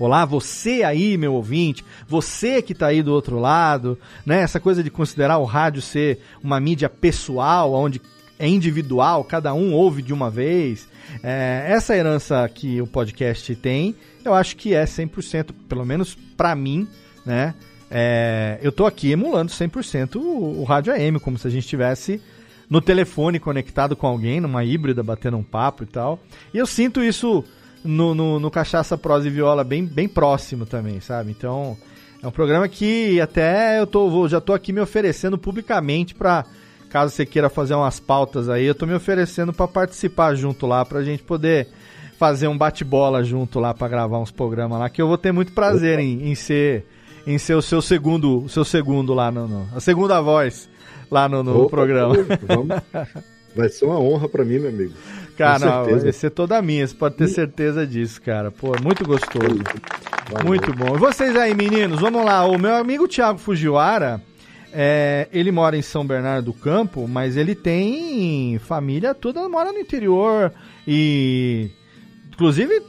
[0.00, 4.42] Olá, você aí, meu ouvinte, você que está aí do outro lado, né?
[4.42, 8.00] Essa coisa de considerar o rádio ser uma mídia pessoal, onde
[8.38, 10.88] é individual, cada um ouve de uma vez.
[11.20, 16.54] É, essa herança que o podcast tem, eu acho que é 100%, pelo menos para
[16.54, 16.86] mim,
[17.26, 17.54] né?
[17.90, 22.20] É, eu tô aqui emulando 100% o, o rádio AM, como se a gente estivesse
[22.68, 26.18] no telefone conectado com alguém, numa híbrida, batendo um papo e tal.
[26.52, 27.42] E eu sinto isso
[27.82, 31.30] no, no, no Cachaça, Prosa e Viola bem, bem próximo também, sabe?
[31.30, 31.76] Então,
[32.22, 36.44] é um programa que até eu tô, já tô aqui me oferecendo publicamente para
[36.90, 40.84] caso você queira fazer umas pautas aí, eu tô me oferecendo para participar junto lá,
[40.86, 41.68] pra gente poder
[42.18, 45.52] fazer um bate-bola junto lá para gravar uns programas lá, que eu vou ter muito
[45.52, 46.86] prazer em, em, ser
[47.28, 50.66] em ser o seu segundo, o seu segundo lá no, no a segunda voz
[51.10, 52.14] lá no, no Opa, programa.
[52.46, 52.76] Vamos.
[53.54, 54.94] Vai ser uma honra para mim, meu amigo.
[55.36, 58.50] Cara, não, vai ser toda minha, você pode ter certeza disso, cara.
[58.50, 59.62] Pô, muito gostoso.
[60.30, 60.46] Valeu.
[60.46, 60.96] Muito bom.
[60.96, 62.46] E vocês aí, meninos, vamos lá.
[62.46, 64.22] O meu amigo Thiago Fujiwara,
[64.72, 69.78] é, ele mora em São Bernardo do Campo, mas ele tem família toda mora no
[69.78, 70.52] interior
[70.86, 71.70] e
[72.32, 72.82] inclusive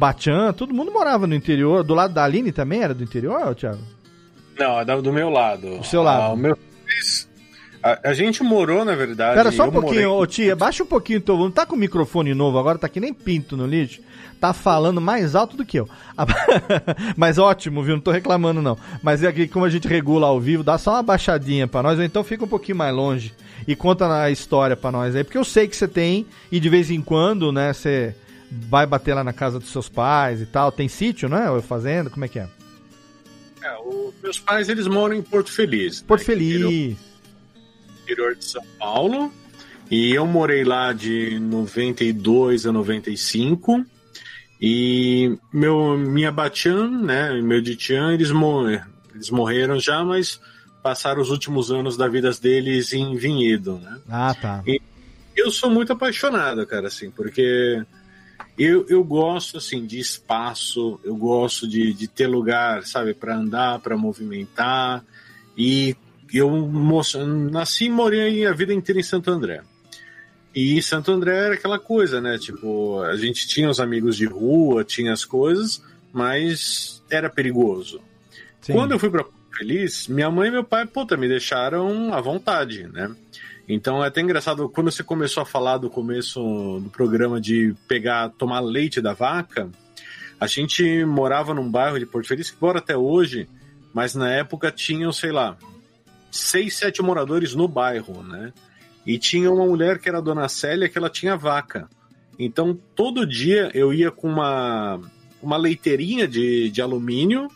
[0.00, 1.84] Bachan, todo mundo morava no interior.
[1.84, 3.82] Do lado da Aline também era do interior, Thiago?
[4.58, 5.76] Não, é do meu lado.
[5.76, 6.22] Do seu lado.
[6.22, 6.56] Ah, o meu
[7.82, 9.36] a, a, gente morou, na verdade.
[9.36, 10.22] Pera só um pouquinho, morei...
[10.22, 11.54] ô tia, baixa um pouquinho o teu volume.
[11.54, 14.00] Tá com o microfone novo agora, tá que nem pinto no lixo.
[14.40, 15.88] Tá falando mais alto do que eu.
[17.14, 17.94] Mas ótimo, viu?
[17.94, 18.78] Não tô reclamando, não.
[19.02, 21.98] Mas é aqui, como a gente regula ao vivo, dá só uma baixadinha pra nós,
[21.98, 23.34] ou então fica um pouquinho mais longe
[23.68, 25.24] e conta a história pra nós aí.
[25.24, 28.14] Porque eu sei que você tem, e de vez em quando, né, você
[28.50, 30.72] vai bater lá na casa dos seus pais e tal.
[30.72, 31.50] Tem sítio, né?
[31.50, 32.10] Ou fazenda?
[32.10, 32.48] Como é que é?
[33.62, 36.00] É, o, meus pais, eles moram em Porto Feliz.
[36.00, 37.10] Porto né, Feliz
[38.10, 39.32] interior de São Paulo.
[39.90, 43.84] E eu morei lá de 92 a 95.
[44.60, 50.38] E meu, minha Batian, né, meu Ditian, eles, mor eles morreram já, mas
[50.82, 53.98] passaram os últimos anos da vida deles em vinhedo, né?
[54.08, 54.62] Ah, tá.
[54.66, 54.80] E
[55.34, 57.82] eu sou muito apaixonado, cara, assim, porque
[58.62, 63.80] eu, eu gosto, assim, de espaço, eu gosto de, de ter lugar, sabe, para andar,
[63.80, 65.02] para movimentar.
[65.56, 65.96] E
[66.32, 66.50] eu
[67.50, 69.62] nasci e morei a vida inteira em Santo André.
[70.54, 72.36] E Santo André era aquela coisa, né?
[72.36, 75.82] Tipo, a gente tinha os amigos de rua, tinha as coisas,
[76.12, 78.00] mas era perigoso.
[78.60, 78.74] Sim.
[78.74, 79.24] Quando eu fui para
[79.56, 83.14] Feliz, minha mãe e meu pai, puta, me deixaram à vontade, né?
[83.72, 86.40] Então é até engraçado, quando você começou a falar do começo
[86.82, 89.70] do programa de pegar, tomar leite da vaca,
[90.40, 93.48] a gente morava num bairro de Porto Feliz, que mora até hoje,
[93.94, 95.56] mas na época tinham, sei lá,
[96.32, 98.52] seis, sete moradores no bairro, né?
[99.06, 101.88] E tinha uma mulher que era a dona Célia que ela tinha vaca.
[102.36, 105.00] Então todo dia eu ia com uma,
[105.40, 107.46] uma leiteirinha de, de alumínio,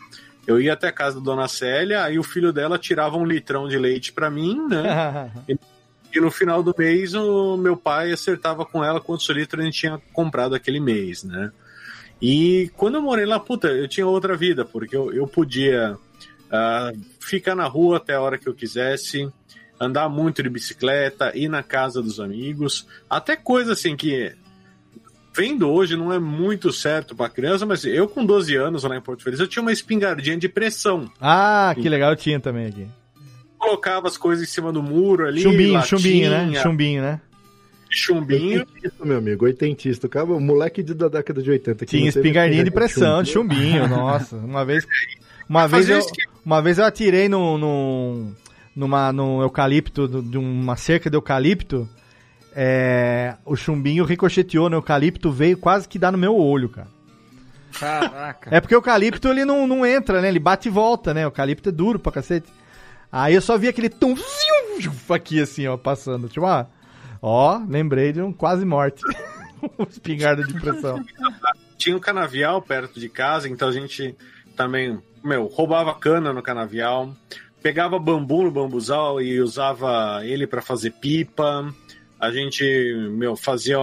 [0.46, 3.66] eu ia até a casa da dona Célia, aí o filho dela tirava um litrão
[3.66, 5.32] de leite para mim, né?
[5.48, 5.58] e,
[6.14, 9.78] e, no final do mês o meu pai acertava com ela quantos litros a gente
[9.78, 11.50] tinha comprado aquele mês, né?
[12.20, 17.00] E quando eu morei lá, puta, eu tinha outra vida, porque eu, eu podia uh,
[17.20, 19.28] ficar na rua até a hora que eu quisesse,
[19.78, 24.34] andar muito de bicicleta, ir na casa dos amigos, até coisa assim que
[25.36, 29.00] vendo hoje não é muito certo para criança, mas eu com 12 anos lá em
[29.00, 31.10] Porto Feliz, eu tinha uma espingardinha de pressão.
[31.20, 32.86] Ah, que legal, eu tinha também aqui.
[33.64, 35.40] Colocava as coisas em cima do muro ali.
[35.40, 36.54] Chumbinho, latinha, chumbinho, né?
[36.62, 37.20] Chumbinho, né?
[37.88, 38.60] Chumbinho.
[38.60, 40.24] Oitentista, meu amigo, oitentista.
[40.24, 41.86] O moleque de, da década de 80.
[41.86, 44.36] Tinha espingardinha de pressão, de chumbinho, nossa.
[44.36, 44.86] Uma vez,
[45.48, 46.00] uma vez eu,
[46.44, 48.32] uma vez eu atirei no, no,
[48.74, 51.88] numa, num eucalipto, de uma cerca de eucalipto.
[52.56, 56.88] É, o chumbinho ricocheteou no eucalipto, veio quase que dar no meu olho, cara.
[57.78, 58.54] Caraca.
[58.54, 60.28] É porque o eucalipto ele não, não entra, né?
[60.28, 61.24] Ele bate e volta, né?
[61.24, 62.48] O eucalipto é duro pra cacete.
[63.16, 64.16] Aí eu só vi aquele tum
[65.08, 66.28] aqui assim, ó, passando.
[66.28, 66.66] Tipo, ah,
[67.22, 69.02] ó, lembrei de um quase morte.
[69.78, 71.00] um espingarda de pressão.
[71.78, 74.16] Tinha um canavial perto de casa, então a gente
[74.56, 77.14] também, meu, roubava cana no canavial,
[77.62, 81.72] pegava bambu no bambuzal e usava ele para fazer pipa.
[82.18, 82.64] A gente,
[83.12, 83.78] meu, fazia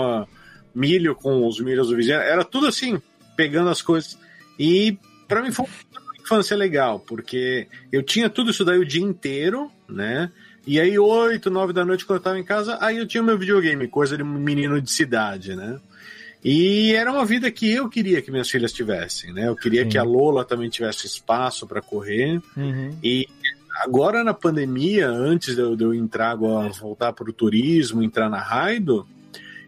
[0.76, 2.18] milho com os milhos do vizinho.
[2.18, 3.02] Era tudo assim,
[3.38, 4.20] pegando as coisas.
[4.60, 6.01] E para mim foi uma
[6.32, 10.32] infância legal, porque eu tinha tudo isso daí o dia inteiro, né?
[10.66, 13.38] E aí, 8, 9 da noite, quando eu tava em casa, aí eu tinha meu
[13.38, 15.80] videogame, coisa de menino de cidade, né?
[16.44, 19.48] E era uma vida que eu queria que minhas filhas tivessem, né?
[19.48, 19.90] Eu queria Sim.
[19.90, 22.41] que a Lola também tivesse espaço para correr.
[22.56, 22.98] Uhum.
[23.03, 23.28] E
[23.84, 28.30] agora na pandemia, antes de eu, de eu entrar, agora, voltar para o turismo, entrar
[28.30, 29.08] na Raido,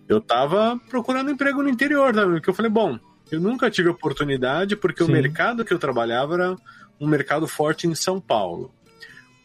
[0.07, 2.99] eu tava procurando emprego no interior também, porque eu falei, bom,
[3.31, 5.09] eu nunca tive oportunidade, porque Sim.
[5.09, 6.55] o mercado que eu trabalhava era
[6.99, 8.73] um mercado forte em São Paulo.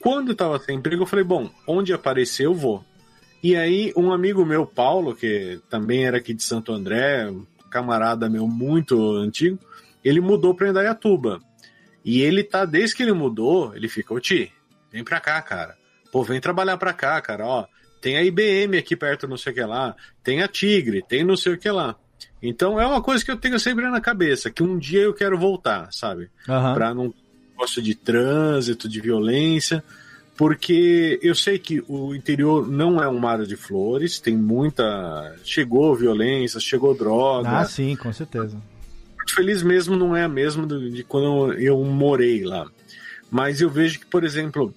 [0.01, 2.85] Quando eu tava sem emprego, eu falei, bom, onde aparecer eu vou.
[3.43, 8.29] E aí, um amigo meu, Paulo, que também era aqui de Santo André, um camarada
[8.29, 9.59] meu muito antigo,
[10.05, 11.41] ele mudou para Indaiatuba.
[12.05, 14.53] E ele tá, desde que ele mudou, ele ficou, Ti,
[14.91, 15.77] vem pra cá, cara.
[16.11, 17.67] Pô, vem trabalhar pra cá, cara, ó.
[18.01, 19.95] Tem a IBM aqui perto, não sei o que lá.
[20.23, 21.97] Tem a Tigre, tem não sei o que lá.
[22.43, 25.39] Então é uma coisa que eu tenho sempre na cabeça, que um dia eu quero
[25.39, 26.31] voltar, sabe?
[26.75, 27.13] Pra não
[27.57, 29.83] gosto de trânsito, de violência,
[30.37, 35.35] porque eu sei que o interior não é um mar de flores, tem muita.
[35.43, 37.49] Chegou violência, chegou droga.
[37.49, 38.57] Ah, sim, com certeza.
[39.35, 42.71] Feliz mesmo não é a mesma de quando eu morei lá.
[43.31, 44.73] Mas eu vejo que, por exemplo,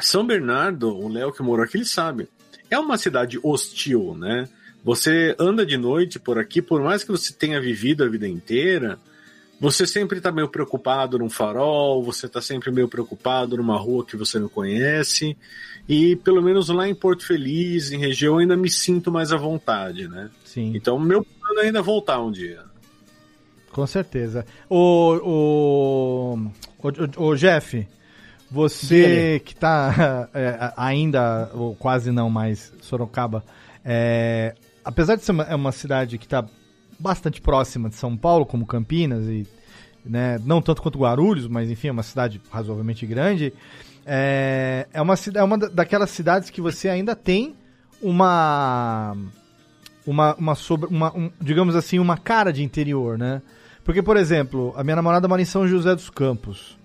[0.00, 2.26] São Bernardo, o Léo que morou aqui, ele sabe.
[2.70, 4.48] É uma cidade hostil, né?
[4.86, 9.00] Você anda de noite por aqui, por mais que você tenha vivido a vida inteira,
[9.60, 14.16] você sempre tá meio preocupado num farol, você tá sempre meio preocupado numa rua que
[14.16, 15.36] você não conhece.
[15.88, 19.36] E pelo menos lá em Porto Feliz, em região, eu ainda me sinto mais à
[19.36, 20.30] vontade, né?
[20.44, 20.70] Sim.
[20.76, 22.60] Então, meu plano é ainda voltar um dia.
[23.72, 24.46] Com certeza.
[24.70, 26.86] O, o,
[27.18, 27.84] o, o Jeff,
[28.48, 33.42] você que tá é, ainda, ou quase não mais, Sorocaba,
[33.84, 34.54] é,
[34.86, 36.44] apesar de ser uma, é uma cidade que está
[36.98, 39.46] bastante próxima de São Paulo, como Campinas, e
[40.04, 43.52] né, não tanto quanto Guarulhos, mas enfim, é uma cidade razoavelmente grande,
[44.06, 47.54] é, é, uma, é uma da- daquelas cidades que você ainda tem
[48.00, 49.16] uma
[50.06, 53.42] uma, uma, sobre, uma um- digamos assim, uma cara de interior, né?
[53.84, 56.76] Porque, por exemplo, a minha namorada mora em São José dos Campos.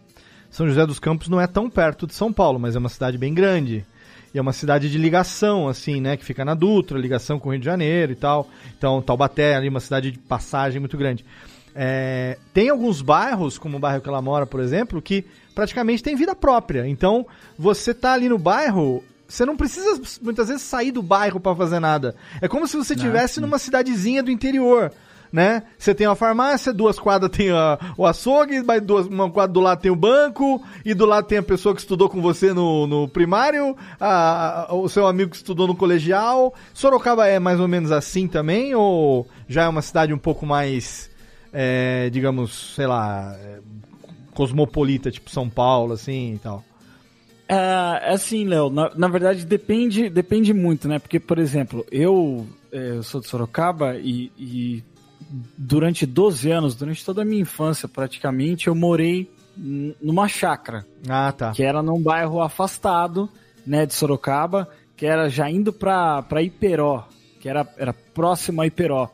[0.49, 3.17] São José dos Campos não é tão perto de São Paulo, mas é uma cidade
[3.17, 3.85] bem grande.
[4.33, 6.15] E é uma cidade de ligação, assim, né?
[6.15, 8.49] Que fica na Dutra, ligação com o Rio de Janeiro e tal.
[8.77, 11.25] Então, Taubaté, ali, uma cidade de passagem muito grande.
[11.75, 16.15] É, tem alguns bairros, como o bairro que ela mora, por exemplo, que praticamente tem
[16.15, 16.87] vida própria.
[16.87, 17.25] Então,
[17.57, 21.79] você tá ali no bairro, você não precisa muitas vezes sair do bairro para fazer
[21.79, 22.15] nada.
[22.41, 24.91] É como se você estivesse numa cidadezinha do interior.
[25.31, 25.63] Né?
[25.77, 29.61] Você tem uma farmácia, duas quadras tem a- o açougue, mas duas, uma quadra do
[29.61, 32.85] lado tem o banco, e do lado tem a pessoa que estudou com você no,
[32.85, 36.53] no primário, a- a- o seu amigo que estudou no colegial.
[36.73, 41.09] Sorocaba é mais ou menos assim também, ou já é uma cidade um pouco mais,
[41.53, 43.59] é, digamos, sei lá, é,
[44.33, 46.61] cosmopolita, tipo São Paulo, assim e tal?
[47.47, 50.99] É, assim, Léo, na, na verdade depende, depende muito, né?
[50.99, 54.83] Porque, por exemplo, eu, é, eu sou de Sorocaba e, e
[55.57, 60.85] durante 12 anos, durante toda a minha infância praticamente, eu morei numa chácara.
[61.07, 61.51] Ah, tá.
[61.51, 63.29] Que era num bairro afastado,
[63.65, 67.07] né, de Sorocaba, que era já indo pra, pra Iperó,
[67.39, 69.09] que era, era próximo a Iperó.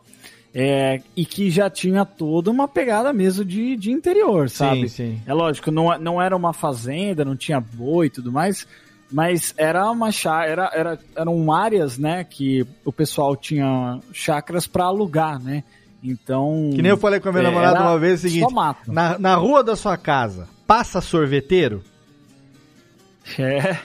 [0.54, 4.90] É, e que já tinha toda uma pegada mesmo de, de interior, sabe?
[4.90, 5.22] sim.
[5.26, 8.66] É lógico, não, não era uma fazenda, não tinha boi e tudo mais,
[9.12, 15.40] mas era uma era, era, eram áreas, né, que o pessoal tinha chácaras para alugar,
[15.40, 15.64] né?
[16.12, 16.70] Então.
[16.74, 18.92] Que nem eu falei com a minha é, namorada uma vez o seguinte: Só mato.
[18.92, 21.84] na, na rua da sua casa, passa sorveteiro?
[23.38, 23.78] É.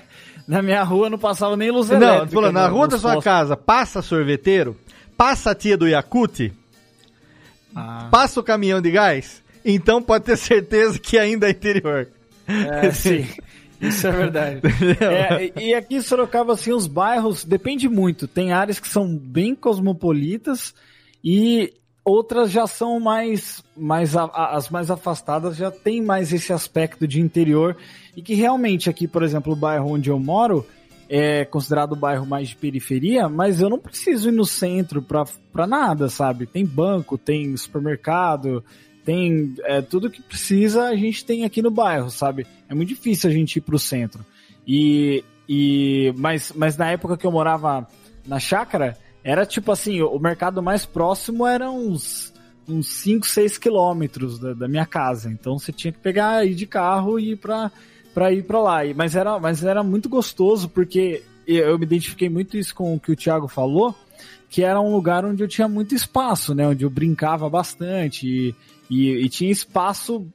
[0.47, 2.33] Na minha rua não passava nem luz Não, elétrica.
[2.33, 3.25] falando, na no- rua da sua postos.
[3.25, 4.77] casa, passa sorveteiro?
[5.17, 6.53] Passa a tia do Yakut?
[7.75, 8.09] Ah.
[8.11, 9.43] Passa o caminhão de gás?
[9.65, 12.09] Então pode ter certeza que ainda é interior.
[12.47, 13.27] É, sim.
[13.81, 14.61] Isso é verdade.
[15.01, 18.27] É, e- e aqui em Sorocaba, assim, os bairros depende muito.
[18.29, 20.75] Tem áreas que são bem cosmopolitas
[21.25, 21.73] e
[22.05, 24.25] outras já são mais, mais a-
[24.55, 27.77] as mais afastadas já tem mais esse aspecto de interior
[28.17, 30.67] e que realmente aqui, por exemplo, o bairro onde eu moro
[31.09, 35.67] é considerado o bairro mais de periferia, mas eu não preciso ir no centro pra
[35.67, 36.47] nada, sabe?
[36.47, 38.65] Tem banco, tem supermercado,
[39.05, 42.47] tem é, tudo que precisa a gente tem aqui no bairro, sabe?
[42.69, 44.25] É muito difícil a gente ir pro centro.
[44.67, 47.87] E, e mas, mas na época que eu morava
[48.27, 52.33] na chácara, era tipo assim, o mercado mais próximo era uns,
[52.69, 55.31] uns 5, 6 quilômetros da, da minha casa.
[55.31, 57.71] Então você tinha que pegar, ir de carro e ir pra,
[58.13, 58.85] pra ir pra lá.
[58.85, 63.01] E, mas, era, mas era muito gostoso, porque eu me identifiquei muito isso com o
[63.01, 63.95] que o Thiago falou,
[64.49, 66.67] que era um lugar onde eu tinha muito espaço, né?
[66.67, 68.55] Onde eu brincava bastante e,
[68.91, 70.27] e, e tinha espaço,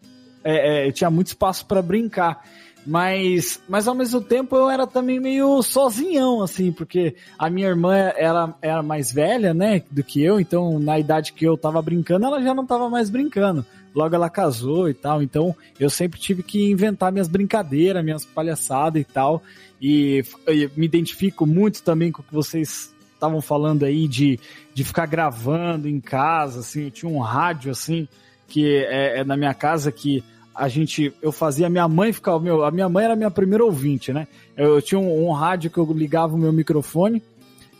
[0.44, 2.42] é, é, tinha muito espaço para brincar.
[2.88, 7.94] Mas, mas ao mesmo tempo eu era também meio sozinhão, assim, porque a minha irmã
[8.16, 12.26] ela era mais velha, né, do que eu, então na idade que eu tava brincando,
[12.26, 13.66] ela já não tava mais brincando.
[13.94, 19.02] Logo ela casou e tal, então eu sempre tive que inventar minhas brincadeiras, minhas palhaçadas
[19.02, 19.44] e tal.
[19.82, 24.40] E, e me identifico muito também com o que vocês estavam falando aí de,
[24.74, 28.08] de ficar gravando em casa, assim, eu tinha um rádio assim,
[28.48, 30.24] que é, é na minha casa que
[30.58, 34.12] a gente, eu fazia, minha mãe ficava, meu, a minha mãe era minha primeira ouvinte,
[34.12, 34.28] né?
[34.56, 37.22] Eu, eu tinha um, um, rádio que eu ligava o meu microfone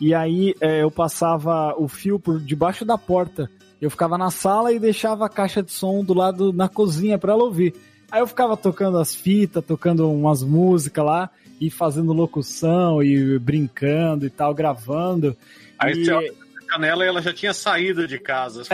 [0.00, 3.50] e aí é, eu passava o fio por debaixo da porta.
[3.80, 7.32] Eu ficava na sala e deixava a caixa de som do lado na cozinha para
[7.32, 7.74] ela ouvir.
[8.10, 11.30] Aí eu ficava tocando as fitas, tocando umas músicas lá
[11.60, 15.36] e fazendo locução e brincando e tal, gravando.
[15.78, 16.04] Aí e...
[16.04, 16.32] você
[16.70, 18.62] janela e ela já tinha saído de casa.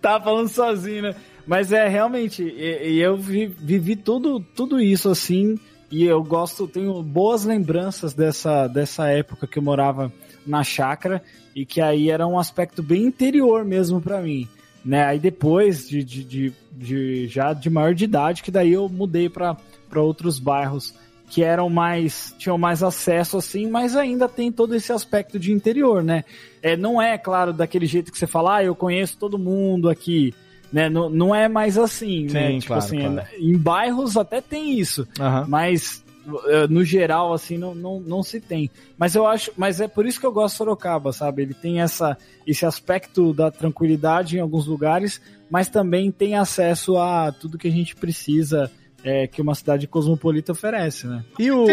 [0.00, 1.14] Tava falando sozinho, né?
[1.46, 5.58] Mas é realmente, e, eu vi, vivi tudo, tudo isso assim,
[5.90, 10.12] e eu gosto, tenho boas lembranças dessa, dessa época que eu morava
[10.46, 11.22] na chácara
[11.54, 14.48] e que aí era um aspecto bem interior mesmo para mim.
[14.84, 15.04] Né?
[15.04, 19.28] Aí depois de, de, de, de, já de maior de idade, que daí eu mudei
[19.28, 19.56] para
[19.96, 20.94] outros bairros
[21.28, 26.02] que eram mais tinham mais acesso assim, mas ainda tem todo esse aspecto de interior,
[26.02, 26.24] né?
[26.60, 30.34] É, não é claro daquele jeito que você fala, ah, eu conheço todo mundo aqui,
[30.72, 30.88] né?
[30.88, 32.52] Não, não é mais assim, Sim, né?
[32.54, 33.28] Tipo claro, assim, claro.
[33.38, 35.46] em bairros até tem isso, Aham.
[35.48, 36.04] mas
[36.46, 38.70] eh, no geral assim não, não, não se tem.
[38.96, 41.42] Mas eu acho, mas é por isso que eu gosto de Sorocaba, sabe?
[41.42, 42.16] Ele tem essa
[42.46, 45.20] esse aspecto da tranquilidade em alguns lugares,
[45.50, 48.70] mas também tem acesso a tudo que a gente precisa
[49.02, 51.24] é, que uma cidade cosmopolita oferece, né?
[51.38, 51.66] E o.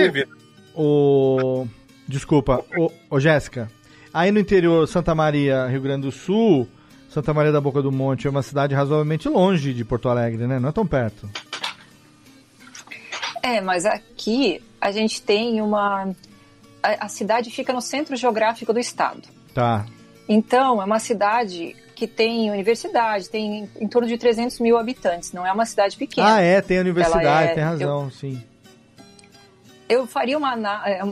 [0.76, 1.68] O.
[2.08, 3.70] Desculpa, o, o Jéssica.
[4.14, 6.68] Aí no interior, Santa Maria, Rio Grande do Sul,
[7.18, 10.60] Santa Maria da Boca do Monte é uma cidade razoavelmente longe de Porto Alegre, né?
[10.60, 11.28] Não é tão perto.
[13.42, 16.16] É, mas aqui a gente tem uma.
[16.84, 19.24] A, a cidade fica no centro geográfico do estado.
[19.52, 19.84] Tá.
[20.30, 25.34] Então, é uma cidade que tem universidade, tem em, em torno de 300 mil habitantes,
[25.34, 26.36] não é uma cidade pequena.
[26.36, 28.40] Ah, é, tem universidade, é- tem razão, sim.
[29.90, 30.54] Eu, eu faria uma,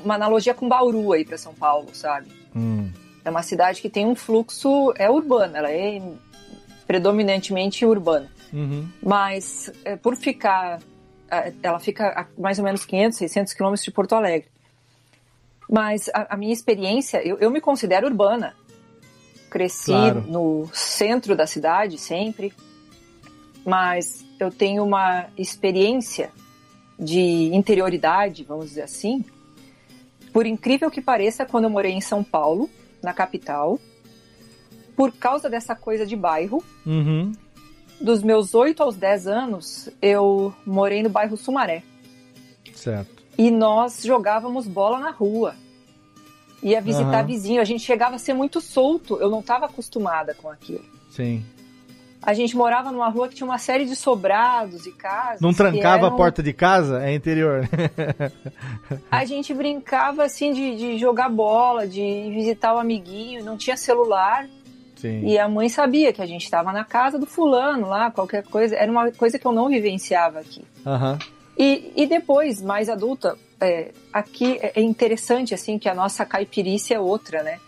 [0.04, 2.28] uma analogia com Bauru aí para São Paulo, sabe?
[2.56, 2.92] Hum.
[3.26, 6.00] É uma cidade que tem um fluxo, é urbana, ela é
[6.86, 8.32] predominantemente urbana.
[8.54, 8.88] Uhum.
[9.02, 10.80] Mas é, por ficar,
[11.64, 14.48] ela fica a mais ou menos 500, 600 quilômetros de Porto Alegre.
[15.70, 18.56] Mas a, a minha experiência, eu, eu me considero urbana.
[19.50, 20.22] Cresci Claro.
[20.28, 22.54] no centro da cidade sempre,
[23.66, 26.30] mas eu tenho uma experiência
[27.00, 29.26] de interioridade, vamos dizer assim.
[30.32, 32.70] Por incrível que pareça, quando eu morei em São Paulo,
[33.06, 33.80] na capital,
[34.96, 37.32] por causa dessa coisa de bairro, Uhum.
[38.02, 41.84] dos meus 8 aos 10 anos, eu morei no bairro Sumaré.
[42.74, 43.24] Certo.
[43.38, 45.56] E nós jogávamos bola na rua.
[46.64, 47.26] Ia visitar Aham.
[47.26, 47.62] vizinho.
[47.62, 49.18] A gente chegava a ser muito solto.
[49.18, 50.84] Eu não estava acostumada com aquilo.
[51.12, 51.46] Sim.
[52.26, 55.40] A gente morava numa rua que tinha uma série de sobrados e casas.
[55.42, 57.06] Não trancava a eram- porta de casa?
[57.06, 57.70] É interior.
[59.12, 63.44] A gente brincava assim de, de jogar bola, de visitar o amiguinho.
[63.44, 64.48] Não tinha celular.
[64.96, 65.26] Sim.
[65.26, 68.76] E a mãe sabia que a gente estava na casa do fulano lá, qualquer coisa.
[68.76, 70.64] Era uma coisa que eu não vivenciava aqui.
[70.86, 71.20] Aham.
[71.58, 77.00] E, e depois, mais adulta, é, aqui é interessante assim que a nossa caipirícia é
[77.00, 77.60] outra, né?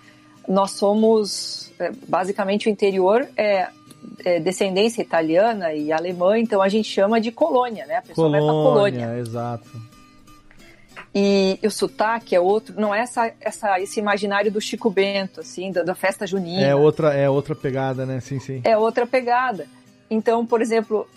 [0.48, 3.68] Nós somos é, basicamente o interior é,
[4.24, 7.98] é descendência italiana e alemã, então a gente chama de colônia, né?
[7.98, 9.06] A pessoa vai pra colônia.
[9.06, 9.70] Colônia, exato.
[11.14, 15.72] E o sotaque é outro, não é essa, essa, esse imaginário do Chico Bento, assim,
[15.72, 16.62] da, da festa junina.
[16.62, 18.20] É outra, é outra pegada, né?
[18.20, 18.62] Sim, sim.
[18.64, 19.66] É outra pegada.
[20.10, 21.08] Então, por exemplo,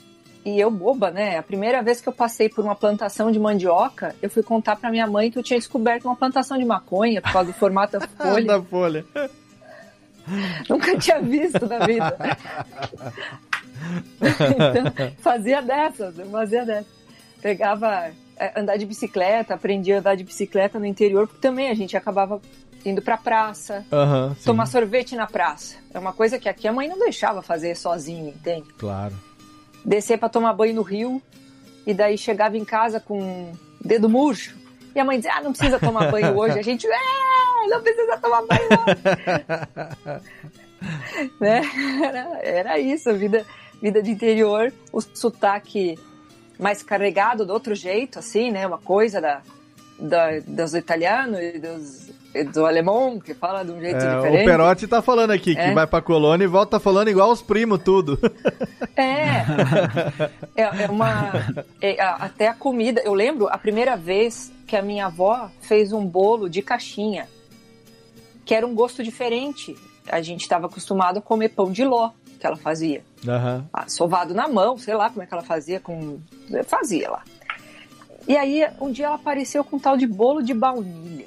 [0.44, 1.36] e eu boba, né?
[1.36, 4.90] A primeira vez que eu passei por uma plantação de mandioca, eu fui contar pra
[4.90, 8.08] minha mãe que eu tinha descoberto uma plantação de maconha por causa do formato da
[8.16, 8.46] folha.
[8.46, 9.04] da folha.
[10.68, 12.16] Nunca tinha visto na vida.
[14.20, 17.00] então, fazia dessas, eu fazia dessas.
[17.40, 21.74] Pegava é, andar de bicicleta, aprendi a andar de bicicleta no interior, porque também a
[21.74, 22.40] gente acabava
[22.84, 24.44] indo pra praça, sim.
[24.44, 25.76] tomar sorvete na praça.
[25.92, 28.68] É uma coisa que aqui a mãe não deixava fazer sozinha, entende?
[28.78, 29.14] Claro.
[29.84, 31.20] descer para tomar banho no rio.
[31.86, 33.52] e daí chegava em casa com
[33.82, 34.59] dedo murcho.
[34.94, 36.58] E a mãe dizia, ah, não precisa tomar banho hoje.
[36.58, 40.20] A gente, é, não precisa tomar banho hoje.
[41.40, 41.62] né?
[42.02, 43.44] Era, era isso, vida,
[43.80, 45.98] vida de interior, o sotaque
[46.58, 48.66] mais carregado do outro jeito, assim, né?
[48.66, 49.40] Uma coisa da,
[49.98, 52.10] da, dos italianos e dos,
[52.52, 54.42] do alemão, que fala de um jeito É, diferente.
[54.42, 55.72] o Perotti tá falando aqui que É.
[55.72, 58.18] vai pra colônia e volta falando igual os primos, tudo.
[58.96, 59.44] É.
[60.56, 61.32] É, é uma.
[61.80, 63.00] é, até a comida.
[63.02, 67.28] Eu lembro a primeira vez que a minha avó fez um bolo de caixinha,
[68.44, 69.76] que era um gosto diferente.
[70.08, 73.02] A gente estava acostumado a comer pão de ló que ela fazia.
[73.72, 76.20] Ah, sovado na mão, sei lá como é que ela fazia com.
[76.66, 77.24] Fazia lá.
[78.28, 81.26] E aí, um dia ela apareceu com um tal de bolo de baunilha.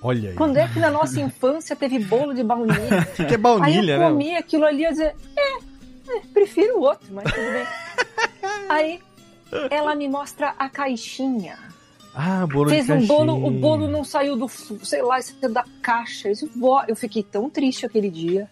[0.00, 0.36] Olha aí.
[0.36, 3.04] Quando é que na nossa infância teve bolo de baunilha?
[3.26, 4.06] Que é baunilha, aí né?
[4.06, 5.56] eu comi aquilo ali e dizia, é,
[6.18, 7.66] é, prefiro o outro, mas tudo bem.
[8.70, 9.00] aí
[9.70, 11.65] ela me mostra a caixinha.
[12.18, 15.62] Ah, bolo Fez de um bolo, o bolo não saiu do, sei lá, saiu da
[15.82, 16.28] caixa.
[16.30, 16.34] Eu,
[16.96, 18.48] fiquei tão triste aquele dia.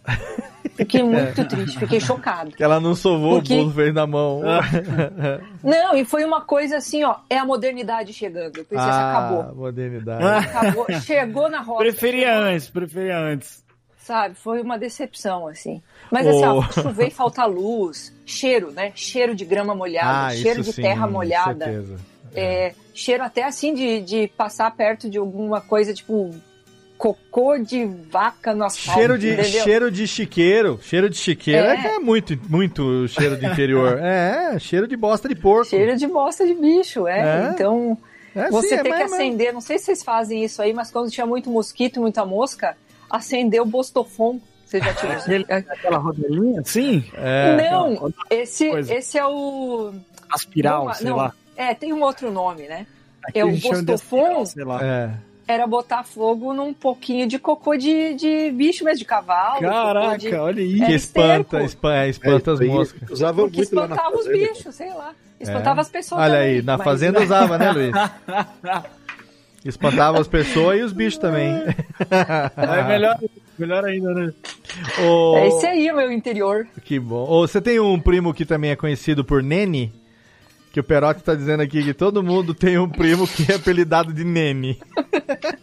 [0.76, 2.50] Fiquei muito triste, fiquei chocado.
[2.50, 4.42] Que ela não sovou Porque- o bolo, fez na mão.
[5.62, 8.58] Não, e foi uma coisa assim, ó, é a modernidade chegando.
[8.58, 9.54] Eu pensei, assim, ah, acabou.
[9.54, 10.24] modernidade.
[10.46, 11.78] Acabou, chegou na roda.
[11.84, 13.64] Preferia antes, preferia antes.
[13.96, 15.82] Sabe, foi uma decepção, assim.
[16.10, 16.62] Mas assim, ó, Oh.
[16.82, 18.92] chover e falta luz, cheiro, né?
[18.94, 21.64] Cheiro de grama molhada, Ah, cheiro isso de sim, terra molhada.
[21.64, 21.96] certeza.
[22.34, 26.34] É, cheiro até assim de, de passar perto de alguma coisa, tipo
[26.96, 29.62] cocô de vaca no asfalto, Cheiro de, entendeu?
[29.62, 30.78] cheiro de chiqueiro.
[30.82, 31.80] Cheiro de chiqueiro é, É.
[31.80, 33.98] que é muito, muito cheiro de interior.
[34.02, 35.66] é, cheiro de bosta de porco.
[35.70, 37.20] Cheiro de bosta de bicho, é.
[37.20, 37.50] É.
[37.52, 37.98] Então,
[38.34, 40.90] É, você sim, é tem que acender, não sei se vocês fazem isso aí, mas
[40.90, 42.76] quando tinha muito mosquito, muita mosca,
[43.10, 44.40] acender o bostofon.
[44.64, 46.62] Você já tinha Aquele- aquela rodelinha?
[46.64, 47.04] Sim.
[47.14, 47.70] É.
[47.70, 48.94] Não, esse, coisa.
[48.94, 49.92] esse é o.
[50.30, 51.32] Aspiral, Não, sei não, lá.
[51.56, 52.86] É, tem um outro nome, né?
[53.24, 54.80] Aqui é o aspiral, sei lá.
[54.82, 55.10] É.
[55.46, 59.60] era botar fogo num pouquinho de cocô de, de bicho mesmo, de cavalo.
[59.60, 60.34] Caraca, de...
[60.34, 60.76] olha aí.
[60.76, 63.10] Era Que espanta, esterco, espa- é, espanta as isso aí moscas.
[63.10, 64.48] Usava Porque muito lá na espantava os fazenda.
[64.52, 65.14] bichos, sei lá.
[65.40, 67.92] Espantava as pessoas Olha também, aí, na mas- fazenda usava, né, Luiz?
[69.64, 71.50] Espantava as pessoas e os bichos também.
[72.10, 73.18] É melhor,
[73.58, 74.32] melhor ainda, né?
[75.02, 76.66] Ô, É esse aí o meu interior.
[76.84, 77.24] Que bom.
[77.26, 79.90] Ô, você tem um primo que também é conhecido por Nene?
[80.74, 84.12] Que o Perotti tá dizendo aqui que todo mundo tem um primo que é apelidado
[84.12, 84.76] de Nene.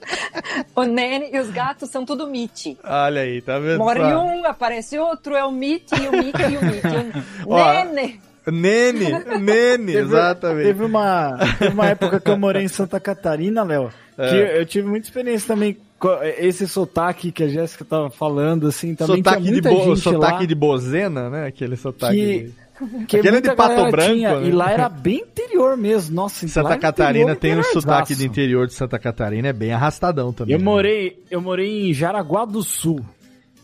[0.75, 2.77] O Nene e os gatos são tudo Mitty.
[2.83, 3.77] Olha aí, tá vendo?
[3.79, 4.23] Morre só?
[4.23, 7.23] um, aparece outro, é o Mitty, e o Mitty e o Mitty.
[7.45, 8.21] Ó, Nene!
[8.47, 10.65] Nene, Nene, Teve- exatamente.
[10.65, 14.59] Teve uma, teve uma época que eu morei em Santa Catarina, Léo, que É.
[14.61, 19.17] eu tive muita experiência também com esse sotaque que a Jéssica tava falando, assim, também
[19.17, 19.83] sotaque tinha de, muita bo...
[19.95, 21.45] gente sotaque lá de bozena, né?
[21.47, 22.15] Aquele sotaque.
[22.15, 22.60] que, de-
[23.07, 24.47] que Aquele é de Pato Branco, tinha, né?
[24.47, 26.47] E lá era bem interior mesmo, nossa.
[26.47, 30.53] Santa Catarina interior, tem um sotaque de interior de Santa Catarina, é bem arrastadão também.
[30.53, 30.65] Eu né?
[30.65, 33.05] morei, eu morei em Jaraguá do Sul.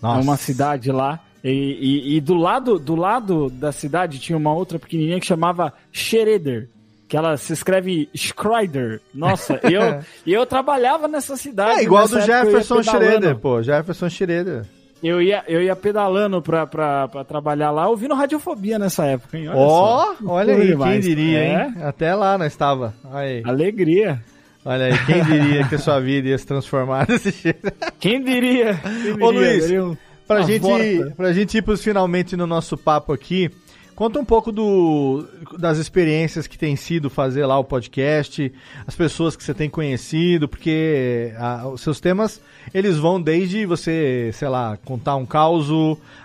[0.01, 0.19] Nossa.
[0.19, 1.19] É uma cidade lá.
[1.43, 5.73] E, e- e do lado do lado da cidade tinha uma outra pequenininha que chamava
[5.91, 6.69] Schroeder.
[7.07, 8.99] Que ela se escreve Schreider.
[9.13, 11.79] Nossa, eu, eu trabalhava nessa cidade.
[11.79, 12.83] É igual do Jefferson.
[12.83, 13.61] Schroeder, pô.
[13.61, 14.65] Jefferson Schroeder.
[15.03, 19.47] Eu ia, eu ia pedalando pra, pra, pra trabalhar lá, ouvindo radiofobia nessa época, hein?
[19.49, 20.15] Olha Ó, só.
[20.25, 20.91] olha aí, demais.
[20.91, 21.73] quem diria, É, hein?
[21.83, 22.93] Até lá nós estava.
[23.11, 23.41] Aí.
[23.45, 24.19] Alegria.
[24.65, 27.71] Olha aí, quem diria que a sua vida ia se transformar desse jeito?
[27.99, 28.73] Quem diria?
[28.75, 29.49] Quem Ô diria?
[29.51, 29.97] Luiz, Daria um-
[30.27, 31.13] pra gente, volta.
[31.15, 33.49] pra gente ir pros finalmente no nosso papo aqui,
[33.97, 38.53] conta um pouco do, das experiências que tem sido fazer lá o podcast,
[38.85, 42.39] as pessoas que você tem conhecido, porque ah, os seus temas,
[42.71, 45.67] eles vão desde você, sei lá, contar um caos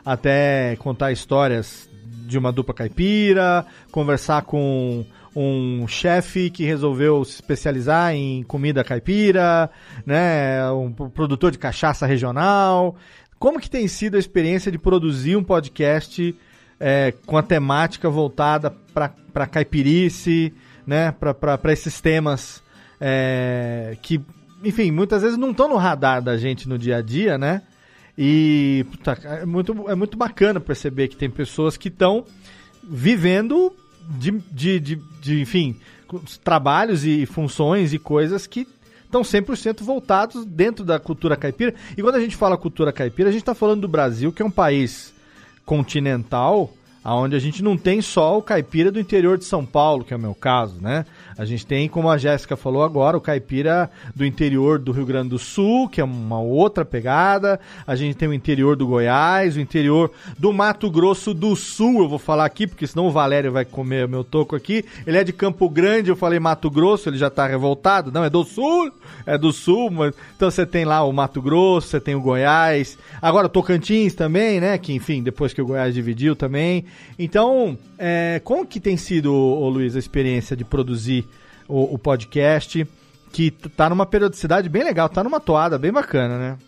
[0.04, 1.88] até contar histórias
[2.26, 5.02] de uma dupla caipira, conversar com
[5.34, 9.70] um chefe que resolveu se especializar em comida caipira,
[10.04, 12.96] né, um pro- produtor de cachaça regional.
[13.38, 16.36] Como que tem sido a experiência de produzir um podcast
[16.84, 20.52] é, com a temática voltada para caipirice,
[20.84, 22.60] né, para esses temas
[23.00, 24.20] é, que,
[24.64, 27.62] enfim, muitas vezes não estão no radar da gente no dia a dia, né?
[28.18, 32.24] E puta, é, muito, é muito bacana perceber que tem pessoas que estão
[32.82, 33.72] vivendo
[34.18, 35.76] de, de, de, de, enfim,
[36.42, 38.66] trabalhos e funções e coisas que
[39.04, 41.74] estão 100% voltados dentro da cultura caipira.
[41.96, 44.44] E quando a gente fala cultura caipira, a gente está falando do Brasil, que é
[44.44, 45.14] um país
[45.64, 46.72] continental,
[47.04, 50.16] Onde a gente não tem só o caipira do interior de São Paulo, que é
[50.16, 51.04] o meu caso, né?
[51.36, 55.30] A gente tem, como a Jéssica falou agora, o caipira do interior do Rio Grande
[55.30, 57.58] do Sul, que é uma outra pegada.
[57.86, 62.08] A gente tem o interior do Goiás, o interior do Mato Grosso do Sul, eu
[62.08, 64.84] vou falar aqui, porque senão o Valério vai comer meu toco aqui.
[65.06, 68.12] Ele é de Campo Grande, eu falei Mato Grosso, ele já tá revoltado.
[68.12, 68.92] Não, é do Sul,
[69.26, 70.14] é do Sul, mas...
[70.36, 74.76] então você tem lá o Mato Grosso, você tem o Goiás, agora Tocantins também, né?
[74.78, 76.84] Que enfim, depois que o Goiás dividiu também.
[77.18, 81.24] Então, é, como que tem sido, ô, Luiz, a experiência de produzir
[81.68, 82.84] o, o podcast?
[83.32, 86.58] Que tá numa periodicidade bem legal, tá numa toada bem bacana, né?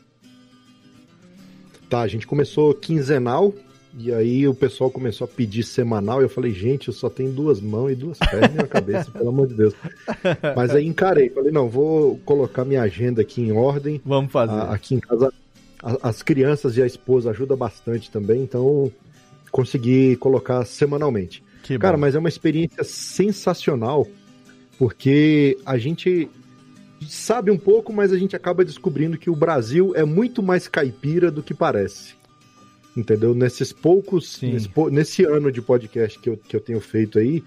[1.91, 3.53] Tá, a gente começou quinzenal,
[3.99, 7.31] e aí o pessoal começou a pedir semanal, e eu falei, gente, eu só tenho
[7.31, 9.75] duas mãos e duas pernas e uma cabeça, pelo amor de Deus.
[10.57, 14.01] Mas aí encarei, falei, não, vou colocar minha agenda aqui em ordem.
[14.05, 14.53] Vamos fazer.
[14.55, 15.33] A- aqui em casa,
[15.83, 18.91] a- as crianças e a esposa ajudam bastante também, então
[19.55, 21.41] consegui colocar semanalmente.
[21.63, 22.01] Que Cara, bom.
[22.01, 24.05] mas é uma experiência sensacional,
[24.77, 26.29] porque a gente
[27.09, 31.31] sabe um pouco, mas a gente acaba descobrindo que o Brasil é muito mais caipira
[31.31, 32.15] do que parece.
[32.97, 33.33] Entendeu?
[33.33, 34.43] Nesses poucos.
[34.43, 37.41] Nesse, nesse ano de podcast que eu, que eu tenho feito aí,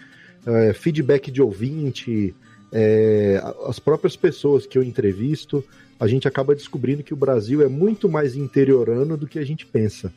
[0.46, 2.34] é, feedback de ouvinte,
[2.72, 5.62] é, as próprias pessoas que eu entrevisto,
[6.00, 9.66] a gente acaba descobrindo que o Brasil é muito mais interiorano do que a gente
[9.66, 10.14] pensa.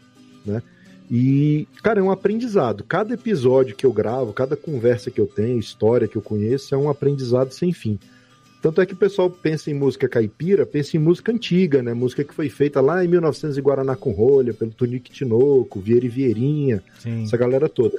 [0.47, 0.62] Né?
[1.11, 2.85] E, cara, é um aprendizado.
[2.85, 6.78] Cada episódio que eu gravo, cada conversa que eu tenho, história que eu conheço, é
[6.78, 7.99] um aprendizado sem fim.
[8.62, 11.95] Tanto é que o pessoal pensa em música caipira, pensa em música antiga, né?
[11.95, 16.05] Música que foi feita lá em 1900 em Guaraná com Rolha, pelo Tonique Tinoco, Vieira
[16.05, 17.24] e Vieirinha, Sim.
[17.24, 17.99] essa galera toda.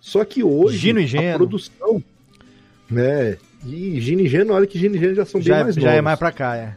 [0.00, 1.36] Só que hoje, Gino e a Geno.
[1.36, 2.02] produção,
[2.90, 3.36] né?
[3.64, 5.82] E Gino e Geno, olha que Gino e Geno já são Já, bem mais já
[5.82, 6.04] é novos.
[6.04, 6.74] mais pra cá, é.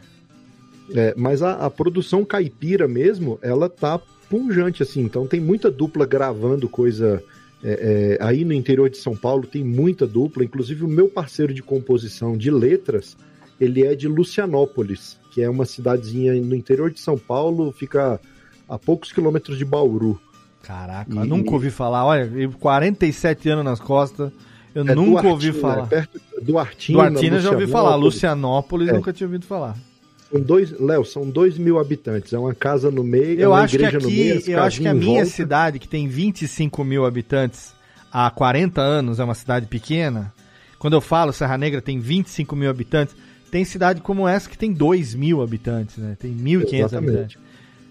[0.94, 3.98] É, mas a, a produção caipira mesmo, ela tá
[4.28, 5.00] punjante, assim.
[5.02, 7.22] Então tem muita dupla gravando coisa.
[7.64, 10.44] é, é, aí no interior de São Paulo tem muita dupla.
[10.44, 13.16] Inclusive o meu parceiro de composição de letras,
[13.60, 18.20] ele é de Lucianópolis, que é uma cidadezinha no interior de São Paulo, fica
[18.68, 20.20] a poucos quilômetros de Bauru.
[20.62, 22.04] Caraca, E- eu nunca ouvi falar.
[22.04, 24.30] Olha, eu 47 anos nas costas,
[24.74, 25.82] eu É nunca ouvi Duartina, falar.
[25.84, 28.04] é perto do Artina, Duartina já ouvi falar, Lucianópolis.
[28.04, 28.92] Lucianópolis É.
[28.92, 29.76] nunca tinha ouvido falar.
[30.30, 32.32] São dois, Léo, são dois mil habitantes.
[32.32, 34.62] É uma casa no meio, é Eu uma acho que igreja no meio, aqui, eu
[34.62, 35.30] acho que a minha volta.
[35.30, 37.72] cidade, que tem 25 mil habitantes
[38.12, 40.32] há 40 anos, é uma cidade pequena.
[40.78, 43.14] Quando eu falo Serra Negra tem 25 mil habitantes,
[43.50, 46.16] tem cidade como essa que tem 2 mil habitantes, né?
[46.18, 47.10] Tem 1.500 Exatamente.
[47.10, 47.38] habitantes.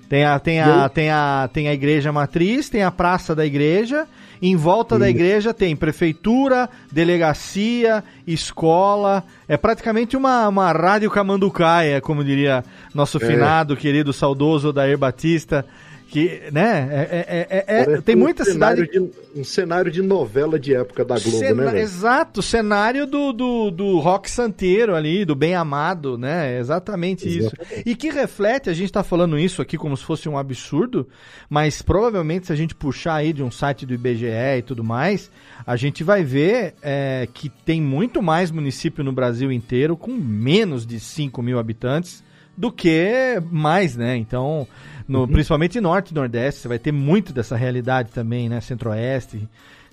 [0.08, 4.08] Tem a, tem, a, tem, a, tem a igreja matriz, tem a praça da igreja.
[4.42, 9.24] Em volta da igreja tem prefeitura, delegacia, escola.
[9.48, 12.64] É praticamente uma, uma rádio camanducaia, como diria
[12.94, 13.26] nosso É.
[13.26, 15.66] finado, querido, saudoso Odair Batista.
[16.10, 16.88] Que, né?
[16.92, 18.88] É, é- é- é- é- tem um muita cidade.
[18.88, 21.82] de- um cenário de novela de época da Globo, Cena- né?
[21.82, 26.56] Exato, cenário do, do, do rock santeiro ali, do bem amado, né?
[26.56, 27.52] É Exatamente isso.
[27.86, 31.08] E que reflete, a gente tá falando isso aqui como se fosse um absurdo,
[31.50, 34.26] mas provavelmente se a gente puxar aí de um site do IBGE
[34.58, 35.30] e tudo mais,
[35.66, 40.86] a gente vai ver é, que tem muito mais município no Brasil inteiro com menos
[40.86, 42.24] de 5 mil habitantes
[42.58, 44.16] do que mais, né?
[44.16, 44.66] Então,
[45.08, 48.60] no, principalmente norte e nordeste, você vai ter muito dessa realidade também, né?
[48.62, 49.48] Centro-oeste.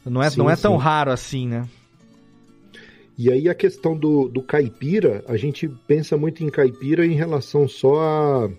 [0.05, 0.82] Não é, Sim, não é tão sim.
[0.82, 1.68] raro assim, né?
[3.16, 7.68] E aí a questão do, do caipira, a gente pensa muito em caipira em relação
[7.68, 8.51] só a,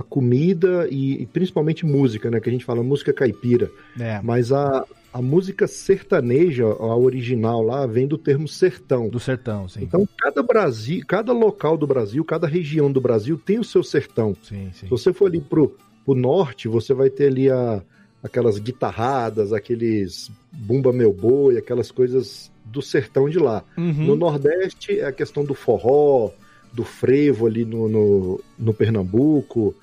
[0.00, 2.40] a comida e, e principalmente música, né?
[2.40, 3.70] Que a gente fala música caipira.
[3.98, 4.20] É.
[4.22, 4.86] Mas a,
[5.16, 9.08] a música sertaneja, a original lá, vem do termo sertão.
[9.08, 9.82] Do sertão, sim.
[9.82, 14.36] Então, cada Brasil, cada local do Brasil, cada região do Brasil tem o seu sertão.
[14.42, 14.80] Sim, sim.
[14.80, 15.74] Se você for ali pro,
[16.04, 17.82] pro norte, você vai ter ali a,
[18.22, 23.64] aquelas guitarradas, aqueles bumba meu boi, aquelas coisas do sertão de lá.
[23.78, 24.08] Uhum.
[24.08, 26.30] No nordeste é a questão do forró,
[26.74, 29.74] do frevo ali no, no, no Pernambuco.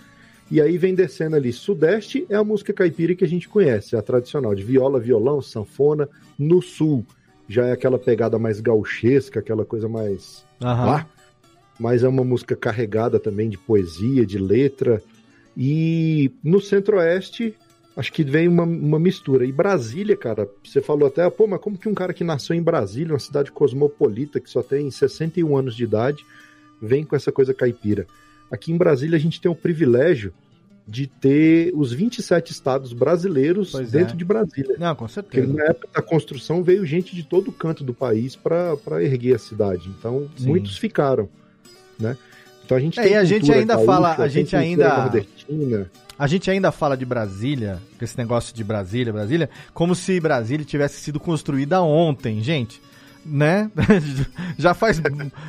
[0.53, 1.51] E aí vem descendo ali.
[1.51, 5.41] Sudeste é a música caipira que a gente conhece, é a tradicional, de viola, violão,
[5.41, 6.07] sanfona.
[6.37, 7.03] No sul
[7.49, 10.45] já é aquela pegada mais gauchesca, aquela coisa mais
[10.85, 11.07] lá.
[11.79, 15.01] Mas é uma música carregada também de poesia, de letra.
[15.57, 17.55] E no centro-oeste,
[17.97, 19.47] acho que vem uma, uma mistura.
[19.47, 22.61] E Brasília, cara, você falou até, pô, mas como que um cara que nasceu em
[22.61, 26.23] Brasília, uma cidade cosmopolita, que só tem 61 anos de idade,
[26.79, 28.05] vem com essa coisa caipira?
[28.51, 30.31] Aqui em Brasília a gente tem o privilégio
[30.87, 34.17] de ter os 27 estados brasileiros Pois dentro é.
[34.17, 34.75] de Brasília.
[34.77, 35.53] Não, com Porque certeza.
[35.53, 39.89] na época da construção veio gente de todo canto do país para erguer a cidade.
[39.97, 40.47] Então, Sim.
[40.49, 41.29] muitos ficaram,
[41.97, 42.17] né?
[42.65, 45.11] Então a gente É, tem e a gente ainda gaúcha, fala- a tem gente ainda-.
[46.17, 50.99] A gente ainda fala de Brasília, esse negócio de Brasília, Brasília, como se Brasília tivesse
[51.01, 52.81] sido construída ontem, gente.
[53.25, 53.71] Né?
[54.57, 55.01] já faz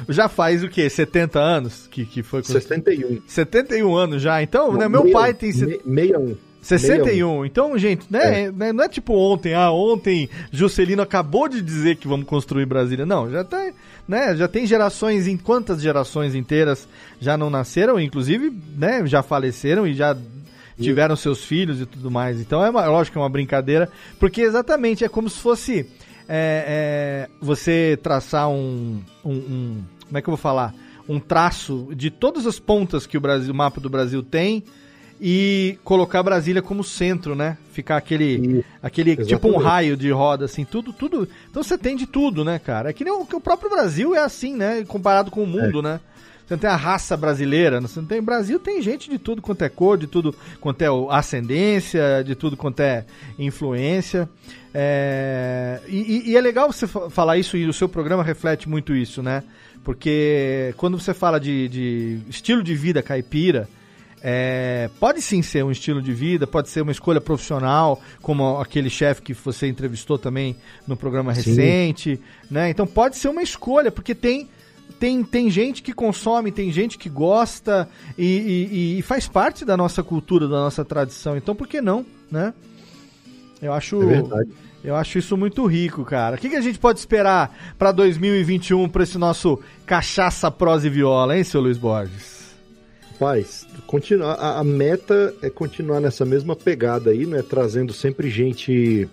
[0.09, 0.89] já faz o quê?
[0.89, 2.63] 70 anos que, que foi construído?
[2.85, 3.23] 61.
[3.27, 4.43] 71 anos já.
[4.43, 6.37] Então, né, Não, meu meia- pai tem se- me- 61.
[6.63, 7.45] 61.
[7.45, 12.09] Então, gente, né, né, não é tipo ontem, ah, ontem Juscelino acabou de dizer que
[12.09, 13.05] vamos construir Brasília.
[13.05, 13.71] Não, já tá,
[14.09, 16.89] né, já tem gerações, em quantas gerações inteiras
[17.21, 20.17] já não nasceram, inclusive, né, já faleceram e já
[20.81, 22.41] tiveram seus filhos e tudo mais.
[22.41, 23.89] Então é uma, lógico que é uma brincadeira,
[24.19, 25.87] porque exatamente é como se fosse
[26.29, 30.75] é, é, você traçar um, um, um- como é que eu vou falar?
[31.09, 34.65] Um traço de todas as pontas que o Brasil, o mapa do Brasil tem
[35.21, 37.57] e colocar Brasília como centro, né?
[37.73, 41.29] Ficar aquele, aquele tipo um raio de roda, assim, tudo, tudo.
[41.51, 42.91] Então você tem de tudo, né, cara?
[42.91, 44.85] É que nem o, que o próprio Brasil é assim, né?
[44.87, 46.01] Comparado com o mundo, né?
[46.47, 49.63] Você não tem a raça brasileira, você não tem Brasil, tem gente de tudo quanto
[49.63, 53.07] é cor, de tudo quanto é ascendência, de tudo quanto é
[53.39, 54.29] influência.
[54.77, 58.95] É, e, e- é legal você fa- falar isso e o seu programa reflete muito
[58.95, 59.43] isso, né?
[59.85, 63.69] Porque quando você fala de, de estilo de vida caipira,
[64.23, 68.91] é, pode sim ser um estilo de vida, pode ser uma escolha profissional, como aquele
[68.91, 70.57] chefe que você entrevistou também
[70.89, 71.51] no programa Sim.
[71.51, 72.21] recente,
[72.51, 72.71] né?
[72.71, 74.49] Então pode ser uma escolha, porque tem
[74.99, 78.25] tem, tem gente que consome, tem gente que gosta e,
[78.73, 81.37] e- e faz parte da nossa cultura, da nossa tradição.
[81.37, 82.55] Então por que não, né?
[83.65, 84.51] Eu acho, É verdade.
[84.83, 86.37] eu acho isso muito rico, cara.
[86.37, 90.91] O que, que a gente pode esperar para 2021 para esse nosso cachaça, prosa e
[90.91, 92.55] viola, hein, seu Luiz Borges?
[93.13, 97.43] Rapaz, continuar, a, a meta é continuar nessa mesma pegada aí, né?
[97.43, 99.09] Trazendo sempre gente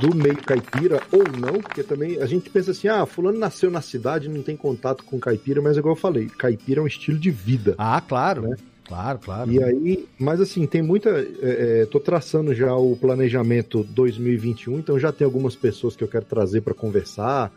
[0.00, 3.80] do meio caipira ou não, porque também a gente pensa assim, ah, fulano nasceu na
[3.80, 7.30] cidade, não tem contato com caipira, mas igual eu falei, caipira é um estilo de
[7.30, 7.74] vida.
[7.76, 8.54] Ah, claro.
[8.84, 9.50] Claro, claro.
[9.50, 11.10] E aí, mas assim, tem muita.
[11.10, 16.08] É, é, tô traçando já o planejamento 2021, então já tem algumas pessoas que eu
[16.08, 17.52] quero trazer para conversar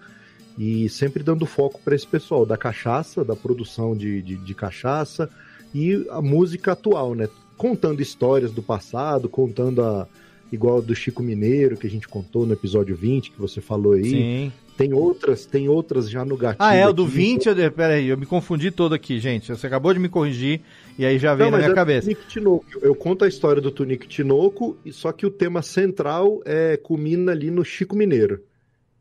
[0.57, 5.29] e sempre dando foco para esse pessoal da cachaça, da produção de, de, de cachaça
[5.73, 7.27] e a música atual, né?
[7.57, 10.07] Contando histórias do passado, contando a.
[10.51, 14.09] Igual do Chico Mineiro, que a gente contou no episódio 20, que você falou aí.
[14.09, 14.51] Sim.
[14.77, 16.57] Tem outras, tem outras já no gatilho.
[16.59, 17.13] Ah, é, o do aqui.
[17.13, 19.47] 20, eu, pera aí, eu me confundi todo aqui, gente.
[19.47, 20.61] Você acabou de me corrigir
[20.99, 22.01] e aí já veio Não, na minha é cabeça.
[22.01, 22.65] Tunique Tinoco.
[22.81, 27.31] Eu conto a história do Tunique Tinoco, e só que o tema central é culmina
[27.31, 28.41] ali no Chico Mineiro.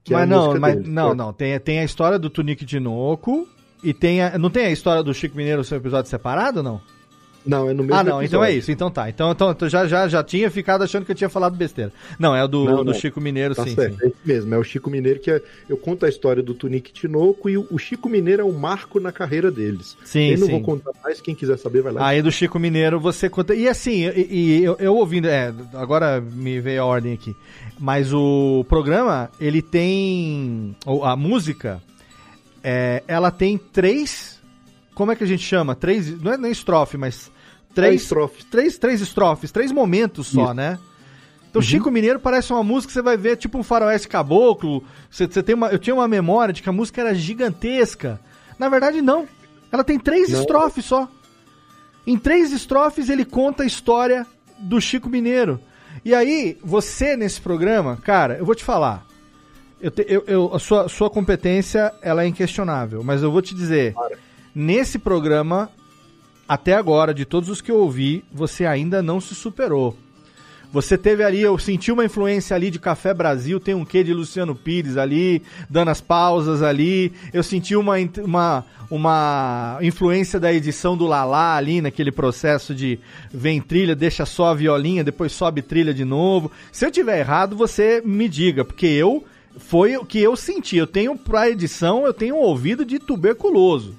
[0.09, 0.89] é Mas a não, mas dele.
[0.89, 1.15] não, É.
[1.15, 1.33] não.
[1.33, 3.49] Tem, tem a história do Tunique Tinoco
[3.83, 6.81] e tem a, não tem a história do Chico Mineiro seu episódio separado, não?
[7.47, 8.59] Não, é no mesmo Ah, não, então é episódio.
[8.59, 9.09] isso, então tá.
[9.09, 11.93] Então, então eu já, já, já tinha ficado achando que eu tinha falado besteira.
[12.19, 12.95] Não, é o do, Não, do não.
[12.95, 14.05] Chico Mineiro, Tá sim, certo, sim.
[14.05, 14.55] é isso mesmo.
[14.55, 17.67] É o Chico Mineiro que é, eu conto a história do Tunique Tinoco e o,
[17.71, 19.97] o Chico Mineiro é um marco na carreira deles.
[20.05, 20.53] Sim, eu não sim.
[20.53, 22.07] vou contar mais, quem quiser saber vai lá.
[22.07, 23.55] Aí do Chico Mineiro você conta.
[23.55, 24.29] E assim, e,
[24.61, 25.27] e eu, eu ouvindo.
[25.29, 27.37] É, agora me veio a ordem aqui.
[27.79, 30.75] Mas o programa, ele tem.
[31.03, 31.83] A música,
[32.63, 34.41] é, ela tem três.
[34.95, 35.75] Como é que a gente chama?
[35.75, 36.21] Três.
[36.23, 37.31] Não é nem estrofe, mas.
[37.75, 38.45] Três estrofes.
[38.45, 40.55] Três, três estrofes, três momentos só, Isso.
[40.55, 40.79] né?
[41.51, 44.83] Então, Chico Mineiro parece uma música que você vai ver, tipo um faroeste caboclo.
[45.09, 48.19] Você, você tem uma, eu tinha uma memória de que a música era gigantesca.
[48.59, 49.29] Na verdade, não.
[49.71, 50.41] Ela tem três Não.
[50.41, 51.09] estrofes só.
[52.07, 54.27] Em três estrofes ele conta a história
[54.59, 55.61] do Chico Mineiro.
[56.05, 59.07] E aí, você nesse programa, cara, eu vou te falar.
[59.81, 63.55] Eu te- eu- eu- a sua, sua competência ela é inquestionável, mas eu vou te
[63.55, 63.95] dizer,
[64.55, 65.71] nesse programa,
[66.49, 69.97] até agora, de todos os que eu ouvi, você ainda não se superou.
[70.75, 74.13] Você teve ali, eu senti uma influência ali de Café Brasil, tem um quê de
[74.13, 75.41] Luciano Pires ali,
[75.71, 77.13] dando as pausas ali.
[77.33, 82.99] Eu senti uma, uma, uma influência da edição do Lalá ali, naquele processo de
[83.33, 86.51] vem trilha, deixa só a violinha, depois sobe trilha de novo.
[86.73, 89.25] Se eu tiver errado, você me diga, porque eu
[89.57, 90.77] foi o que eu senti.
[90.77, 93.95] Eu tenho pra edição, eu tenho um ouvido de tuberculoso.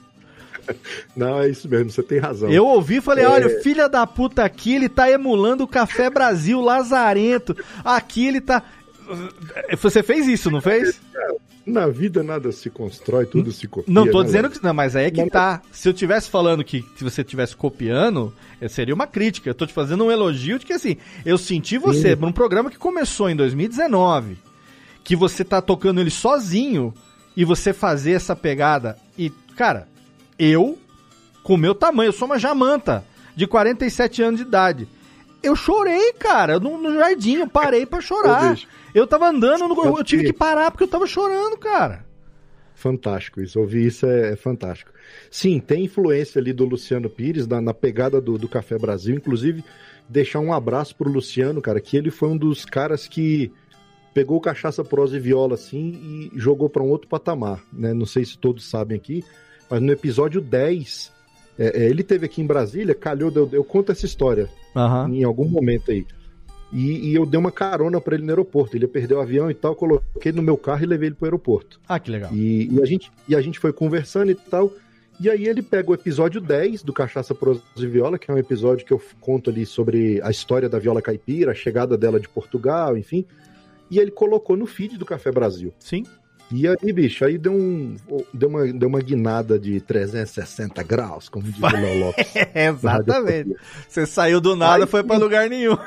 [1.15, 2.49] Não, é isso mesmo, você tem razão.
[2.49, 3.29] Eu ouvi e falei, É.
[3.29, 7.55] olha, filha da puta aqui, ele tá emulando o Café Brasil Lazarento.
[7.83, 8.63] Aqui ele tá.
[9.79, 10.99] Você fez isso, não fez?
[11.65, 13.91] Na vida nada se constrói, tudo se copia.
[13.91, 14.63] Não tô né, dizendo que.
[14.63, 15.61] Não, mas aí é que Não, tá.
[15.71, 18.31] Se eu tivesse falando que se você tivesse copiando,
[18.61, 19.49] eh, seria uma crítica.
[19.49, 22.21] Eu tô te fazendo um elogio de que assim, eu senti você Sim.
[22.21, 24.37] num programa que começou em 2019,
[25.03, 26.93] que você tá tocando ele sozinho
[27.35, 28.97] e você fazer essa pegada.
[29.17, 29.87] E, cara,
[30.37, 30.77] eu,
[31.43, 33.03] com o meu tamanho, eu sou uma jamanta
[33.35, 34.87] de 47 anos de idade.
[35.43, 38.57] Eu chorei, cara, no, no jardim, eu parei pra chorar.
[38.93, 42.03] Eu tava andando, no- eu, tive que parar porque eu tava chorando, cara.
[42.73, 43.59] Fantástico isso.
[43.59, 44.91] Ouvir isso é, é fantástico.
[45.29, 49.15] Sim, tem influência ali do Luciano Pires na, na pegada do, do Café Brasil.
[49.15, 49.63] Inclusive,
[50.09, 53.51] deixar um abraço pro Luciano, cara, que ele foi um dos caras que
[54.13, 57.93] pegou cachaça, prosa e viola assim e jogou para um outro patamar, né?
[57.93, 59.23] Não sei se todos sabem aqui,
[59.69, 61.11] mas no episódio 10,
[61.57, 65.09] é, é, ele teve aqui em Brasília, calhou, eu, eu conto essa história Aham.
[65.09, 66.05] em algum momento aí.
[66.73, 68.75] E, e eu dei uma carona para ele no aeroporto.
[68.75, 71.25] Ele ia perder o avião e tal, coloquei no meu carro e levei ele pro
[71.25, 71.79] aeroporto.
[71.87, 72.33] Ah, que legal.
[72.33, 74.71] E, e a gente, e a gente foi conversando e tal.
[75.17, 78.37] E aí ele pega o episódio 10 do Cachaça, Prosa e Viola, que é um
[78.37, 82.27] episódio que eu conto ali sobre a história da viola caipira, a chegada dela de
[82.27, 83.25] Portugal, enfim.
[83.89, 85.73] E ele colocou no feed do Café Brasil.
[85.79, 86.03] Sim.
[86.51, 87.95] E aí, bicho, aí deu, um,
[88.33, 92.27] deu, uma, deu uma guinada de 360 graus, como diz o Léo Lopes.
[92.53, 93.55] Exatamente.
[93.87, 95.17] Você saiu do nada, Aí foi sim.
[95.17, 95.77] lugar nenhum.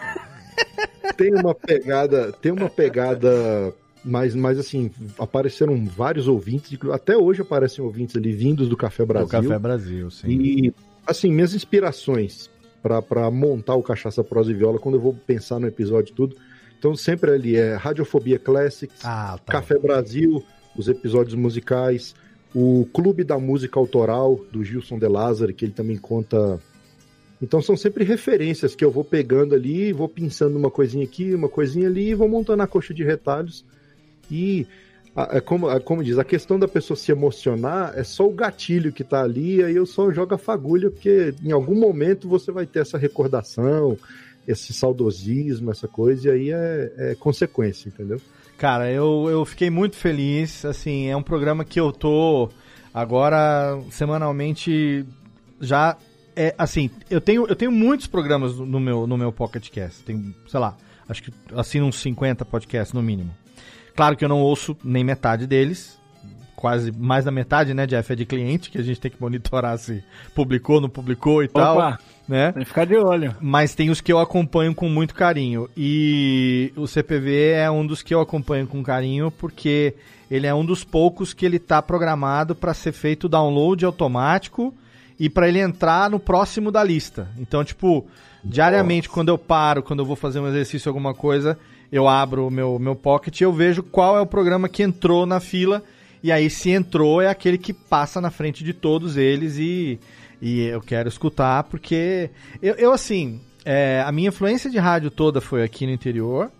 [1.16, 3.72] tem uma pegada, tem uma pegada
[4.04, 9.26] mas, mas assim, apareceram vários ouvintes, até hoje aparecem ouvintes ali vindos do Café Brasil.
[9.26, 10.28] O Café Brasil, sim.
[10.28, 10.74] E
[11.06, 12.50] assim, minhas inspirações
[12.82, 16.36] pra montar o Cachaça Prosa e Viola, quando eu vou pensar no episódio e tudo,
[16.78, 19.52] então sempre ali é Radiofobia Classics, Ah, tá.
[19.52, 20.44] Café Brasil,
[20.76, 22.14] os episódios musicais,
[22.54, 26.60] o Clube da Música Autoral do Gilson De Lázari, que ele também conta.
[27.40, 31.48] Então são sempre referências que eu vou pegando ali, vou pensando uma coisinha aqui, uma
[31.48, 33.64] coisinha ali, e vou montando a coxa de retalhos.
[34.30, 34.66] E
[35.14, 38.32] a- é como, é como diz, a questão da pessoa se emocionar é só o
[38.32, 42.50] gatilho que tá ali, aí eu só jogo a fagulha, porque em algum momento você
[42.50, 43.96] vai ter essa recordação,
[44.48, 48.18] esse saudosismo, essa coisa, e aí é, é consequência, entendeu?
[48.56, 50.64] Cara, eu, eu fiquei muito feliz.
[50.64, 52.48] Assim, é um programa que eu tô
[52.92, 55.04] agora semanalmente
[55.60, 55.96] já.
[56.34, 60.02] É, assim, eu tenho, eu tenho muitos programas no meu, no meu Pocket Cast.
[60.02, 60.76] Tem, sei lá,
[61.08, 63.30] acho que assino uns 50 podcasts no mínimo.
[63.94, 65.97] Claro que eu não ouço nem metade deles.
[66.58, 68.12] Quase mais da metade, né, Jeff?
[68.12, 70.02] É de cliente, que a gente tem que monitorar se
[70.34, 71.76] publicou, não publicou e tal.
[71.76, 72.50] Opa, Né?
[72.50, 73.32] tem que ficar de olho.
[73.40, 75.70] Mas tem os que eu acompanho com muito carinho.
[75.76, 79.94] E o CPV é um dos que eu acompanho com carinho porque
[80.28, 84.74] ele é um dos poucos que ele tá programado para ser feito download automático
[85.16, 87.28] e para ele entrar no próximo da lista.
[87.38, 88.04] Então, tipo,
[88.42, 91.56] diariamente quando eu paro, quando eu vou fazer um exercício alguma coisa,
[91.92, 95.24] eu abro o meu meu pocket e eu vejo qual é o programa que entrou
[95.24, 95.84] na fila
[96.22, 99.98] e aí se entrou é aquele que passa na frente de todos eles e
[100.40, 102.30] e eu quero escutar porque
[102.62, 106.50] eu, eu assim, é, a minha influência de rádio toda foi aqui no interior.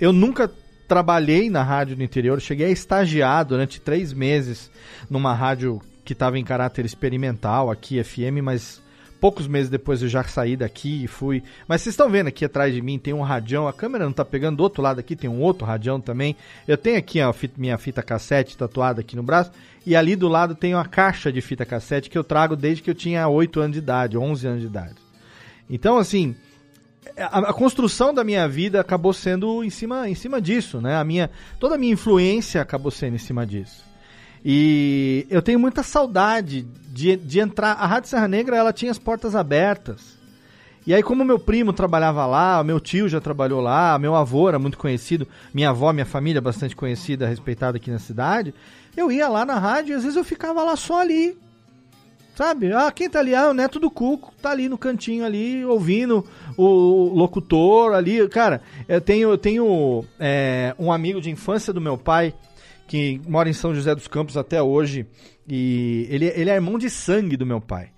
[0.00, 0.50] Eu nunca
[0.88, 4.70] trabalhei na rádio no interior, cheguei a estagiar durante três meses
[5.08, 8.82] numa rádio que estava em caráter experimental aqui, FM, mas
[9.20, 11.42] poucos meses depois eu já saí daqui e fui.
[11.66, 14.24] Mas vocês estão vendo aqui atrás de mim tem um radião, a câmera não tá
[14.24, 16.36] pegando, do outro lado aqui tem um outro radião também.
[16.66, 19.50] Eu tenho aqui a fita- minha fita cassete tatuada aqui no braço
[19.84, 22.90] e ali do lado tem uma caixa de fita cassete que eu trago desde que
[22.90, 24.96] eu tinha 8 anos de idade, 11 anos de idade.
[25.70, 26.34] Então, assim,
[27.16, 30.96] a, a construção da minha vida acabou sendo em cima, em cima disso, né?
[30.96, 33.87] A minha, toda a minha influência acabou sendo em cima disso.
[34.50, 37.72] E eu tenho muita saudade de, de entrar.
[37.72, 40.16] A Rádio Serra Negra ela tinha as portas abertas.
[40.86, 44.58] E aí, como meu primo trabalhava lá, meu tio já trabalhou lá, meu avô era
[44.58, 48.54] muito conhecido, minha avó, minha família bastante conhecida, respeitada aqui na cidade,
[48.96, 51.36] eu ia lá na rádio e às vezes eu ficava lá só ali,
[52.38, 52.72] Sabe?
[52.72, 53.34] Ah, quem tá ali?
[53.34, 56.24] Ah, o neto do Cuco tá ali no cantinho ali, ouvindo
[56.56, 58.28] o locutor ali.
[58.28, 62.32] Cara, eu tenho, eu tenho é, um amigo de infância do meu pai
[62.88, 65.06] que mora em São José dos Campos até hoje.
[65.46, 67.90] E ele, ele é irmão de sangue do meu pai.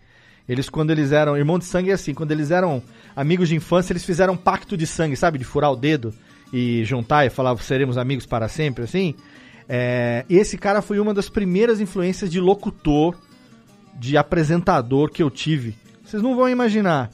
[0.46, 1.36] Eles, quando eles eram.
[1.36, 2.82] Irmão de sangue é assim, quando eles eram
[3.14, 5.38] amigos de infância, eles fizeram um pacto de sangue, sabe?
[5.38, 6.12] De furar o dedo
[6.52, 9.14] e juntar e falar seremos amigos para sempre, assim.
[9.68, 13.16] É, esse cara foi uma das primeiras influências de locutor
[13.96, 15.76] de apresentador que eu tive.
[16.04, 17.10] Vocês não vão imaginar.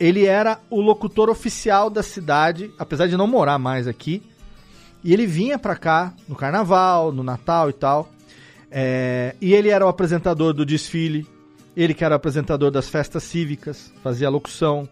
[0.00, 4.22] Ele era o locutor oficial da cidade, apesar de não morar mais aqui.
[5.06, 8.10] E ele vinha pra cá no carnaval, no Natal e tal.
[8.68, 11.24] É, e ele era o apresentador do desfile.
[11.76, 14.88] Ele que era o apresentador das festas cívicas, fazia locução.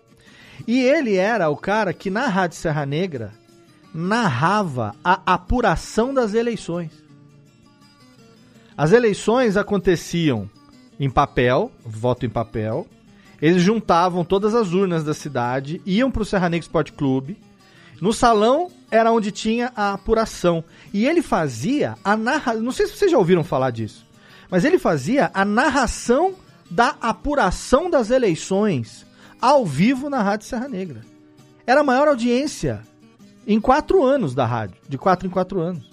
[0.69, 3.33] E ele era o cara que na Rádio Serra Negra
[3.93, 6.93] narrava a apuração das eleições.
[8.77, 10.49] As eleições aconteciam
[11.01, 12.87] em papel, voto em papel.
[13.43, 17.37] Eles juntavam todas as urnas da cidade, iam para o Serra Negra Sport Clube.
[18.01, 20.63] No salão era onde tinha a apuração.
[20.93, 22.63] E ele fazia a narração.
[22.63, 24.07] Não sei se vocês já ouviram falar disso,
[24.49, 26.35] mas ele fazia a narração
[26.71, 29.05] da apuração das eleições
[29.41, 31.01] ao vivo na Rádio Serra Negra.
[31.67, 32.83] Era a maior audiência
[33.47, 35.91] em quatro anos da rádio, de quatro em quatro anos.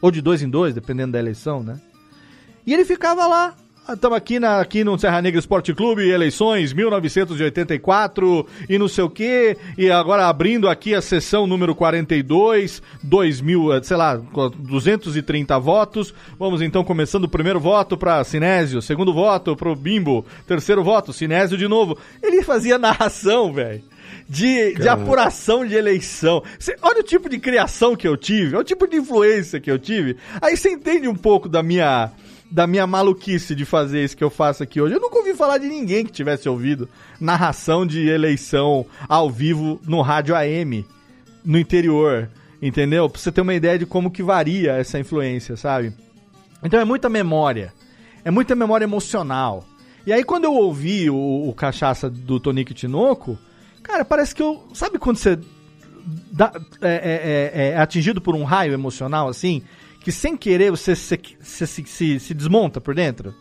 [0.00, 1.80] Ou de dois em dois, dependendo da eleição, né?
[2.66, 3.54] E ele ficava lá.
[3.88, 9.10] Estamos aqui, na, aqui no Serra Negra Esporte Clube, eleições 1984 e não sei o
[9.10, 9.56] quê.
[9.76, 16.14] E agora abrindo aqui a sessão número 42, 2000, eh, sei lá, 230 votos.
[16.38, 21.12] Vamos então começando o primeiro voto para Sinésio, segundo voto para o Bimbo, terceiro voto,
[21.12, 21.98] Sinésio de novo.
[22.22, 23.82] Ele fazia narração, velho
[24.28, 26.42] de, de apuração de eleição.
[26.58, 29.70] Cê, olha o tipo de criação que eu tive, olha o tipo de influência que
[29.70, 30.16] eu tive.
[30.40, 32.10] Aí você entende um pouco da minha
[32.52, 34.94] da minha maluquice de fazer isso que eu faço aqui hoje.
[34.94, 36.86] Eu nunca ouvi falar de ninguém que tivesse ouvido
[37.18, 40.84] narração de eleição ao vivo no rádio AM
[41.42, 42.28] no interior,
[42.60, 43.08] entendeu?
[43.08, 45.94] Pra você ter uma ideia de como que varia essa influência, sabe?
[46.62, 47.72] Então é muita memória.
[48.22, 49.64] É muita memória emocional.
[50.06, 53.38] E aí quando eu ouvi o, o Cachaça do Tonico Tinoco,
[53.82, 54.62] cara, parece que eu...
[54.74, 55.38] Sabe quando você
[56.30, 56.52] dá,
[56.82, 59.62] é, é, é, é atingido por um raio emocional, assim
[60.02, 63.34] que sem querer você se, se, se, se desmonta por dentro.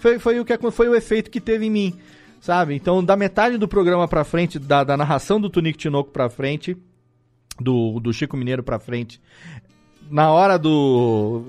[0.00, 1.98] Foi, foi, o que, foi o efeito que teve em mim,
[2.40, 2.74] sabe?
[2.74, 6.76] Então, da metade do programa pra frente, da, da narração do Tunico Tinoco pra frente,
[7.60, 9.20] do, do Chico Mineiro pra frente,
[10.10, 11.44] na hora do.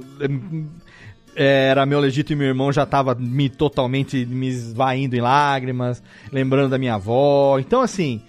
[1.33, 6.77] É, era meu legítimo irmão, já tava me totalmente me esvaindo em lágrimas, lembrando da
[6.77, 7.57] minha avó.
[7.57, 8.21] Então, assim,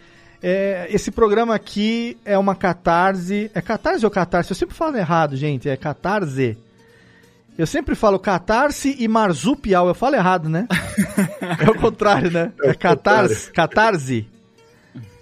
[0.42, 3.50] é, esse programa aqui é uma catarse.
[3.54, 4.50] É catarse ou catarse?
[4.50, 5.68] Eu sempre falo errado, gente.
[5.68, 6.58] É catarse.
[7.56, 9.86] Eu sempre falo catarse e marzupial.
[9.86, 10.66] Eu falo errado, né?
[11.64, 12.52] é o contrário, né?
[12.62, 13.52] É, é catarse.
[13.52, 14.28] Catarse.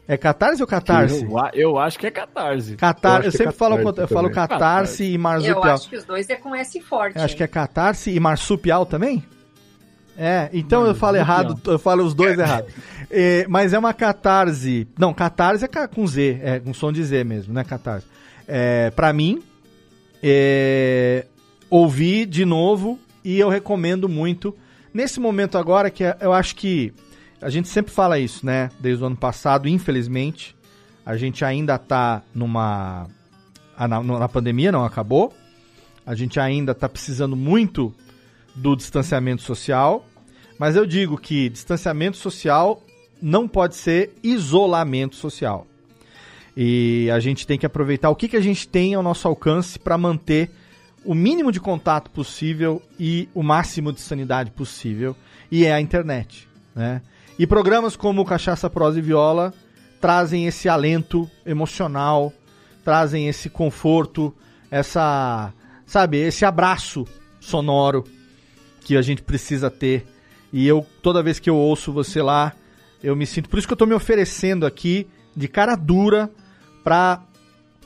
[0.09, 1.25] É catarse ou catarse?
[1.25, 2.77] Eu, eu acho que é catarse.
[2.77, 5.65] Catar, eu, eu sempre é falo, eu falo catarse, catarse e marsupial.
[5.65, 7.17] Eu acho que os dois é com S forte.
[7.17, 9.23] Eu acho que é catarse e marsupial também?
[10.23, 12.71] É, então eu falo errado, eu falo os dois errados.
[13.11, 14.87] É, mas é uma catarse.
[14.99, 17.65] Não, catarse é com Z, é com som de Z mesmo, né?
[17.65, 18.07] Catarse.
[18.47, 19.43] É, pra mim,
[20.23, 21.25] é,
[21.71, 24.55] ouvi de novo e eu recomendo muito.
[24.93, 26.93] Nesse momento agora, que é, eu acho que
[27.41, 28.71] a gente sempre fala isso, né?
[28.79, 30.55] Desde o ano passado, infelizmente,
[31.05, 33.07] a gente ainda tá numa.
[33.79, 35.33] Na, na pandemia não acabou.
[36.05, 37.95] A gente ainda tá precisando muito
[38.55, 40.05] do distanciamento social.
[40.61, 42.83] Mas eu digo que distanciamento social
[43.23, 45.67] não pode ser isolamento social.
[46.55, 49.79] E a gente tem que aproveitar o que, que a gente tem ao nosso alcance
[49.79, 50.51] para manter
[51.03, 55.17] o mínimo de contato possível e o máximo de sanidade possível,
[55.51, 56.47] e é a internet.
[56.75, 57.01] Né?
[57.39, 59.55] E programas como Cachaça, Prosa e Viola
[59.99, 62.35] trazem esse alento emocional,
[62.85, 64.31] trazem esse conforto,
[64.71, 65.55] essa,
[65.87, 67.07] sabe, esse abraço
[67.41, 68.05] sonoro
[68.83, 70.07] que a gente precisa ter
[70.53, 72.53] e eu, toda vez que eu ouço você lá,
[73.03, 73.49] eu me sinto.
[73.49, 76.31] Por isso que eu tô me oferecendo aqui, de cara dura,
[76.83, 77.23] pra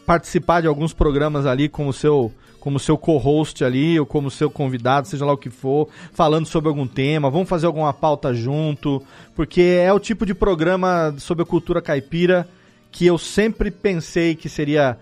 [0.07, 5.07] participar de alguns programas ali como seu como seu co-host ali, ou como seu convidado,
[5.07, 9.03] seja lá o que for, falando sobre algum tema, vamos fazer alguma pauta junto,
[9.35, 12.49] porque é o tipo de programa sobre a cultura caipira
[12.91, 14.97] que eu sempre pensei que seria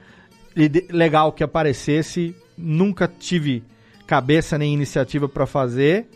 [0.91, 3.63] legal que aparecesse, nunca tive
[4.09, 6.09] cabeça nem iniciativa para fazer,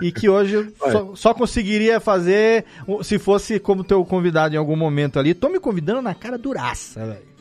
[0.00, 2.64] e que hoje só, só, conseguiria fazer
[3.02, 5.34] se fosse como teu convidado em algum momento ali.
[5.34, 7.36] Tô me convidando na cara duraça, velho.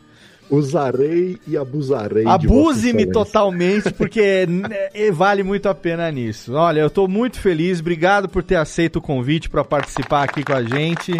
[0.49, 2.25] Usarei e abusarei.
[2.27, 4.47] Abuse-me totalmente, porque
[4.93, 6.53] é, vale muito a pena nisso.
[6.53, 7.79] Olha, eu tô muito feliz.
[7.79, 11.13] Obrigado por ter aceito o convite para participar aqui com a gente.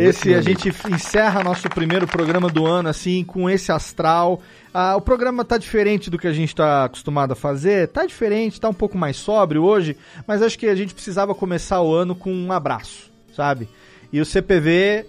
[0.00, 4.40] Esse a gente encerra nosso primeiro programa do ano assim com esse astral.
[4.78, 8.60] Ah, o programa tá diferente do que a gente está acostumado a fazer, tá diferente,
[8.60, 9.96] tá um pouco mais sóbrio hoje,
[10.26, 13.70] mas acho que a gente precisava começar o ano com um abraço, sabe?
[14.12, 15.06] E o CPV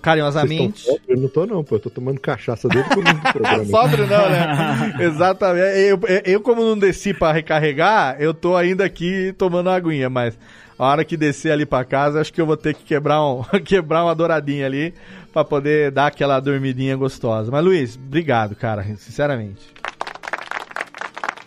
[0.00, 0.86] carinhosamente.
[1.06, 1.74] Eu não tô, não, pô.
[1.74, 3.64] Eu tô tomando cachaça desde o começo do programa.
[3.68, 4.96] Sóbrio não, né?
[5.04, 5.78] Exatamente.
[5.80, 10.38] Eu, eu, como não desci para recarregar, eu tô ainda aqui tomando aguinha, mas
[10.78, 13.42] a hora que descer ali para casa, acho que eu vou ter que quebrar, um,
[13.64, 14.94] quebrar uma douradinha ali
[15.32, 17.50] para poder dar aquela dormidinha gostosa.
[17.50, 19.74] Mas Luiz, obrigado, cara, sinceramente.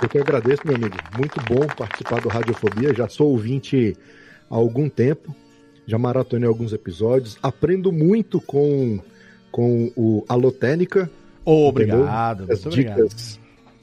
[0.01, 0.95] Eu que agradeço, meu amigo.
[1.17, 2.93] Muito bom participar do Radiofobia.
[2.93, 3.95] Já sou ouvinte
[4.49, 5.35] há algum tempo.
[5.87, 7.37] Já maratonei alguns episódios.
[7.41, 8.99] Aprendo muito com,
[9.51, 11.09] com o Alotênica.
[11.43, 13.07] Oh, obrigado, As muito obrigado.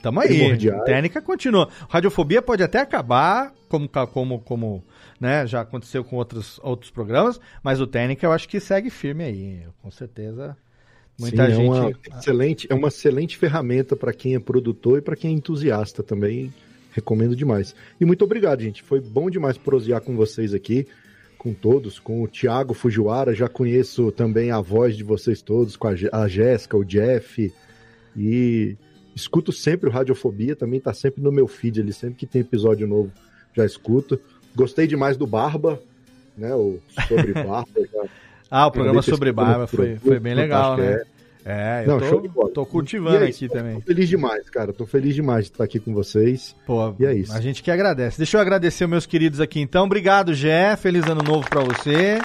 [0.00, 0.56] Tamo aí.
[0.84, 1.68] Técnica continua.
[1.88, 4.84] Radiofobia pode até acabar, como, como, como
[5.24, 5.46] né?
[5.46, 9.62] Já aconteceu com outros, outros programas, mas o Técnica eu acho que segue firme aí,
[9.80, 10.54] com certeza.
[11.18, 11.64] Muita Sim, gente.
[11.64, 15.34] É uma, excelente, é uma excelente ferramenta para quem é produtor e para quem é
[15.34, 16.52] entusiasta também.
[16.92, 17.74] Recomendo demais.
[17.98, 18.82] E muito obrigado, gente.
[18.82, 20.86] Foi bom demais prosear com vocês aqui,
[21.38, 23.34] com todos, com o Thiago Fujiwara.
[23.34, 27.50] Já conheço também a voz de vocês todos, com a, a Jéssica, o Jeff.
[28.14, 28.76] E
[29.16, 32.86] escuto sempre o Radiofobia, também tá sempre no meu feed ali, sempre que tem episódio
[32.86, 33.10] novo
[33.54, 34.20] já escuto.
[34.54, 35.80] Gostei demais do Barba,
[36.36, 36.54] né?
[36.54, 36.78] O
[37.08, 37.66] sobre Barba.
[38.50, 41.02] Ah, o programa sobre barba foi, foi bem legal, né?
[41.44, 42.50] É, eu Não, show de tô, bola.
[42.54, 43.74] tô cultivando é isso, aqui também.
[43.80, 44.72] Tô feliz demais, cara.
[44.72, 46.56] Tô feliz demais de estar aqui com vocês.
[46.64, 47.32] Pô, e é isso.
[47.34, 48.16] A gente que agradece.
[48.16, 49.84] Deixa eu agradecer meus queridos aqui então.
[49.84, 50.74] Obrigado, Gé.
[50.76, 52.18] Feliz ano novo pra você.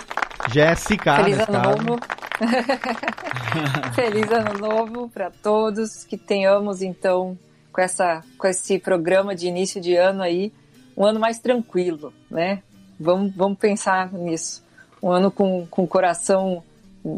[0.54, 1.84] Jéssica, Feliz ano caso.
[1.84, 2.00] novo.
[3.94, 6.06] Feliz ano novo para todos.
[6.06, 7.38] Que tenhamos, então,
[7.74, 10.54] com, essa, com esse programa de início de ano aí,
[11.00, 12.62] um ano mais tranquilo, né?
[13.00, 14.62] Vamos, vamos pensar nisso.
[15.02, 16.62] Um ano com, com o coração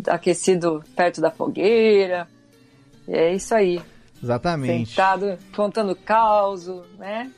[0.07, 2.27] aquecido perto da fogueira.
[3.07, 3.81] É isso aí.
[4.23, 4.89] Exatamente.
[4.91, 6.67] Sentado, contando caos,
[6.99, 7.31] né?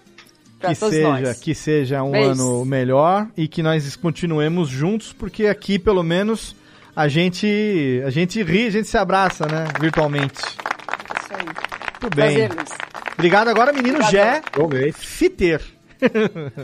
[0.60, 1.40] Pra Que todos seja, nós.
[1.40, 2.40] que seja um Beijos.
[2.40, 6.54] ano melhor e que nós continuemos juntos, porque aqui pelo menos
[6.94, 10.40] a gente a gente ri, a gente se abraça, né, virtualmente.
[10.42, 11.46] Isso aí.
[11.46, 12.48] Muito bem.
[12.48, 12.70] Prazer, Luiz.
[13.14, 14.42] Obrigado agora, menino Gé.
[14.94, 15.62] Fiter.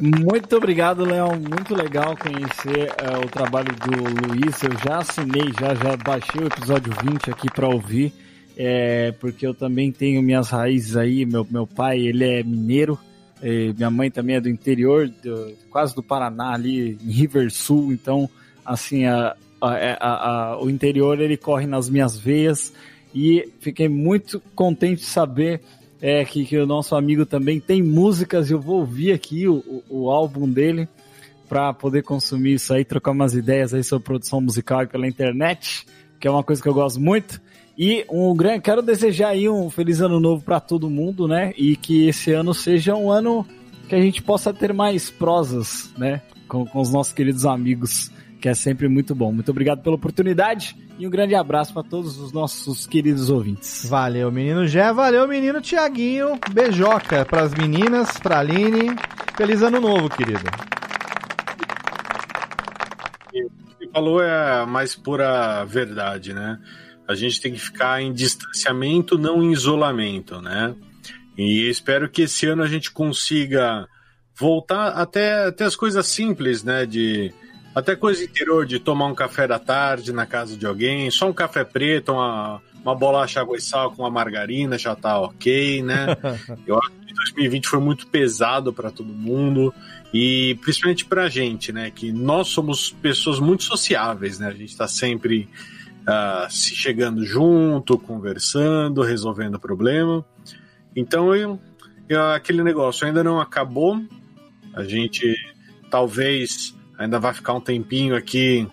[0.02, 1.32] Muito obrigado, Leão.
[1.40, 4.62] Muito legal conhecer eh, o trabalho do Luiz.
[4.64, 8.14] Eu já assinei, já, já baixei o episódio 20 aqui para ouvir,
[8.58, 11.26] eh, porque eu também tenho minhas raízes aí.
[11.26, 12.98] Meu, meu pai, ele é mineiro,
[13.76, 17.94] minha mãe também é do interior, do- quase do Paraná, ali em River Sul.
[17.94, 18.30] Então,
[18.66, 22.74] assim, a, a- a- a- o interior ele corre nas minhas veias
[23.16, 25.62] e fiquei muito contente de saber
[26.02, 28.50] é, que, que o nosso amigo também tem músicas.
[28.50, 29.58] Eu vou ouvir aqui o,
[29.90, 30.88] o, o álbum dele
[31.48, 35.86] para poder consumir isso aí, trocar umas ideias aí sobre produção musical pela internet,
[36.20, 37.42] que é uma coisa que eu gosto muito.
[37.78, 41.54] E um grande, quero desejar aí um feliz ano novo para todo mundo, né?
[41.58, 43.46] E que esse ano seja um ano
[43.88, 46.22] que a gente possa ter mais prosas, né?
[46.48, 49.32] Com, com os nossos queridos amigos, que é sempre muito bom.
[49.32, 53.86] Muito obrigado pela oportunidade e um grande abraço para todos os nossos queridos ouvintes.
[53.88, 54.92] Valeu, menino Gé.
[54.94, 56.40] Valeu, menino Tiaguinho.
[56.52, 58.96] Beijoca pras meninas, pra Aline.
[59.36, 60.44] Feliz ano novo, querido.
[63.32, 66.60] Você falou é a mais pura verdade, né?
[67.08, 70.76] A gente tem que ficar em distanciamento, não em isolamento, né?
[71.38, 73.88] E espero que esse ano a gente consiga
[74.38, 76.86] voltar até, até as coisas simples, né?
[76.86, 77.34] De
[77.76, 81.34] até coisa interior, de tomar um café da tarde na casa de alguém, só um
[81.34, 86.08] café preto, uma, uma bolacha água e sal com uma margarina já tá ok, né?
[86.66, 89.74] Eu acho que 2020 foi muito pesado para todo mundo
[90.14, 91.92] e principalmente pra gente, né?
[91.92, 94.48] Que nós somos pessoas muito sociáveis, né?
[94.48, 95.48] A gente tá sempre
[96.08, 100.26] ah, se chegando junto, conversando, resolvendo problema.
[100.96, 101.60] Então, eu,
[102.10, 104.02] eu- aquele negócio ainda não acabou.
[104.74, 105.36] A gente
[105.92, 108.68] talvez ainda vai ficar um tempinho aqui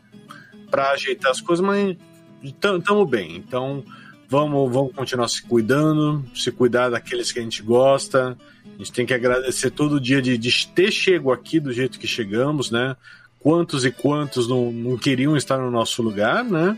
[0.69, 1.97] para ajeitar as coisas, mas
[2.43, 3.37] estamos bem.
[3.37, 3.85] Então,
[4.29, 8.37] vamos, vamos continuar se cuidando, se cuidar daqueles que a gente gosta.
[8.65, 12.07] A gente tem que agradecer todo dia de, de ter chego aqui do jeito que
[12.07, 12.97] chegamos, né?
[13.39, 16.77] Quantos e quantos não, não queriam estar no nosso lugar, né?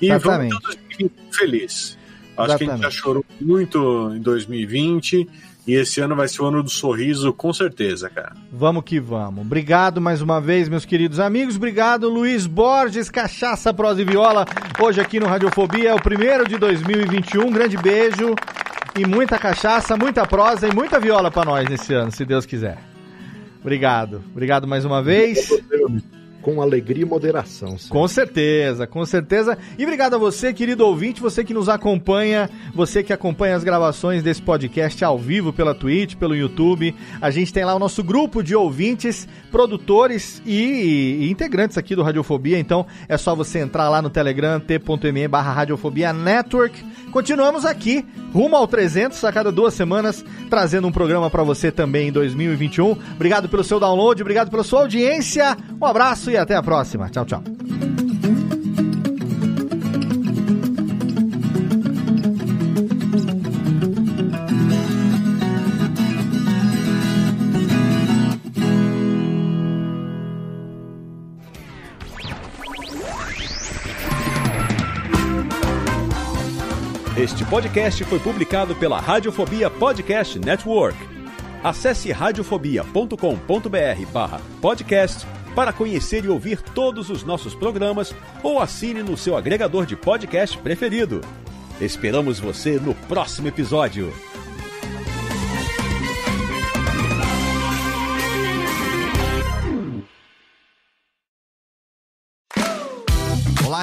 [0.00, 0.50] E Exatamente.
[0.50, 1.98] vamos todos felizes.
[2.38, 2.96] Acho que a gente já Exatamente.
[2.96, 5.28] chorou muito em 2020
[5.66, 8.32] e esse ano vai ser o ano do sorriso, com certeza, cara.
[8.52, 9.44] Vamos que vamos.
[9.44, 11.56] Obrigado mais uma vez, meus queridos amigos.
[11.56, 14.44] Obrigado, Luiz Borges, Cachaça, Prosa e Viola.
[14.80, 17.46] Hoje aqui no Radiofobia, é o primeiro de 2021.
[17.46, 18.34] Um grande beijo
[18.96, 22.78] e muita cachaça, muita prosa e muita viola pra nós nesse ano, se Deus quiser.
[23.60, 24.22] Obrigado.
[24.30, 25.50] Obrigado mais uma vez.
[26.46, 27.76] Com alegria e moderação.
[27.76, 27.88] sim.
[27.88, 29.58] Com certeza, com certeza.
[29.76, 34.22] E obrigado a você, querido ouvinte, você que nos acompanha, você que acompanha as gravações
[34.22, 36.94] desse podcast ao vivo pela Twitch, pelo YouTube.
[37.20, 42.04] A gente tem lá o nosso grupo de ouvintes, produtores e, e integrantes aqui do
[42.04, 42.60] Radiofobia.
[42.60, 46.80] Então é só você entrar lá no Telegram, t.me barra Radiofobia Network.
[47.10, 52.08] Continuamos aqui, rumo ao 300, a cada duas semanas, trazendo um programa para você também
[52.08, 52.92] em 2021.
[53.14, 55.56] Obrigado pelo seu download, obrigado pela sua audiência.
[55.80, 57.08] Um abraço e até a próxima.
[57.08, 57.42] Tchau, tchau.
[77.16, 80.96] Este podcast foi publicado pela Radiofobia Podcast Network.
[81.64, 85.26] Acesse radiofobia.com.br barra podcast
[85.56, 90.58] para conhecer e ouvir todos os nossos programas ou assine no seu agregador de podcast
[90.58, 91.22] preferido.
[91.80, 94.12] Esperamos você no próximo episódio.